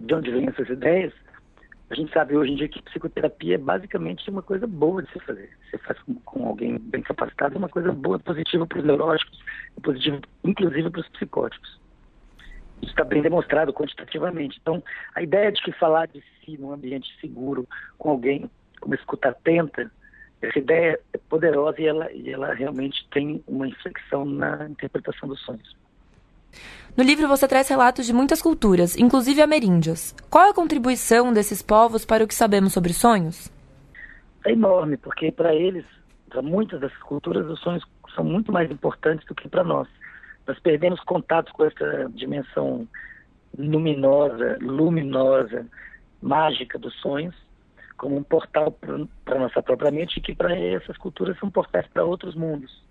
de 0.00 0.14
onde 0.14 0.30
vêm 0.30 0.48
essas 0.48 0.68
ideias, 0.68 1.12
a 1.90 1.94
gente 1.94 2.10
sabe 2.12 2.34
hoje 2.34 2.52
em 2.52 2.56
dia 2.56 2.68
que 2.68 2.82
psicoterapia 2.82 3.56
é 3.56 3.58
basicamente 3.58 4.28
uma 4.30 4.40
coisa 4.40 4.66
boa 4.66 5.02
de 5.02 5.12
se 5.12 5.20
fazer. 5.20 5.50
Você 5.70 5.76
faz 5.78 5.98
com, 6.00 6.14
com 6.14 6.46
alguém 6.48 6.78
bem 6.78 7.02
capacitado, 7.02 7.54
é 7.54 7.58
uma 7.58 7.68
coisa 7.68 7.92
boa, 7.92 8.18
positiva 8.18 8.66
para 8.66 8.78
os 8.78 8.84
neuróticos, 8.84 9.38
é 9.76 9.80
positiva 9.80 10.18
inclusive 10.42 10.88
para 10.88 11.00
os 11.02 11.08
psicóticos. 11.08 11.78
Isso 12.80 12.90
está 12.90 13.04
bem 13.04 13.20
demonstrado 13.20 13.74
quantitativamente. 13.74 14.58
Então, 14.60 14.82
a 15.14 15.22
ideia 15.22 15.52
de 15.52 15.62
que 15.62 15.70
falar 15.72 16.06
de 16.06 16.22
si 16.40 16.56
num 16.56 16.72
ambiente 16.72 17.14
seguro 17.20 17.68
com 17.98 18.08
alguém, 18.08 18.50
com 18.80 18.86
uma 18.86 18.96
escuta 18.96 19.28
atenta, 19.28 19.90
essa 20.40 20.58
ideia 20.58 20.98
é 21.12 21.18
poderosa 21.18 21.80
e 21.80 21.86
ela, 21.86 22.10
e 22.10 22.30
ela 22.30 22.54
realmente 22.54 23.06
tem 23.10 23.44
uma 23.46 23.68
inflexão 23.68 24.24
na 24.24 24.66
interpretação 24.66 25.28
dos 25.28 25.40
sonhos. 25.42 25.76
No 26.96 27.02
livro 27.02 27.26
você 27.26 27.48
traz 27.48 27.68
relatos 27.68 28.04
de 28.04 28.12
muitas 28.12 28.42
culturas, 28.42 28.96
inclusive 28.96 29.40
ameríndias. 29.40 30.14
Qual 30.28 30.44
é 30.44 30.50
a 30.50 30.54
contribuição 30.54 31.32
desses 31.32 31.62
povos 31.62 32.04
para 32.04 32.22
o 32.22 32.28
que 32.28 32.34
sabemos 32.34 32.72
sobre 32.72 32.92
sonhos? 32.92 33.50
É 34.44 34.52
enorme, 34.52 34.96
porque 34.96 35.32
para 35.32 35.54
eles, 35.54 35.86
para 36.28 36.42
muitas 36.42 36.80
dessas 36.80 36.98
culturas, 36.98 37.46
os 37.46 37.60
sonhos 37.60 37.84
são 38.14 38.24
muito 38.24 38.52
mais 38.52 38.70
importantes 38.70 39.26
do 39.26 39.34
que 39.34 39.48
para 39.48 39.64
nós. 39.64 39.88
Nós 40.46 40.58
perdemos 40.58 41.00
contato 41.00 41.52
com 41.52 41.64
essa 41.64 42.10
dimensão 42.14 42.86
luminosa, 43.56 44.58
luminosa, 44.60 45.66
mágica 46.20 46.78
dos 46.78 46.94
sonhos, 47.00 47.34
como 47.96 48.16
um 48.16 48.22
portal 48.22 48.76
para 49.24 49.38
nossa 49.38 49.62
própria 49.62 49.90
mente, 49.90 50.20
que 50.20 50.34
para 50.34 50.54
essas 50.54 50.96
culturas 50.98 51.38
são 51.38 51.50
portais 51.50 51.86
para 51.86 52.04
outros 52.04 52.34
mundos. 52.34 52.82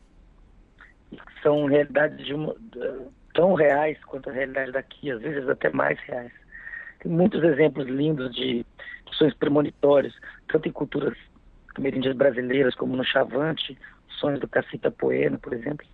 São 1.43 1.65
realidades 1.65 2.25
de 2.25 2.33
uma, 2.33 2.55
tão 3.33 3.53
reais 3.53 3.97
quanto 4.05 4.29
a 4.29 4.33
realidade 4.33 4.71
daqui, 4.71 5.11
às 5.11 5.21
vezes 5.21 5.47
até 5.47 5.69
mais 5.69 5.99
reais. 6.01 6.31
Tem 6.99 7.11
muitos 7.11 7.43
exemplos 7.43 7.87
lindos 7.87 8.33
de, 8.35 8.65
sonhos 9.21 9.33
premonitórios, 9.35 10.17
tanto 10.47 10.67
em 10.67 10.71
culturas 10.71 11.17
ameríndias 11.75 12.15
brasileiras, 12.15 12.75
como 12.75 12.95
no 12.95 13.03
Chavante, 13.03 13.77
sonhos 14.07 14.39
do 14.39 14.47
Cacita 14.47 14.91
Poena, 14.91 15.37
por 15.37 15.53
exemplo, 15.53 15.85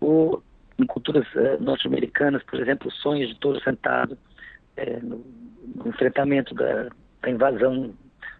ou 0.00 0.42
em 0.78 0.86
culturas 0.86 1.26
uh, 1.34 1.62
norte-americanas, 1.62 2.42
por 2.44 2.58
exemplo, 2.58 2.90
sonhos 2.90 3.28
de 3.28 3.38
touro 3.38 3.60
sentado, 3.60 4.16
é, 4.76 4.98
no, 5.00 5.24
no, 5.76 5.88
enfrentamento 5.88 6.54
da, 6.54 6.88
da, 7.20 7.30
invasão 7.30 7.92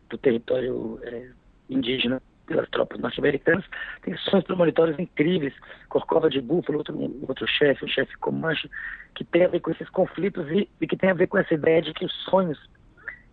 do 0.09 0.19
território 0.19 0.99
é, 1.03 1.29
indígena 1.69 2.23
pelas 2.51 2.69
tropas 2.71 2.99
norte-americanas, 2.99 3.65
tem 4.03 4.17
sonhos 4.17 4.45
premonitórios 4.45 4.99
incríveis, 4.99 5.55
Corcova 5.89 6.29
de 6.29 6.41
Búfalo, 6.41 6.79
outro, 6.79 7.17
outro 7.29 7.47
chefe, 7.47 7.85
um 7.85 7.89
chefe 7.89 8.17
Comanche, 8.19 8.69
que 9.15 9.23
tem 9.23 9.45
a 9.45 9.49
ver 9.49 9.61
com 9.61 9.71
esses 9.71 9.89
conflitos 9.89 10.51
e, 10.51 10.69
e, 10.81 10.87
que 10.87 10.97
tem 10.97 11.11
a 11.11 11.15
ver 11.15 11.29
com 11.29 11.39
essa 11.39 11.55
ideia 11.55 11.81
de 11.81 11.95
que 11.95 12.05
os 12.05 12.13
sonhos 12.25 12.59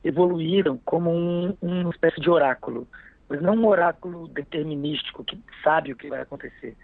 evoluíram 0.03 0.79
como 0.85 1.09
um, 1.09 1.57
uma 1.63 1.89
espécie 1.89 2.21
de 2.21 2.29
oráculo, 2.29 2.87
mas 3.27 3.41
não 3.41 3.55
um 3.55 3.65
oráculo 3.65 4.27
determinístico 4.27 5.23
que 5.23 5.41
sabe 5.63 5.91
o 5.91 5.95
que 5.95 6.09
vai 6.09 6.21
acontecer, 6.21 6.75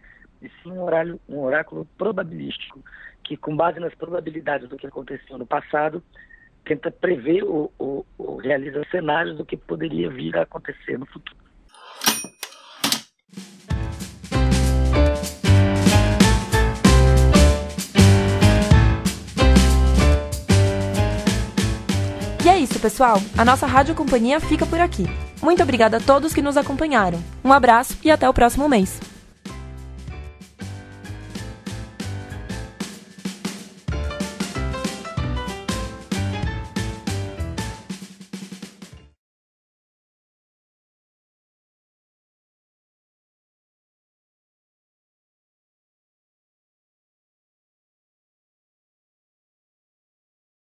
e 0.41 0.49
sim 0.63 0.71
um 0.71 1.19
um 1.29 1.39
oráculo 1.39 1.88
probabilístico, 1.99 2.84
que 3.23 3.38
com 3.38 3.55
base 3.55 3.79
nas 3.79 3.93
probabilidades 3.93 4.67
do 4.67 4.75
que 4.75 4.88
aconteceu 4.88 5.38
no 5.38 5.45
passado, 5.45 6.03
tenta 6.65 6.89
prever 6.89 7.43
ou, 7.43 7.71
ou, 7.77 8.03
ou 8.17 8.38
realiza 8.38 8.84
cenários 8.89 9.38
do 9.38 9.45
que 9.45 9.55
poderia 9.55 10.09
vir 10.09 10.36
a 10.36 10.41
acontecer 10.41 10.97
no 10.97 11.05
futuro. 11.05 11.43
Pessoal. 22.84 23.17
A 23.38 23.45
nossa 23.45 23.65
Rádio 23.65 23.95
Companhia 23.95 24.41
fica 24.41 24.65
por 24.65 24.79
aqui. 24.79 25.05
Muito 25.41 25.63
obrigada 25.63 25.97
a 25.97 26.01
todos 26.01 26.34
que 26.34 26.41
nos 26.41 26.57
acompanharam. 26.57 27.23
Um 27.43 27.53
abraço 27.53 27.97
e 28.03 28.11
até 28.11 28.27
o 28.27 28.34
próximo 28.34 28.67
mês. 28.67 28.99